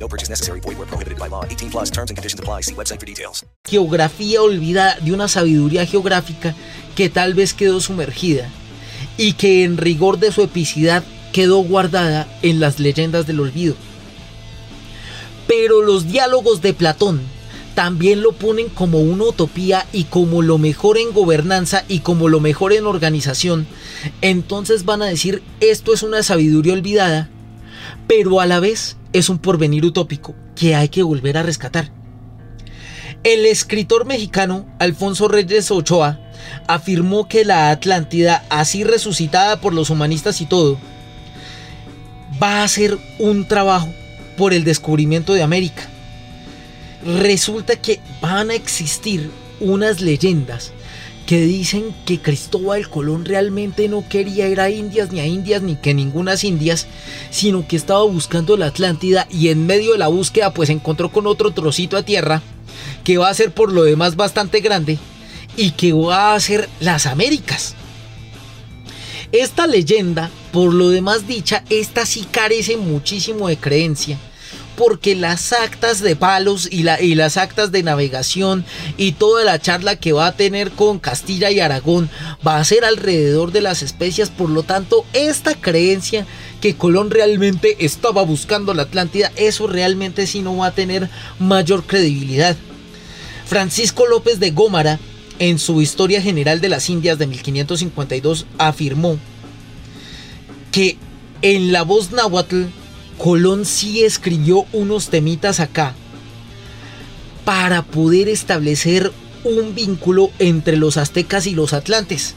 No 0.00 0.08
purchase 0.08 0.30
necessary. 0.30 0.60
Void 0.60 0.78
where 0.78 0.86
prohibited 0.86 1.18
by 1.18 1.28
law. 1.28 1.44
18 1.44 1.70
plus 1.70 1.90
terms 1.90 2.10
and 2.10 2.16
conditions 2.16 2.40
apply. 2.40 2.62
See 2.62 2.74
website 2.74 3.00
for 3.00 3.06
details. 3.06 3.44
Geografía 3.68 4.42
olvidada 4.42 4.96
de 5.00 5.12
una 5.12 5.28
sabiduría 5.28 5.84
geográfica 5.86 6.54
que 6.94 7.10
tal 7.10 7.34
vez 7.34 7.54
quedó 7.54 7.80
sumergida 7.80 8.48
y 9.16 9.34
que 9.34 9.64
en 9.64 9.76
rigor 9.76 10.18
de 10.18 10.32
su 10.32 10.42
epicidad 10.42 11.04
quedó 11.32 11.58
guardada 11.58 12.26
en 12.42 12.60
las 12.60 12.78
leyendas 12.78 13.26
del 13.26 13.40
olvido. 13.40 13.74
Pero 15.46 15.82
los 15.82 16.06
diálogos 16.10 16.62
de 16.62 16.74
Platón 16.74 17.20
también 17.74 18.22
lo 18.22 18.32
ponen 18.32 18.68
como 18.68 18.98
una 18.98 19.24
utopía 19.24 19.86
y 19.92 20.04
como 20.04 20.42
lo 20.42 20.58
mejor 20.58 20.98
en 20.98 21.12
gobernanza 21.12 21.84
y 21.88 22.00
como 22.00 22.28
lo 22.28 22.40
mejor 22.40 22.72
en 22.72 22.86
organización. 22.86 23.66
Entonces 24.20 24.84
van 24.84 25.02
a 25.02 25.06
decir 25.06 25.42
esto 25.60 25.94
es 25.94 26.02
una 26.02 26.22
sabiduría 26.22 26.72
olvidada, 26.72 27.30
pero 28.06 28.40
a 28.40 28.46
la 28.46 28.60
vez 28.60 28.96
es 29.12 29.28
un 29.28 29.38
porvenir 29.38 29.84
utópico 29.84 30.34
que 30.54 30.74
hay 30.74 30.88
que 30.88 31.02
volver 31.02 31.38
a 31.38 31.42
rescatar. 31.42 31.90
El 33.24 33.46
escritor 33.46 34.06
mexicano 34.06 34.66
Alfonso 34.78 35.28
Reyes 35.28 35.70
Ochoa 35.70 36.20
afirmó 36.66 37.28
que 37.28 37.44
la 37.44 37.70
Atlántida, 37.70 38.44
así 38.48 38.84
resucitada 38.84 39.60
por 39.60 39.74
los 39.74 39.90
humanistas 39.90 40.40
y 40.40 40.46
todo, 40.46 40.78
va 42.42 42.62
a 42.62 42.68
ser 42.68 42.98
un 43.18 43.46
trabajo 43.48 43.88
por 44.36 44.52
el 44.52 44.64
descubrimiento 44.64 45.34
de 45.34 45.42
América. 45.42 45.82
Resulta 47.04 47.76
que 47.76 48.00
van 48.20 48.50
a 48.50 48.54
existir 48.54 49.30
unas 49.60 50.00
leyendas 50.00 50.72
que 51.28 51.42
dicen 51.42 51.94
que 52.06 52.20
Cristóbal 52.20 52.88
Colón 52.88 53.26
realmente 53.26 53.86
no 53.90 54.02
quería 54.08 54.48
ir 54.48 54.62
a 54.62 54.70
Indias 54.70 55.12
ni 55.12 55.20
a 55.20 55.26
Indias 55.26 55.60
ni 55.60 55.76
que 55.76 55.92
ningunas 55.92 56.42
Indias, 56.42 56.86
sino 57.30 57.68
que 57.68 57.76
estaba 57.76 58.02
buscando 58.04 58.56
la 58.56 58.68
Atlántida 58.68 59.28
y 59.30 59.48
en 59.48 59.66
medio 59.66 59.92
de 59.92 59.98
la 59.98 60.08
búsqueda 60.08 60.54
pues 60.54 60.70
encontró 60.70 61.12
con 61.12 61.26
otro 61.26 61.50
trocito 61.50 61.98
a 61.98 62.02
tierra 62.02 62.40
que 63.04 63.18
va 63.18 63.28
a 63.28 63.34
ser 63.34 63.52
por 63.52 63.70
lo 63.74 63.84
demás 63.84 64.16
bastante 64.16 64.60
grande 64.60 64.96
y 65.54 65.72
que 65.72 65.92
va 65.92 66.32
a 66.32 66.40
ser 66.40 66.66
las 66.80 67.04
Américas. 67.04 67.74
Esta 69.30 69.66
leyenda, 69.66 70.30
por 70.50 70.72
lo 70.72 70.88
demás 70.88 71.28
dicha, 71.28 71.62
esta 71.68 72.06
sí 72.06 72.26
carece 72.30 72.78
muchísimo 72.78 73.48
de 73.48 73.58
creencia 73.58 74.18
porque 74.78 75.16
las 75.16 75.52
actas 75.52 76.00
de 76.00 76.14
palos 76.14 76.68
y, 76.70 76.84
la, 76.84 77.02
y 77.02 77.16
las 77.16 77.36
actas 77.36 77.72
de 77.72 77.82
navegación 77.82 78.64
y 78.96 79.12
toda 79.12 79.42
la 79.42 79.58
charla 79.58 79.96
que 79.96 80.12
va 80.12 80.28
a 80.28 80.36
tener 80.36 80.70
con 80.70 81.00
Castilla 81.00 81.50
y 81.50 81.58
Aragón 81.58 82.08
va 82.46 82.58
a 82.58 82.64
ser 82.64 82.84
alrededor 82.84 83.50
de 83.50 83.60
las 83.60 83.82
especias, 83.82 84.30
por 84.30 84.48
lo 84.48 84.62
tanto 84.62 85.04
esta 85.14 85.60
creencia 85.60 86.26
que 86.60 86.76
Colón 86.76 87.10
realmente 87.10 87.84
estaba 87.84 88.22
buscando 88.22 88.72
la 88.72 88.82
Atlántida, 88.82 89.32
eso 89.34 89.66
realmente 89.66 90.28
sí 90.28 90.42
no 90.42 90.56
va 90.56 90.68
a 90.68 90.74
tener 90.74 91.10
mayor 91.40 91.84
credibilidad. 91.84 92.56
Francisco 93.46 94.06
López 94.06 94.38
de 94.38 94.52
Gómara, 94.52 95.00
en 95.40 95.58
su 95.58 95.82
Historia 95.82 96.22
General 96.22 96.60
de 96.60 96.68
las 96.68 96.88
Indias 96.88 97.18
de 97.18 97.26
1552, 97.26 98.46
afirmó 98.58 99.18
que 100.70 100.96
en 101.42 101.72
la 101.72 101.82
voz 101.82 102.12
náhuatl 102.12 102.66
Colón 103.18 103.64
sí 103.64 104.04
escribió 104.04 104.64
unos 104.72 105.08
temitas 105.08 105.58
acá 105.58 105.94
para 107.44 107.82
poder 107.82 108.28
establecer 108.28 109.10
un 109.42 109.74
vínculo 109.74 110.30
entre 110.38 110.76
los 110.76 110.96
aztecas 110.96 111.46
y 111.46 111.54
los 111.54 111.72
atlantes. 111.72 112.34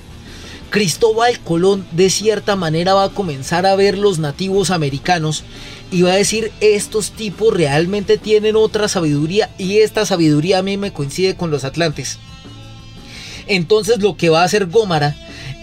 Cristóbal 0.71 1.39
Colón 1.39 1.85
de 1.91 2.09
cierta 2.09 2.55
manera 2.55 2.93
va 2.95 3.03
a 3.03 3.09
comenzar 3.09 3.65
a 3.65 3.75
ver 3.75 3.97
los 3.97 4.17
nativos 4.17 4.71
americanos 4.71 5.43
y 5.91 6.01
va 6.01 6.13
a 6.13 6.15
decir 6.15 6.51
estos 6.61 7.11
tipos 7.11 7.53
realmente 7.53 8.17
tienen 8.17 8.55
otra 8.55 8.87
sabiduría 8.87 9.49
y 9.57 9.79
esta 9.79 10.05
sabiduría 10.05 10.59
a 10.59 10.63
mí 10.63 10.77
me 10.77 10.93
coincide 10.93 11.35
con 11.35 11.51
los 11.51 11.63
atlantes. 11.63 12.17
Entonces 13.47 13.99
lo 13.99 14.17
que 14.17 14.29
va 14.29 14.41
a 14.41 14.45
hacer 14.45 14.65
Gómara 14.65 15.15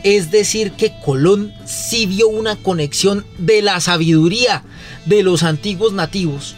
es 0.02 0.30
decir 0.30 0.72
que 0.72 0.92
Colón 1.04 1.52
sí 1.64 2.06
vio 2.06 2.28
una 2.28 2.56
conexión 2.56 3.26
de 3.38 3.62
la 3.62 3.80
sabiduría 3.80 4.64
de 5.06 5.22
los 5.22 5.42
antiguos 5.42 5.92
nativos 5.92 6.54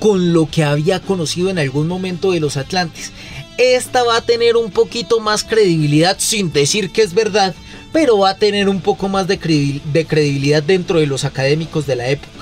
con 0.00 0.32
lo 0.32 0.50
que 0.50 0.64
había 0.64 0.98
conocido 1.00 1.50
en 1.50 1.58
algún 1.58 1.86
momento 1.86 2.32
de 2.32 2.40
los 2.40 2.56
atlantes. 2.56 3.12
Esta 3.58 4.02
va 4.02 4.16
a 4.16 4.22
tener 4.22 4.56
un 4.56 4.70
poquito 4.70 5.20
más 5.20 5.44
credibilidad 5.44 6.16
sin 6.18 6.50
decir 6.50 6.90
que 6.90 7.02
es 7.02 7.12
verdad, 7.12 7.54
pero 7.92 8.18
va 8.18 8.30
a 8.30 8.36
tener 8.36 8.68
un 8.68 8.80
poco 8.80 9.08
más 9.08 9.28
de, 9.28 9.38
credibilidad 9.38 10.62
dentro 10.62 10.98
de 10.98 11.06
los 11.06 11.24
académicos 11.24 11.86
de 11.86 11.96
la 11.96 12.08
época. 12.08 12.39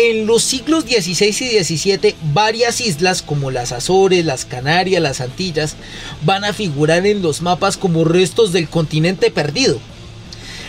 En 0.00 0.28
los 0.28 0.44
siglos 0.44 0.84
XVI 0.84 1.26
y 1.26 1.64
XVII, 1.64 2.14
varias 2.32 2.80
islas 2.80 3.20
como 3.20 3.50
las 3.50 3.72
Azores, 3.72 4.24
las 4.24 4.44
Canarias, 4.44 5.02
las 5.02 5.20
Antillas, 5.20 5.74
van 6.22 6.44
a 6.44 6.52
figurar 6.52 7.04
en 7.04 7.20
los 7.20 7.42
mapas 7.42 7.76
como 7.76 8.04
restos 8.04 8.52
del 8.52 8.68
continente 8.68 9.32
perdido. 9.32 9.80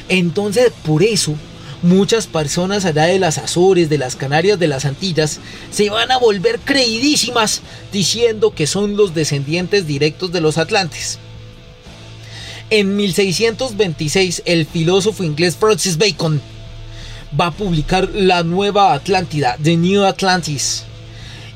Entonces, 0.08 0.72
por 0.84 1.04
eso, 1.04 1.36
muchas 1.84 2.26
personas 2.26 2.86
allá 2.86 3.04
de 3.04 3.20
las 3.20 3.38
Azores, 3.38 3.88
de 3.88 4.00
las 4.00 4.16
Canarias, 4.16 4.58
de 4.58 4.68
las 4.68 4.86
Antillas, 4.86 5.40
se 5.70 5.92
van 5.92 6.10
a 6.10 6.18
volver 6.18 6.60
creidísimas 6.62 7.62
diciendo 7.94 8.56
que 8.56 8.66
son 8.66 8.98
los 8.98 9.14
descendientes 9.14 9.86
directos 9.86 10.32
de 10.32 10.42
los 10.42 10.58
Atlantes. 10.58 11.20
En 12.72 12.96
1626, 12.96 14.42
el 14.46 14.66
filósofo 14.66 15.24
inglés 15.24 15.56
Francis 15.56 16.00
Bacon 16.00 16.42
va 17.38 17.48
a 17.48 17.52
publicar 17.52 18.10
la 18.14 18.44
nueva 18.44 18.94
Atlántida, 18.94 19.58
The 19.62 19.78
New 19.78 20.04
Atlantis, 20.04 20.84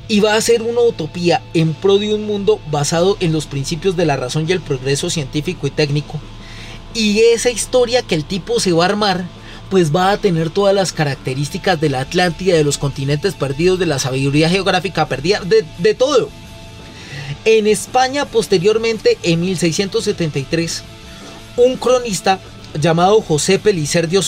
y 0.07 0.19
va 0.19 0.35
a 0.35 0.41
ser 0.41 0.61
una 0.61 0.81
utopía 0.81 1.41
en 1.53 1.73
pro 1.73 1.97
de 1.97 2.13
un 2.13 2.25
mundo 2.25 2.59
basado 2.69 3.17
en 3.19 3.31
los 3.31 3.45
principios 3.45 3.95
de 3.95 4.05
la 4.05 4.17
razón 4.17 4.45
y 4.47 4.51
el 4.51 4.61
progreso 4.61 5.09
científico 5.09 5.67
y 5.67 5.71
técnico. 5.71 6.19
Y 6.93 7.19
esa 7.19 7.49
historia 7.49 8.01
que 8.01 8.15
el 8.15 8.25
tipo 8.25 8.59
se 8.59 8.71
va 8.73 8.85
a 8.85 8.89
armar 8.89 9.25
pues 9.73 9.91
va 9.95 10.11
a 10.11 10.17
tener 10.17 10.51
todas 10.51 10.75
las 10.75 10.93
características 10.93 11.81
de 11.81 11.89
la 11.89 12.01
Atlántida, 12.01 12.55
de 12.55 12.63
los 12.63 12.77
continentes 12.77 13.33
perdidos, 13.33 13.79
de 13.79 13.87
la 13.87 13.97
sabiduría 13.97 14.47
geográfica 14.47 15.07
perdida, 15.07 15.41
de, 15.41 15.93
todo. 15.95 16.29
En 17.43 17.65
España, 17.65 18.25
posteriormente, 18.25 19.17
en 19.23 19.41
1673, 19.41 20.83
un 21.57 21.75
cronista 21.77 22.39
llamado 22.79 23.19
José 23.21 23.57
Pelicer 23.57 24.07
de 24.07 24.19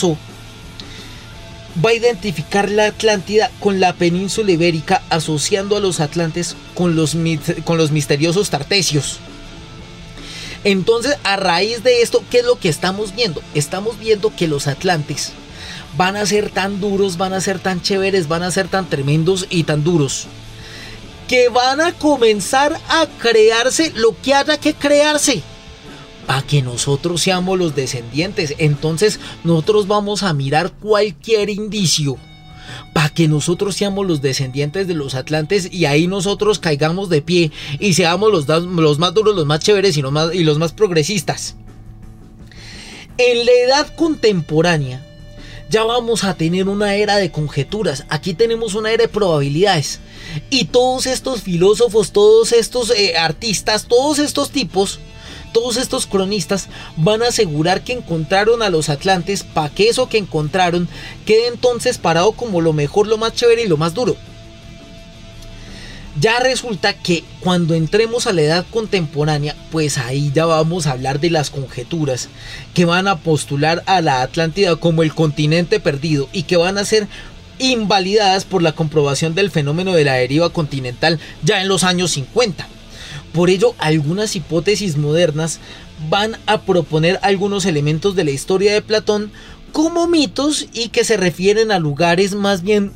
va 1.84 1.90
a 1.90 1.94
identificar 1.94 2.70
la 2.70 2.86
Atlántida 2.86 3.50
con 3.60 3.80
la 3.80 3.92
península 3.92 4.52
ibérica 4.52 5.02
asociando 5.10 5.76
a 5.76 5.80
los 5.80 6.00
atlantes 6.00 6.56
con 6.74 6.96
los, 6.96 7.16
con 7.64 7.78
los 7.78 7.90
misteriosos 7.90 8.50
tartesios. 8.50 9.20
Entonces, 10.64 11.16
a 11.22 11.36
raíz 11.36 11.82
de 11.84 12.02
esto, 12.02 12.24
¿qué 12.30 12.38
es 12.38 12.44
lo 12.44 12.58
que 12.58 12.68
estamos 12.68 13.14
viendo? 13.14 13.42
Estamos 13.54 13.98
viendo 13.98 14.34
que 14.34 14.48
los 14.48 14.66
atlantes 14.66 15.32
van 15.96 16.16
a 16.16 16.26
ser 16.26 16.50
tan 16.50 16.80
duros, 16.80 17.16
van 17.16 17.32
a 17.32 17.40
ser 17.40 17.58
tan 17.58 17.80
chéveres, 17.82 18.28
van 18.28 18.42
a 18.42 18.50
ser 18.50 18.68
tan 18.68 18.88
tremendos 18.88 19.46
y 19.48 19.64
tan 19.64 19.84
duros. 19.84 20.26
Que 21.28 21.48
van 21.48 21.80
a 21.80 21.92
comenzar 21.92 22.78
a 22.88 23.06
crearse 23.18 23.92
lo 23.94 24.20
que 24.20 24.34
haya 24.34 24.58
que 24.58 24.74
crearse. 24.74 25.42
Para 26.26 26.42
que 26.42 26.62
nosotros 26.62 27.22
seamos 27.22 27.58
los 27.58 27.74
descendientes. 27.74 28.54
Entonces 28.58 29.20
nosotros 29.44 29.86
vamos 29.86 30.22
a 30.22 30.32
mirar 30.32 30.72
cualquier 30.72 31.50
indicio 31.50 32.18
para 32.92 33.10
que 33.10 33.28
nosotros 33.28 33.76
seamos 33.76 34.06
los 34.06 34.22
descendientes 34.22 34.86
de 34.86 34.94
los 34.94 35.14
atlantes 35.14 35.68
y 35.70 35.84
ahí 35.84 36.06
nosotros 36.06 36.58
caigamos 36.58 37.08
de 37.08 37.22
pie 37.22 37.52
y 37.78 37.94
seamos 37.94 38.32
los, 38.32 38.48
los 38.48 38.98
más 38.98 39.14
duros, 39.14 39.36
los 39.36 39.46
más 39.46 39.60
chéveres 39.60 39.96
y 39.96 40.02
los 40.02 40.12
más, 40.12 40.34
y 40.34 40.44
los 40.44 40.58
más 40.58 40.72
progresistas. 40.72 41.56
En 43.18 43.46
la 43.46 43.52
edad 43.52 43.94
contemporánea 43.94 45.04
ya 45.68 45.84
vamos 45.84 46.24
a 46.24 46.34
tener 46.34 46.68
una 46.68 46.94
era 46.94 47.16
de 47.16 47.30
conjeturas, 47.30 48.04
aquí 48.08 48.34
tenemos 48.34 48.74
una 48.74 48.92
era 48.92 49.04
de 49.04 49.08
probabilidades 49.08 50.00
y 50.50 50.66
todos 50.66 51.06
estos 51.06 51.42
filósofos, 51.42 52.12
todos 52.12 52.52
estos 52.52 52.90
eh, 52.90 53.16
artistas, 53.16 53.86
todos 53.86 54.18
estos 54.18 54.50
tipos 54.50 55.00
todos 55.56 55.78
estos 55.78 56.06
cronistas 56.06 56.68
van 56.98 57.22
a 57.22 57.28
asegurar 57.28 57.80
que 57.80 57.94
encontraron 57.94 58.60
a 58.60 58.68
los 58.68 58.90
atlantes 58.90 59.42
para 59.42 59.70
que 59.70 59.88
eso 59.88 60.06
que 60.06 60.18
encontraron 60.18 60.86
quede 61.24 61.46
entonces 61.46 61.96
parado 61.96 62.32
como 62.32 62.60
lo 62.60 62.74
mejor, 62.74 63.06
lo 63.06 63.16
más 63.16 63.32
chévere 63.32 63.62
y 63.62 63.66
lo 63.66 63.78
más 63.78 63.94
duro. 63.94 64.16
Ya 66.20 66.40
resulta 66.40 66.92
que 66.92 67.24
cuando 67.40 67.72
entremos 67.72 68.26
a 68.26 68.34
la 68.34 68.42
edad 68.42 68.66
contemporánea, 68.70 69.56
pues 69.72 69.96
ahí 69.96 70.30
ya 70.34 70.44
vamos 70.44 70.86
a 70.86 70.90
hablar 70.90 71.20
de 71.20 71.30
las 71.30 71.48
conjeturas 71.48 72.28
que 72.74 72.84
van 72.84 73.08
a 73.08 73.16
postular 73.16 73.82
a 73.86 74.02
la 74.02 74.20
Atlántida 74.20 74.76
como 74.76 75.02
el 75.02 75.14
continente 75.14 75.80
perdido 75.80 76.28
y 76.34 76.42
que 76.42 76.58
van 76.58 76.76
a 76.76 76.84
ser 76.84 77.08
invalidadas 77.58 78.44
por 78.44 78.60
la 78.60 78.72
comprobación 78.72 79.34
del 79.34 79.50
fenómeno 79.50 79.94
de 79.94 80.04
la 80.04 80.16
deriva 80.16 80.50
continental 80.50 81.18
ya 81.42 81.62
en 81.62 81.68
los 81.68 81.82
años 81.82 82.10
50. 82.10 82.75
Por 83.36 83.50
ello, 83.50 83.74
algunas 83.76 84.34
hipótesis 84.34 84.96
modernas 84.96 85.60
van 86.08 86.38
a 86.46 86.62
proponer 86.62 87.20
algunos 87.20 87.66
elementos 87.66 88.16
de 88.16 88.24
la 88.24 88.30
historia 88.30 88.72
de 88.72 88.80
Platón 88.80 89.30
como 89.72 90.06
mitos 90.06 90.68
y 90.72 90.88
que 90.88 91.04
se 91.04 91.18
refieren 91.18 91.70
a 91.70 91.78
lugares 91.78 92.34
más 92.34 92.62
bien 92.62 92.92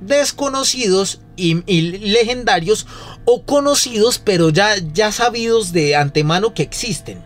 desconocidos 0.00 1.20
y, 1.36 1.54
legendarios 2.00 2.88
o 3.26 3.42
conocidos 3.42 4.18
pero 4.18 4.50
ya, 4.50 4.74
ya 4.92 5.12
sabidos 5.12 5.72
de 5.72 5.94
antemano 5.94 6.52
que 6.52 6.64
existen. 6.64 7.22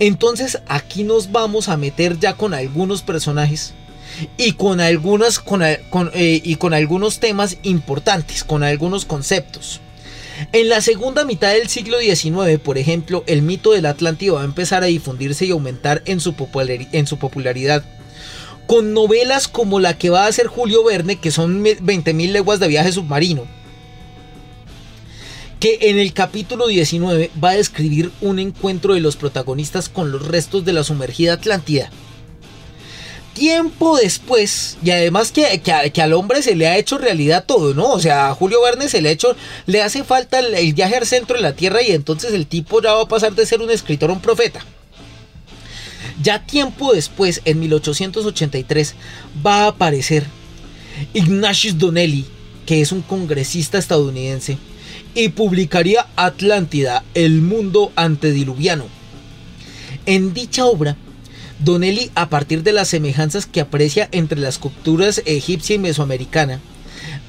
Entonces 0.00 0.58
aquí 0.68 1.02
nos 1.02 1.32
vamos 1.32 1.70
a 1.70 1.78
meter 1.78 2.18
ya 2.20 2.34
con 2.34 2.52
algunos 2.52 3.00
personajes 3.00 3.72
y 4.36 4.52
con 4.52 4.82
algunas 4.82 5.38
con, 5.38 5.62
eh, 5.62 5.80
y 6.44 6.56
con 6.56 6.74
algunos 6.74 7.20
temas 7.20 7.56
importantes, 7.62 8.44
con 8.44 8.62
algunos 8.62 9.06
conceptos. 9.06 9.80
En 10.50 10.68
la 10.68 10.80
segunda 10.80 11.24
mitad 11.24 11.52
del 11.52 11.68
siglo 11.68 11.98
XIX, 12.00 12.58
por 12.58 12.78
ejemplo, 12.78 13.22
el 13.26 13.42
mito 13.42 13.72
del 13.72 13.86
Atlántico 13.86 14.34
va 14.34 14.42
a 14.42 14.46
empezar 14.46 14.82
a 14.82 14.86
difundirse 14.86 15.46
y 15.46 15.50
aumentar 15.50 16.02
en 16.06 16.20
su, 16.20 16.34
popularidad. 16.34 17.84
Con 18.66 18.92
novelas 18.92 19.48
como 19.48 19.78
la 19.78 19.96
que 19.96 20.10
va 20.10 20.24
a 20.24 20.28
hacer 20.28 20.46
Julio 20.46 20.84
Verne, 20.84 21.16
que 21.16 21.30
son 21.30 21.62
20.000 21.64 22.32
leguas 22.32 22.58
de 22.60 22.68
viaje 22.68 22.92
submarino. 22.92 23.46
Que 25.60 25.78
en 25.82 25.98
el 25.98 26.12
capítulo 26.12 26.66
19 26.66 27.30
va 27.42 27.50
a 27.50 27.56
describir 27.56 28.10
un 28.20 28.38
encuentro 28.38 28.94
de 28.94 29.00
los 29.00 29.16
protagonistas 29.16 29.88
con 29.88 30.10
los 30.10 30.26
restos 30.26 30.64
de 30.64 30.72
la 30.72 30.82
sumergida 30.82 31.34
Atlántida. 31.34 31.90
Tiempo 33.34 33.96
después, 33.96 34.76
y 34.84 34.90
además 34.90 35.32
que, 35.32 35.62
que, 35.62 36.02
al 36.02 36.12
hombre 36.12 36.42
se 36.42 36.54
le 36.54 36.68
ha 36.68 36.76
hecho 36.76 36.98
realidad 36.98 37.44
todo, 37.46 37.72
¿no? 37.72 37.90
O 37.90 37.98
sea, 37.98 38.28
a 38.28 38.34
Julio 38.34 38.60
Verne 38.60 38.90
se 38.90 39.00
le 39.00 39.08
ha 39.08 39.12
hecho, 39.12 39.34
le 39.64 39.80
hace 39.80 40.04
falta 40.04 40.38
el, 40.38 40.74
viaje 40.74 40.96
al 40.96 41.06
centro 41.06 41.36
de 41.36 41.42
la 41.42 41.54
Tierra 41.54 41.82
y 41.82 41.92
entonces 41.92 42.34
el 42.34 42.46
tipo 42.46 42.82
ya 42.82 42.92
va 42.92 43.02
a 43.02 43.08
pasar 43.08 43.34
de 43.34 43.46
ser 43.46 43.62
un 43.62 43.70
escritor 43.70 44.10
a 44.10 44.12
un 44.12 44.20
profeta. 44.20 44.60
Ya 46.22 46.44
tiempo 46.44 46.92
después, 46.92 47.40
en 47.46 47.60
1883, 47.60 48.94
va 49.44 49.64
a 49.64 49.68
aparecer 49.68 50.26
Ignatius 51.14 51.78
Donnelly, 51.78 52.26
que 52.66 52.82
es 52.82 52.92
un 52.92 53.00
congresista 53.00 53.78
estadounidense, 53.78 54.58
y 55.14 55.30
publicaría 55.30 56.06
Atlántida, 56.16 57.02
el 57.14 57.40
mundo 57.40 57.92
antediluviano. 57.96 58.86
En 60.04 60.34
dicha 60.34 60.66
obra, 60.66 60.96
Donnelly, 61.64 62.10
a 62.14 62.28
partir 62.28 62.62
de 62.62 62.72
las 62.72 62.88
semejanzas 62.88 63.46
que 63.46 63.60
aprecia 63.60 64.08
entre 64.10 64.38
las 64.38 64.58
culturas 64.58 65.22
egipcia 65.26 65.76
y 65.76 65.78
mesoamericana, 65.78 66.60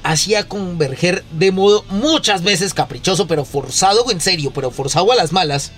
hacía 0.02 0.48
converger 0.48 1.24
de 1.38 1.52
modo 1.52 1.84
muchas 1.88 2.42
veces 2.42 2.74
caprichoso, 2.74 3.26
pero 3.26 3.44
forzado 3.44 4.10
en 4.10 4.20
serio, 4.20 4.50
pero 4.52 4.70
forzado 4.70 5.12
a 5.12 5.14
las 5.14 5.32
malas, 5.32 5.72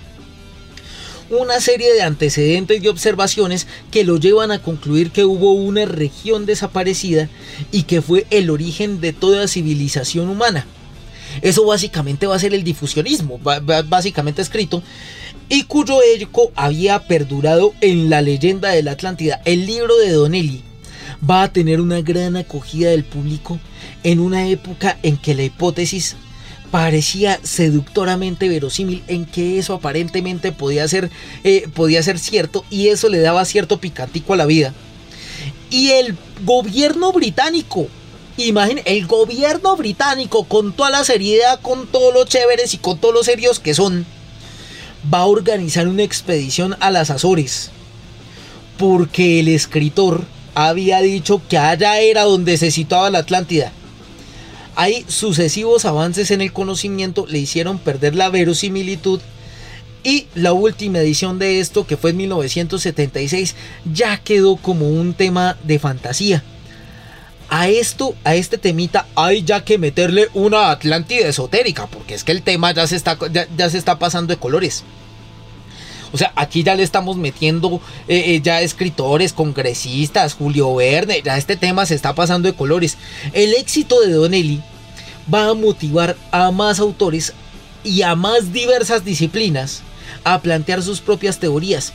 una 1.29 1.59
serie 1.59 1.93
de 1.93 2.01
antecedentes 2.01 2.81
y 2.81 2.87
observaciones 2.87 3.67
que 3.91 4.03
lo 4.03 4.17
llevan 4.17 4.51
a 4.51 4.61
concluir 4.61 5.11
que 5.11 5.25
hubo 5.25 5.53
una 5.53 5.85
región 5.85 6.45
desaparecida 6.45 7.29
y 7.71 7.83
que 7.83 8.01
fue 8.01 8.25
el 8.29 8.49
origen 8.49 9.01
de 9.01 9.13
toda 9.13 9.47
civilización 9.47 10.29
humana. 10.29 10.65
Eso 11.41 11.65
básicamente 11.65 12.25
va 12.27 12.35
a 12.35 12.39
ser 12.39 12.53
el 12.53 12.63
difusionismo, 12.63 13.39
básicamente 13.87 14.41
escrito, 14.41 14.81
y 15.49 15.63
cuyo 15.63 16.01
eco 16.03 16.51
había 16.55 17.07
perdurado 17.07 17.73
en 17.81 18.09
la 18.09 18.21
leyenda 18.21 18.69
de 18.69 18.83
la 18.83 18.91
Atlántida. 18.91 19.41
El 19.45 19.65
libro 19.65 19.97
de 19.97 20.11
Donnelly 20.11 20.63
va 21.27 21.43
a 21.43 21.53
tener 21.53 21.81
una 21.81 22.01
gran 22.01 22.35
acogida 22.35 22.89
del 22.89 23.03
público 23.03 23.59
en 24.03 24.19
una 24.19 24.47
época 24.47 24.97
en 25.03 25.17
que 25.17 25.35
la 25.35 25.43
hipótesis 25.43 26.15
parecía 26.71 27.39
seductoramente 27.43 28.49
verosímil 28.49 29.03
en 29.07 29.25
que 29.25 29.57
eso 29.57 29.73
aparentemente 29.73 30.51
podía 30.51 30.87
ser, 30.87 31.09
eh, 31.43 31.67
podía 31.73 32.03
ser 32.03 32.19
cierto 32.19 32.65
y 32.69 32.89
eso 32.89 33.07
le 33.09 33.19
daba 33.19 33.45
cierto 33.45 33.79
picantico 33.79 34.33
a 34.33 34.37
la 34.37 34.45
vida. 34.45 34.73
Y 35.69 35.91
el 35.91 36.17
gobierno 36.43 37.13
británico, 37.13 37.87
imaginen, 38.37 38.83
el 38.85 39.07
gobierno 39.07 39.75
británico 39.77 40.43
con 40.43 40.73
toda 40.73 40.89
la 40.89 41.03
seriedad, 41.05 41.61
con 41.61 41.87
todos 41.87 42.13
los 42.13 42.25
chéveres 42.25 42.73
y 42.73 42.77
con 42.77 42.99
todos 42.99 43.13
los 43.13 43.25
serios 43.25 43.59
que 43.59 43.73
son, 43.73 44.05
va 45.13 45.19
a 45.19 45.25
organizar 45.25 45.87
una 45.87 46.03
expedición 46.03 46.75
a 46.79 46.91
las 46.91 47.09
Azores. 47.09 47.71
Porque 48.77 49.39
el 49.39 49.47
escritor 49.47 50.25
había 50.55 51.01
dicho 51.01 51.41
que 51.47 51.57
allá 51.57 51.99
era 51.99 52.23
donde 52.23 52.57
se 52.57 52.71
situaba 52.71 53.09
la 53.09 53.19
Atlántida. 53.19 53.71
Hay 54.75 55.05
sucesivos 55.07 55.85
avances 55.85 56.29
en 56.31 56.41
el 56.41 56.53
conocimiento 56.53 57.25
le 57.27 57.39
hicieron 57.39 57.79
perder 57.79 58.15
la 58.15 58.29
verosimilitud 58.29 59.21
y 60.03 60.27
la 60.35 60.53
última 60.53 60.99
edición 60.99 61.37
de 61.37 61.59
esto, 61.59 61.85
que 61.85 61.97
fue 61.97 62.11
en 62.11 62.17
1976, 62.17 63.55
ya 63.93 64.17
quedó 64.17 64.55
como 64.55 64.89
un 64.89 65.13
tema 65.13 65.57
de 65.63 65.79
fantasía. 65.79 66.43
A 67.49 67.67
esto, 67.69 68.15
a 68.23 68.35
este 68.35 68.57
temita, 68.57 69.05
hay 69.15 69.43
ya 69.43 69.63
que 69.63 69.77
meterle 69.77 70.27
una 70.33 70.71
Atlántida 70.71 71.27
esotérica, 71.27 71.87
porque 71.87 72.13
es 72.13 72.23
que 72.23 72.31
el 72.31 72.41
tema 72.41 72.73
ya 72.73 72.87
se 72.87 72.95
está, 72.95 73.17
ya, 73.31 73.69
se 73.69 73.77
está 73.77 73.99
pasando 73.99 74.33
de 74.33 74.39
colores. 74.39 74.83
O 76.13 76.17
sea, 76.17 76.31
aquí 76.35 76.63
ya 76.63 76.75
le 76.75 76.83
estamos 76.83 77.17
metiendo 77.17 77.81
eh, 78.07 78.35
eh, 78.35 78.41
ya 78.41 78.61
escritores, 78.61 79.33
congresistas, 79.33 80.33
Julio 80.33 80.75
Verne, 80.75 81.21
ya 81.23 81.37
este 81.37 81.57
tema 81.57 81.85
se 81.85 81.95
está 81.95 82.13
pasando 82.15 82.47
de 82.47 82.55
colores. 82.55 82.97
El 83.33 83.53
éxito 83.53 83.99
de 84.01 84.13
Donnelly 84.13 84.61
va 85.33 85.49
a 85.49 85.53
motivar 85.53 86.15
a 86.31 86.51
más 86.51 86.79
autores 86.79 87.33
y 87.83 88.01
a 88.01 88.15
más 88.15 88.53
diversas 88.53 89.03
disciplinas 89.05 89.81
a 90.23 90.41
plantear 90.41 90.81
sus 90.81 91.01
propias 91.01 91.39
teorías. 91.39 91.93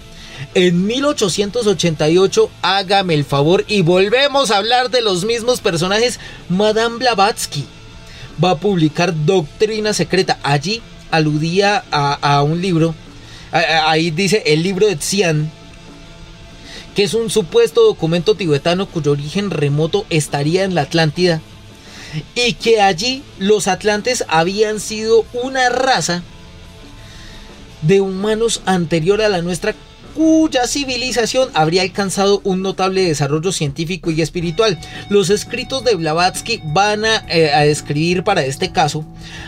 En 0.55 0.87
1888, 0.87 2.51
hágame 2.63 3.15
el 3.15 3.25
favor 3.25 3.65
y 3.69 3.83
volvemos 3.83 4.51
a 4.51 4.59
hablar 4.59 4.91
de 4.91 5.01
los 5.01 5.25
mismos 5.25 5.61
personajes. 5.61 6.19
Madame 6.49 6.99
Blavatsky 6.99 7.65
va 8.43 8.53
a 8.53 8.59
publicar 8.59 9.15
Doctrina 9.25 9.93
Secreta. 9.93 10.39
Allí 10.43 10.83
aludía 11.11 11.85
a, 11.91 12.43
un 12.43 12.61
libro, 12.61 12.95
ahí 13.53 14.11
dice 14.11 14.43
el 14.47 14.63
libro 14.63 14.87
de 14.87 14.97
Xian, 14.97 15.51
que 16.95 17.05
es 17.05 17.15
un 17.15 17.31
supuesto 17.31 17.85
documento 17.85 18.35
tibetano 18.35 18.87
cuyo 18.87 19.13
origen 19.13 19.51
remoto 19.51 20.07
estaría 20.11 20.65
en 20.65 20.75
la 20.75 20.83
Atlántida. 20.83 21.41
Y 22.35 22.55
que 22.55 22.83
allí 22.83 23.23
los 23.39 23.69
atlantes 23.69 24.25
habían 24.29 24.81
sido 24.81 25.25
una 25.33 25.71
raza 25.71 26.23
de 27.81 28.03
humanos 28.03 28.61
anterior 28.67 29.23
a 29.23 29.31
la 29.31 29.41
nuestra 29.41 29.75
cuya 30.15 30.67
civilización 30.67 31.49
habría 31.55 31.83
alcanzado 31.83 32.41
un 32.45 32.63
notable 32.63 33.05
desarrollo 33.05 33.53
científico 33.53 34.11
y 34.11 34.23
espiritual. 34.23 34.79
Los 35.09 35.31
escritos 35.31 35.85
de 35.85 35.95
Blavatsky 35.95 36.61
van 36.65 37.05
a, 37.05 37.25
eh, 37.29 37.51
describir 37.67 38.25
para 38.25 38.45
este 38.45 38.73
caso 38.73 39.05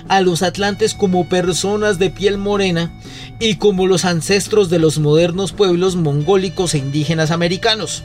a 0.09 0.21
los 0.21 0.43
atlantes 0.43 0.95
como 0.95 1.29
personas 1.29 1.99
de 1.99 2.11
piel 2.11 2.39
morena 2.39 2.93
y 3.39 3.57
como 3.57 3.87
los 3.87 4.05
ancestros 4.05 4.71
de 4.71 4.79
los 4.79 4.99
modernos 4.99 5.53
pueblos 5.53 5.97
mongólicos 5.97 6.75
e 6.75 6.79
indígenas 6.79 7.31
americanos. 7.31 8.03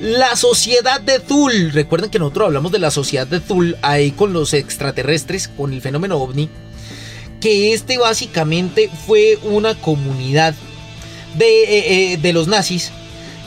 La 0.00 0.36
sociedad 0.36 1.00
de 1.00 1.20
Thul, 1.20 1.72
recuerden 1.72 2.10
que 2.10 2.18
nosotros 2.18 2.46
hablamos 2.46 2.72
de 2.72 2.78
la 2.78 2.90
sociedad 2.90 3.26
de 3.26 3.40
Thul 3.40 3.76
ahí 3.82 4.10
con 4.10 4.32
los 4.32 4.52
extraterrestres, 4.52 5.48
con 5.48 5.72
el 5.72 5.80
fenómeno 5.80 6.16
ovni, 6.16 6.50
que 7.40 7.72
este 7.72 7.98
básicamente 7.98 8.90
fue 9.06 9.38
una 9.42 9.74
comunidad 9.74 10.54
eh, 11.38 12.12
eh, 12.12 12.16
de, 12.16 12.32
los 12.32 12.48
nazis 12.48 12.90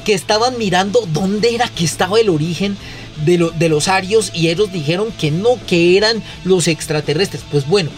que 0.06 0.14
estaban 0.14 0.58
mirando 0.58 1.08
dónde 1.12 1.56
era 1.56 1.68
que 1.68 1.86
estaba 1.86 2.20
el 2.20 2.30
origen 2.30 2.78
de, 3.26 3.50
de 3.58 3.70
los 3.70 3.88
arios 3.88 4.32
y 4.34 4.50
ellos 4.50 4.72
dijeron 4.72 5.12
que 5.18 5.32
no, 5.32 5.58
que 5.68 5.98
eran 5.98 6.24
los 6.44 6.68
extraterrestres. 6.68 7.44
Pues 7.52 7.68
bueno, 7.68 7.90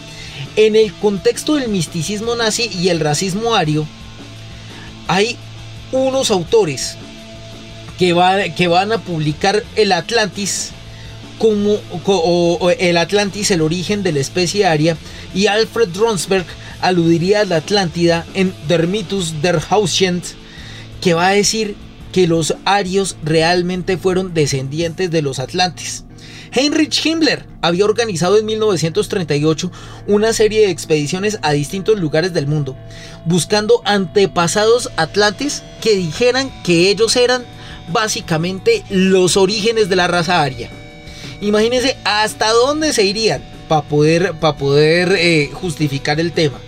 en 0.56 0.76
el 0.76 0.94
contexto 0.94 1.56
del 1.56 1.70
misticismo 1.70 2.36
nazi 2.36 2.70
y 2.74 2.90
el 2.90 3.00
racismo 3.00 3.56
ario, 3.56 3.88
hay 5.08 5.38
unos 5.92 6.32
autores 6.32 6.96
que, 7.98 8.16
que 8.56 8.68
van 8.68 8.92
a 8.92 8.98
publicar 8.98 9.64
el 9.76 9.92
Atlantis 9.92 10.72
como 11.38 11.80
el 12.78 12.98
Atlantis, 12.98 13.50
el 13.50 13.62
origen 13.62 14.04
de 14.04 14.12
la 14.12 14.20
especie 14.20 14.66
aria, 14.66 14.96
y 15.34 15.48
Alfred 15.48 15.90
Ronsberg 15.96 16.46
aludiría 16.82 17.42
a 17.42 17.46
la 17.46 17.58
Atlántida 17.58 18.26
en 18.34 18.54
Der 18.68 18.88
Mythos 18.88 19.42
der 19.42 19.60
Hausient, 19.70 20.24
que 21.02 21.14
va 21.14 21.28
a 21.28 21.34
decir 21.34 21.76
que 22.12 22.28
los 22.28 22.56
arios 22.66 23.16
realmente 23.24 23.98
fueron 23.98 24.34
descendientes 24.34 25.12
de 25.12 25.22
los 25.22 25.40
atlantes. 25.40 26.04
Heinrich 26.54 27.06
Himmler 27.06 27.46
había 27.62 27.86
organizado 27.86 28.38
en 28.38 28.46
1938 28.46 29.72
una 30.08 30.34
serie 30.34 30.66
de 30.66 30.72
expediciones 30.72 31.40
a 31.42 31.54
distintos 31.54 31.98
lugares 32.00 32.34
del 32.34 32.48
mundo, 32.48 32.76
buscando 33.26 33.82
antepasados 33.86 34.90
atlantes 34.98 35.64
que 35.82 35.96
dijeran 35.96 36.52
que 36.64 36.90
ellos 36.90 37.16
eran 37.16 37.46
básicamente 37.92 38.84
los 38.90 39.38
orígenes 39.38 39.88
de 39.88 39.96
la 39.96 40.08
raza 40.08 40.42
aria. 40.42 40.70
Imagínense 41.40 41.98
hasta 42.04 42.52
dónde 42.52 42.94
se 42.94 43.04
irían 43.04 43.42
para 43.70 43.84
poder, 43.84 44.34
poder 44.34 45.16
eh, 45.18 45.50
justificar 45.54 46.20
el 46.20 46.34
tema. 46.34 46.60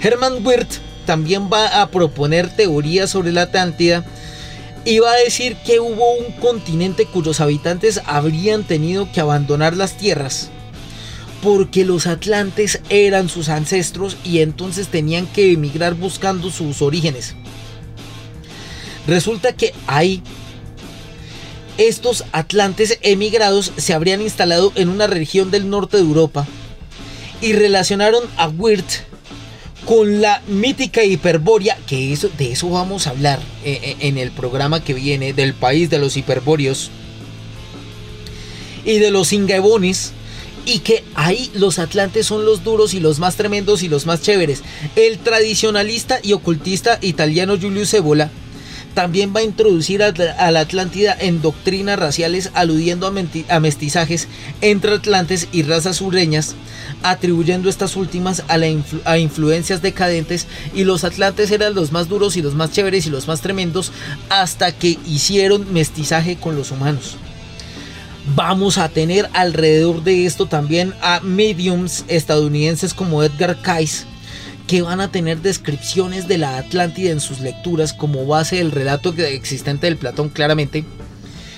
Hermann 0.00 0.46
Wirth 0.46 0.76
también 1.06 1.48
va 1.52 1.80
a 1.80 1.90
proponer 1.90 2.54
teorías 2.54 3.10
sobre 3.10 3.32
la 3.32 3.42
Atlántida 3.42 4.04
y 4.84 5.00
va 5.00 5.12
a 5.12 5.16
decir 5.16 5.56
que 5.64 5.80
hubo 5.80 6.14
un 6.18 6.32
continente 6.40 7.06
cuyos 7.06 7.40
habitantes 7.40 8.00
habrían 8.06 8.64
tenido 8.64 9.10
que 9.12 9.20
abandonar 9.20 9.76
las 9.76 9.96
tierras 9.96 10.50
porque 11.42 11.84
los 11.84 12.06
atlantes 12.06 12.80
eran 12.88 13.28
sus 13.28 13.48
ancestros 13.48 14.16
y 14.24 14.40
entonces 14.40 14.88
tenían 14.88 15.26
que 15.26 15.52
emigrar 15.52 15.94
buscando 15.94 16.50
sus 16.50 16.82
orígenes. 16.82 17.34
Resulta 19.06 19.52
que 19.52 19.72
ahí 19.86 20.22
estos 21.78 22.24
atlantes 22.32 22.98
emigrados 23.02 23.72
se 23.76 23.94
habrían 23.94 24.20
instalado 24.20 24.72
en 24.74 24.88
una 24.88 25.06
región 25.06 25.50
del 25.50 25.70
norte 25.70 25.96
de 25.96 26.02
Europa 26.02 26.46
y 27.40 27.52
relacionaron 27.52 28.24
a 28.36 28.48
Wirth 28.48 29.07
con 29.88 30.20
la 30.20 30.42
mítica 30.48 31.02
hiperbórea, 31.02 31.78
que 31.86 32.14
de 32.36 32.52
eso 32.52 32.68
vamos 32.68 33.06
a 33.06 33.10
hablar 33.10 33.40
eh, 33.64 33.80
eh, 33.82 33.96
en 34.00 34.18
el 34.18 34.30
programa 34.30 34.84
que 34.84 34.92
viene, 34.92 35.32
del 35.32 35.54
país 35.54 35.88
de 35.88 35.98
los 35.98 36.18
hiperbóreos 36.18 36.90
y 38.84 38.98
de 38.98 39.10
los 39.10 39.32
ingebones, 39.32 40.12
y 40.66 40.80
que 40.80 41.04
ahí 41.14 41.50
los 41.54 41.78
atlantes 41.78 42.26
son 42.26 42.44
los 42.44 42.64
duros 42.64 42.92
y 42.92 43.00
los 43.00 43.18
más 43.18 43.36
tremendos 43.36 43.82
y 43.82 43.88
los 43.88 44.04
más 44.04 44.20
chéveres. 44.20 44.62
El 44.94 45.16
tradicionalista 45.20 46.20
y 46.22 46.34
ocultista 46.34 46.98
italiano 47.00 47.56
Giulio 47.58 47.86
Cebola 47.86 48.30
también 48.94 49.32
va 49.34 49.40
a 49.40 49.44
introducir 49.44 50.02
a, 50.02 50.12
la 50.50 50.60
Atlántida 50.60 51.16
en 51.18 51.40
doctrinas 51.40 51.98
raciales 51.98 52.50
aludiendo 52.54 53.06
a, 53.06 53.60
mestizajes 53.60 54.28
entre 54.60 54.94
atlantes 54.94 55.48
y 55.52 55.62
razas 55.62 55.96
sureñas, 55.96 56.54
atribuyendo 57.02 57.68
estas 57.68 57.96
últimas 57.96 58.44
a, 58.48 58.58
a 59.04 59.18
influencias 59.18 59.82
decadentes 59.82 60.46
y 60.74 60.84
los 60.84 61.04
atlantes 61.04 61.50
eran 61.50 61.74
los 61.74 61.92
más 61.92 62.08
duros 62.08 62.36
y 62.36 62.42
los 62.42 62.54
más 62.54 62.72
chéveres 62.72 63.06
y 63.06 63.10
los 63.10 63.28
más 63.28 63.40
tremendos 63.40 63.92
hasta 64.28 64.72
que 64.72 64.98
hicieron 65.06 65.72
mestizaje 65.72 66.36
con 66.36 66.56
los 66.56 66.70
humanos. 66.70 67.16
Vamos 68.34 68.76
a 68.76 68.88
tener 68.88 69.28
alrededor 69.32 70.02
de 70.02 70.26
esto 70.26 70.46
también 70.46 70.92
a 71.00 71.20
mediums 71.20 72.04
estadounidenses 72.08 72.92
como 72.92 73.22
Edgar 73.22 73.60
Cayce, 73.62 74.04
que 74.68 74.82
van 74.82 75.00
a 75.00 75.10
tener 75.10 75.40
descripciones 75.40 76.28
de 76.28 76.38
la 76.38 76.58
Atlántida 76.58 77.10
en 77.10 77.20
sus 77.20 77.40
lecturas 77.40 77.92
como 77.92 78.26
base 78.26 78.56
del 78.56 78.70
relato 78.70 79.12
existente 79.16 79.86
del 79.86 79.96
Platón, 79.96 80.28
claramente, 80.28 80.84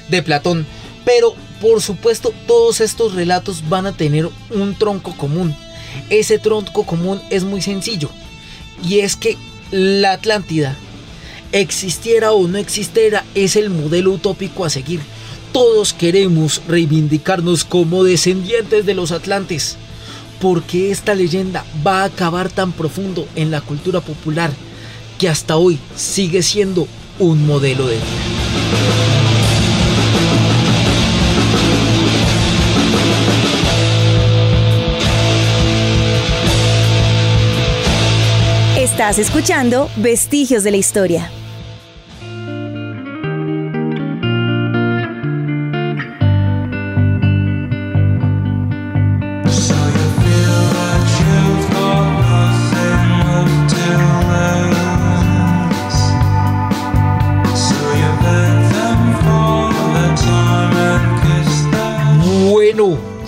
de 0.09 0.23
Platón. 0.23 0.67
Pero, 1.05 1.35
por 1.61 1.83
supuesto, 1.83 2.33
todos 2.47 2.81
estos 2.81 3.15
relatos 3.15 3.69
van 3.69 3.87
a 3.87 3.93
tener 3.93 4.31
un 4.51 4.75
tronco 4.77 5.15
común. 5.17 5.55
Ese 6.09 6.39
tronco 6.39 6.87
común 6.87 7.21
es 7.29 7.45
muy 7.45 7.61
sencillo. 7.61 8.09
Y 8.89 9.01
es 9.01 9.17
que 9.17 9.37
la 9.73 10.13
Atlántida, 10.13 10.77
existiera 11.53 12.33
o 12.33 12.47
no 12.47 12.57
existiera, 12.57 13.25
es 13.35 13.57
el 13.57 13.71
modelo 13.71 14.13
utópico 14.13 14.65
a 14.65 14.71
seguir 14.71 15.01
todos 15.53 15.93
queremos 15.93 16.63
reivindicarnos 16.69 17.65
como 17.65 18.05
descendientes 18.05 18.87
de 18.87 18.95
los 18.95 19.11
atlantes, 19.11 19.77
porque 20.41 20.91
esta 20.91 21.15
leyenda 21.15 21.65
va 21.87 22.03
a 22.03 22.05
acabar 22.05 22.51
tan 22.51 22.73
profundo 22.73 23.27
en 23.37 23.51
la 23.51 23.61
cultura 23.61 24.01
popular 24.01 24.51
que 25.19 25.29
hasta 25.29 25.57
hoy 25.57 25.79
sigue 25.95 26.43
siendo 26.43 26.89
un 27.19 27.47
modelo 27.47 27.87
de 27.87 27.97
vida. 27.97 28.07
Estás 38.77 39.19
escuchando 39.19 39.91
Vestigios 39.97 40.63
de 40.63 40.71
la 40.71 40.77
Historia. 40.77 41.31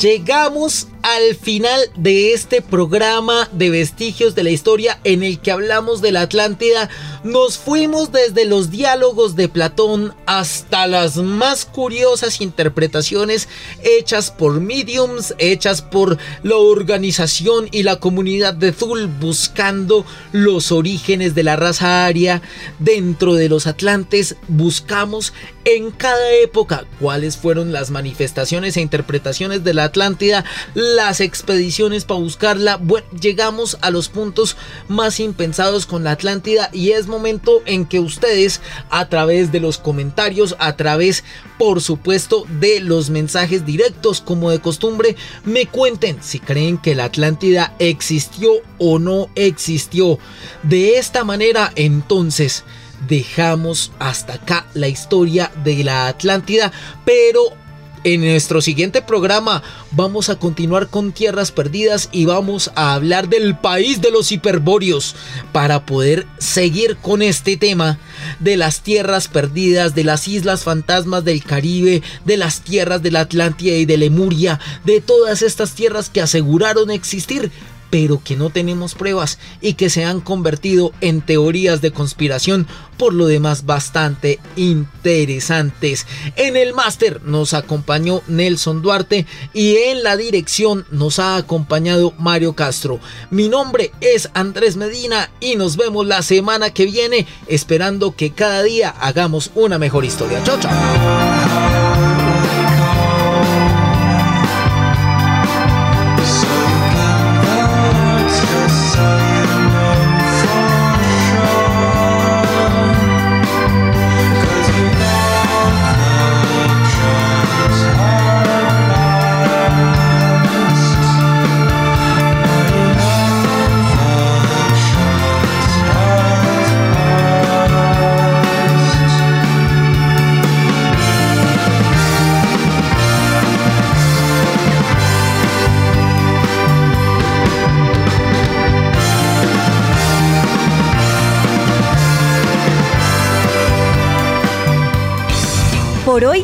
Llegamos 0.03 0.89
al 1.17 1.35
final 1.35 1.81
de 1.97 2.33
este 2.33 2.63
programa 2.63 3.49
de 3.53 3.71
vestigios 3.71 4.35
de 4.35 4.45
la 4.45 4.51
historia 4.51 4.99
en 5.05 5.23
el 5.23 5.41
que 5.41 5.51
hablamos 5.51 6.01
de 6.01 6.13
la 6.13 6.23
Atlántida. 6.23 6.89
Nos 7.23 7.59
fuimos 7.59 8.13
desde 8.13 8.47
los 8.47 8.71
diálogos 8.71 9.37
de 9.37 9.49
Platón 9.49 10.15
hasta 10.27 10.87
las 10.87 11.17
más 11.17 11.67
curiosas 11.67 12.41
interpretaciones 12.41 13.49
hechas 13.83 14.31
por 14.31 14.61
mediums, 14.61 15.35
hechas 15.39 15.83
por 15.83 16.19
la 16.43 16.57
organización 16.57 17.69
y 17.71 17.83
la 17.83 17.97
comunidad 17.97 18.55
de 18.55 18.73
Zul 18.73 19.07
buscando 19.07 20.07
los 20.33 20.73
orígenes 20.73 21.35
de 21.35 21.43
la 21.43 21.57
raza 21.57 22.07
aria 22.07 22.43
dentro 22.79 23.35
de 23.35 23.49
los 23.49 23.67
Atlantes. 23.67 24.37
Buscamos 24.49 25.33
en 25.65 25.91
cada 25.91 26.33
época 26.43 26.85
cuáles 27.01 27.37
fueron 27.37 27.73
las 27.73 27.91
manifestaciones 27.91 28.77
e 28.77 28.81
interpretaciones 28.81 29.63
de 29.63 29.75
la 29.75 29.85
Atlántida, 29.85 30.45
las 31.07 31.21
expediciones 31.21 32.05
para 32.05 32.21
buscarla. 32.21 32.77
Bueno, 32.77 33.07
llegamos 33.21 33.77
a 33.81 33.91
los 33.91 34.09
puntos 34.09 34.57
más 34.89 35.19
impensados 35.21 35.85
con 35.85 36.05
la 36.05 36.13
Atlántida 36.13 36.71
y 36.73 36.93
es 36.93 37.09
momento 37.09 37.63
en 37.67 37.87
que 37.87 37.99
ustedes 37.99 38.61
a 38.89 39.09
través 39.09 39.51
de 39.51 39.61
los 39.61 39.79
comentarios, 39.79 40.55
a 40.59 40.77
través 40.77 41.25
por 41.59 41.81
supuesto 41.81 42.45
de 42.61 42.81
los 42.81 43.11
mensajes 43.11 43.67
directos 43.67 44.21
como 44.21 44.51
de 44.51 44.61
costumbre, 44.61 45.17
me 45.45 45.67
cuenten 45.67 46.23
si 46.23 46.39
creen 46.39 46.79
que 46.79 46.95
la 46.95 47.05
Atlántida 47.07 47.75
existió 47.79 48.53
o 48.79 48.99
no 48.99 49.29
existió. 49.35 50.19
De 50.63 50.99
esta 50.99 51.25
manera 51.25 51.73
entonces 51.75 52.65
dejamos 53.09 53.91
hasta 53.99 54.35
acá 54.35 54.67
la 54.75 54.89
historia 54.89 55.51
de 55.65 55.83
la 55.83 56.07
Atlántida, 56.07 56.71
pero 57.05 57.62
en 58.05 58.21
nuestro 58.23 58.61
siguiente 58.61 59.03
programa 59.03 59.63
vamos 59.93 60.29
a 60.29 60.37
continuar 60.37 60.89
con 60.89 61.13
Tierras 61.13 61.53
Perdidas 61.53 62.09
y 62.13 62.25
vamos 62.25 62.71
a 62.75 62.95
hablar 62.95 63.29
del 63.29 63.57
país 63.57 64.01
de 64.01 64.11
los 64.11 64.33
hiperbóreos 64.33 65.15
para 65.53 65.87
poder 65.87 66.27
seguir 66.39 66.97
con 66.97 67.23
este 67.23 67.57
tema 67.57 67.99
de 68.41 68.57
las 68.57 68.81
tierras 68.81 69.29
perdidas, 69.29 69.95
de 69.95 70.05
las 70.05 70.29
islas 70.29 70.65
fantasmas 70.65 71.25
del 71.25 71.43
Caribe, 71.43 72.03
de 72.25 72.37
las 72.37 72.61
tierras 72.61 73.03
de 73.03 73.11
la 73.11 73.21
Atlántida 73.21 73.77
y 73.77 73.85
de 73.85 73.97
Lemuria, 73.97 74.59
de 74.85 75.01
todas 75.01 75.43
estas 75.43 75.75
tierras 75.75 76.09
que 76.09 76.21
aseguraron 76.21 76.91
existir 76.91 77.51
pero 77.93 78.23
que 78.25 78.37
no 78.37 78.49
tenemos 78.49 78.95
pruebas 78.95 79.39
y 79.61 79.75
que 79.75 79.91
se 79.91 80.07
han 80.07 80.23
convertido 80.23 80.93
en 81.03 81.21
teorías 81.21 81.83
de 81.83 81.93
conspiración, 81.93 82.67
por 82.97 83.13
lo 83.13 83.27
demás 83.27 83.67
bastante 83.67 84.41
interesantes. 84.57 86.07
En 86.37 86.57
el 86.57 86.73
máster 86.73 87.23
nos 87.23 87.53
acompañó 87.53 88.23
Nelson 88.29 88.81
Duarte 88.81 89.27
y 89.53 89.77
en 89.77 90.03
la 90.03 90.17
dirección 90.17 90.87
nos 90.91 91.19
ha 91.19 91.37
acompañado 91.37 92.15
Mario 92.19 92.55
Castro. 92.55 92.99
Mi 93.29 93.51
nombre 93.51 93.93
es 94.01 94.31
Andrés 94.33 94.79
Medina 94.79 95.31
y 95.39 95.57
nos 95.57 95.77
vemos 95.77 96.07
la 96.07 96.23
semana 96.23 96.71
que 96.71 96.87
viene 96.87 97.27
esperando 97.47 98.17
que 98.17 98.31
cada 98.31 98.63
día 98.63 98.89
hagamos 98.89 99.51
una 99.55 99.79
mejor 99.79 100.07
historia. 100.07 100.43
Chao, 100.45 100.59
chao. 100.59 101.82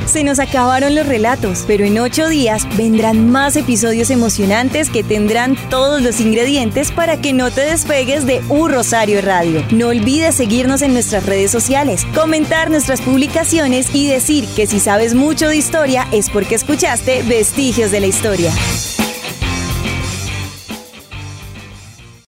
Se 0.09 0.25
nos 0.25 0.39
acabaron 0.39 0.95
los 0.95 1.07
relatos, 1.07 1.65
pero 1.67 1.85
en 1.85 1.99
ocho 1.99 2.29
días 2.29 2.67
vendrán 2.77 3.31
más 3.31 3.57
episodios 3.57 4.11
emocionantes 4.11 4.91
que 4.91 5.05
tendrán 5.05 5.57
todos 5.69 6.03
los 6.03 6.21
ingredientes 6.21 6.91
para 6.91 7.21
que 7.21 7.33
no 7.33 7.51
te 7.51 7.61
despegues 7.61 8.27
de 8.27 8.43
Un 8.49 8.71
Rosario 8.71 9.21
Radio. 9.21 9.65
No 9.71 9.89
olvides 9.89 10.35
seguirnos 10.35 10.83
en 10.83 10.95
nuestras 10.95 11.27
redes 11.27 11.51
sociales, 11.51 12.07
comentar 12.15 12.71
nuestras 12.71 13.01
publicaciones 13.01 13.95
y 13.95 14.09
decir 14.09 14.47
que 14.57 14.67
si 14.67 14.81
sabes 14.81 15.15
mucho 15.15 15.49
de 15.49 15.57
historia 15.57 16.09
es 16.13 16.31
porque 16.31 16.55
escuchaste 16.55 17.23
Vestigios 17.23 17.91
de 17.91 18.01
la 18.01 18.07
Historia. 18.07 18.53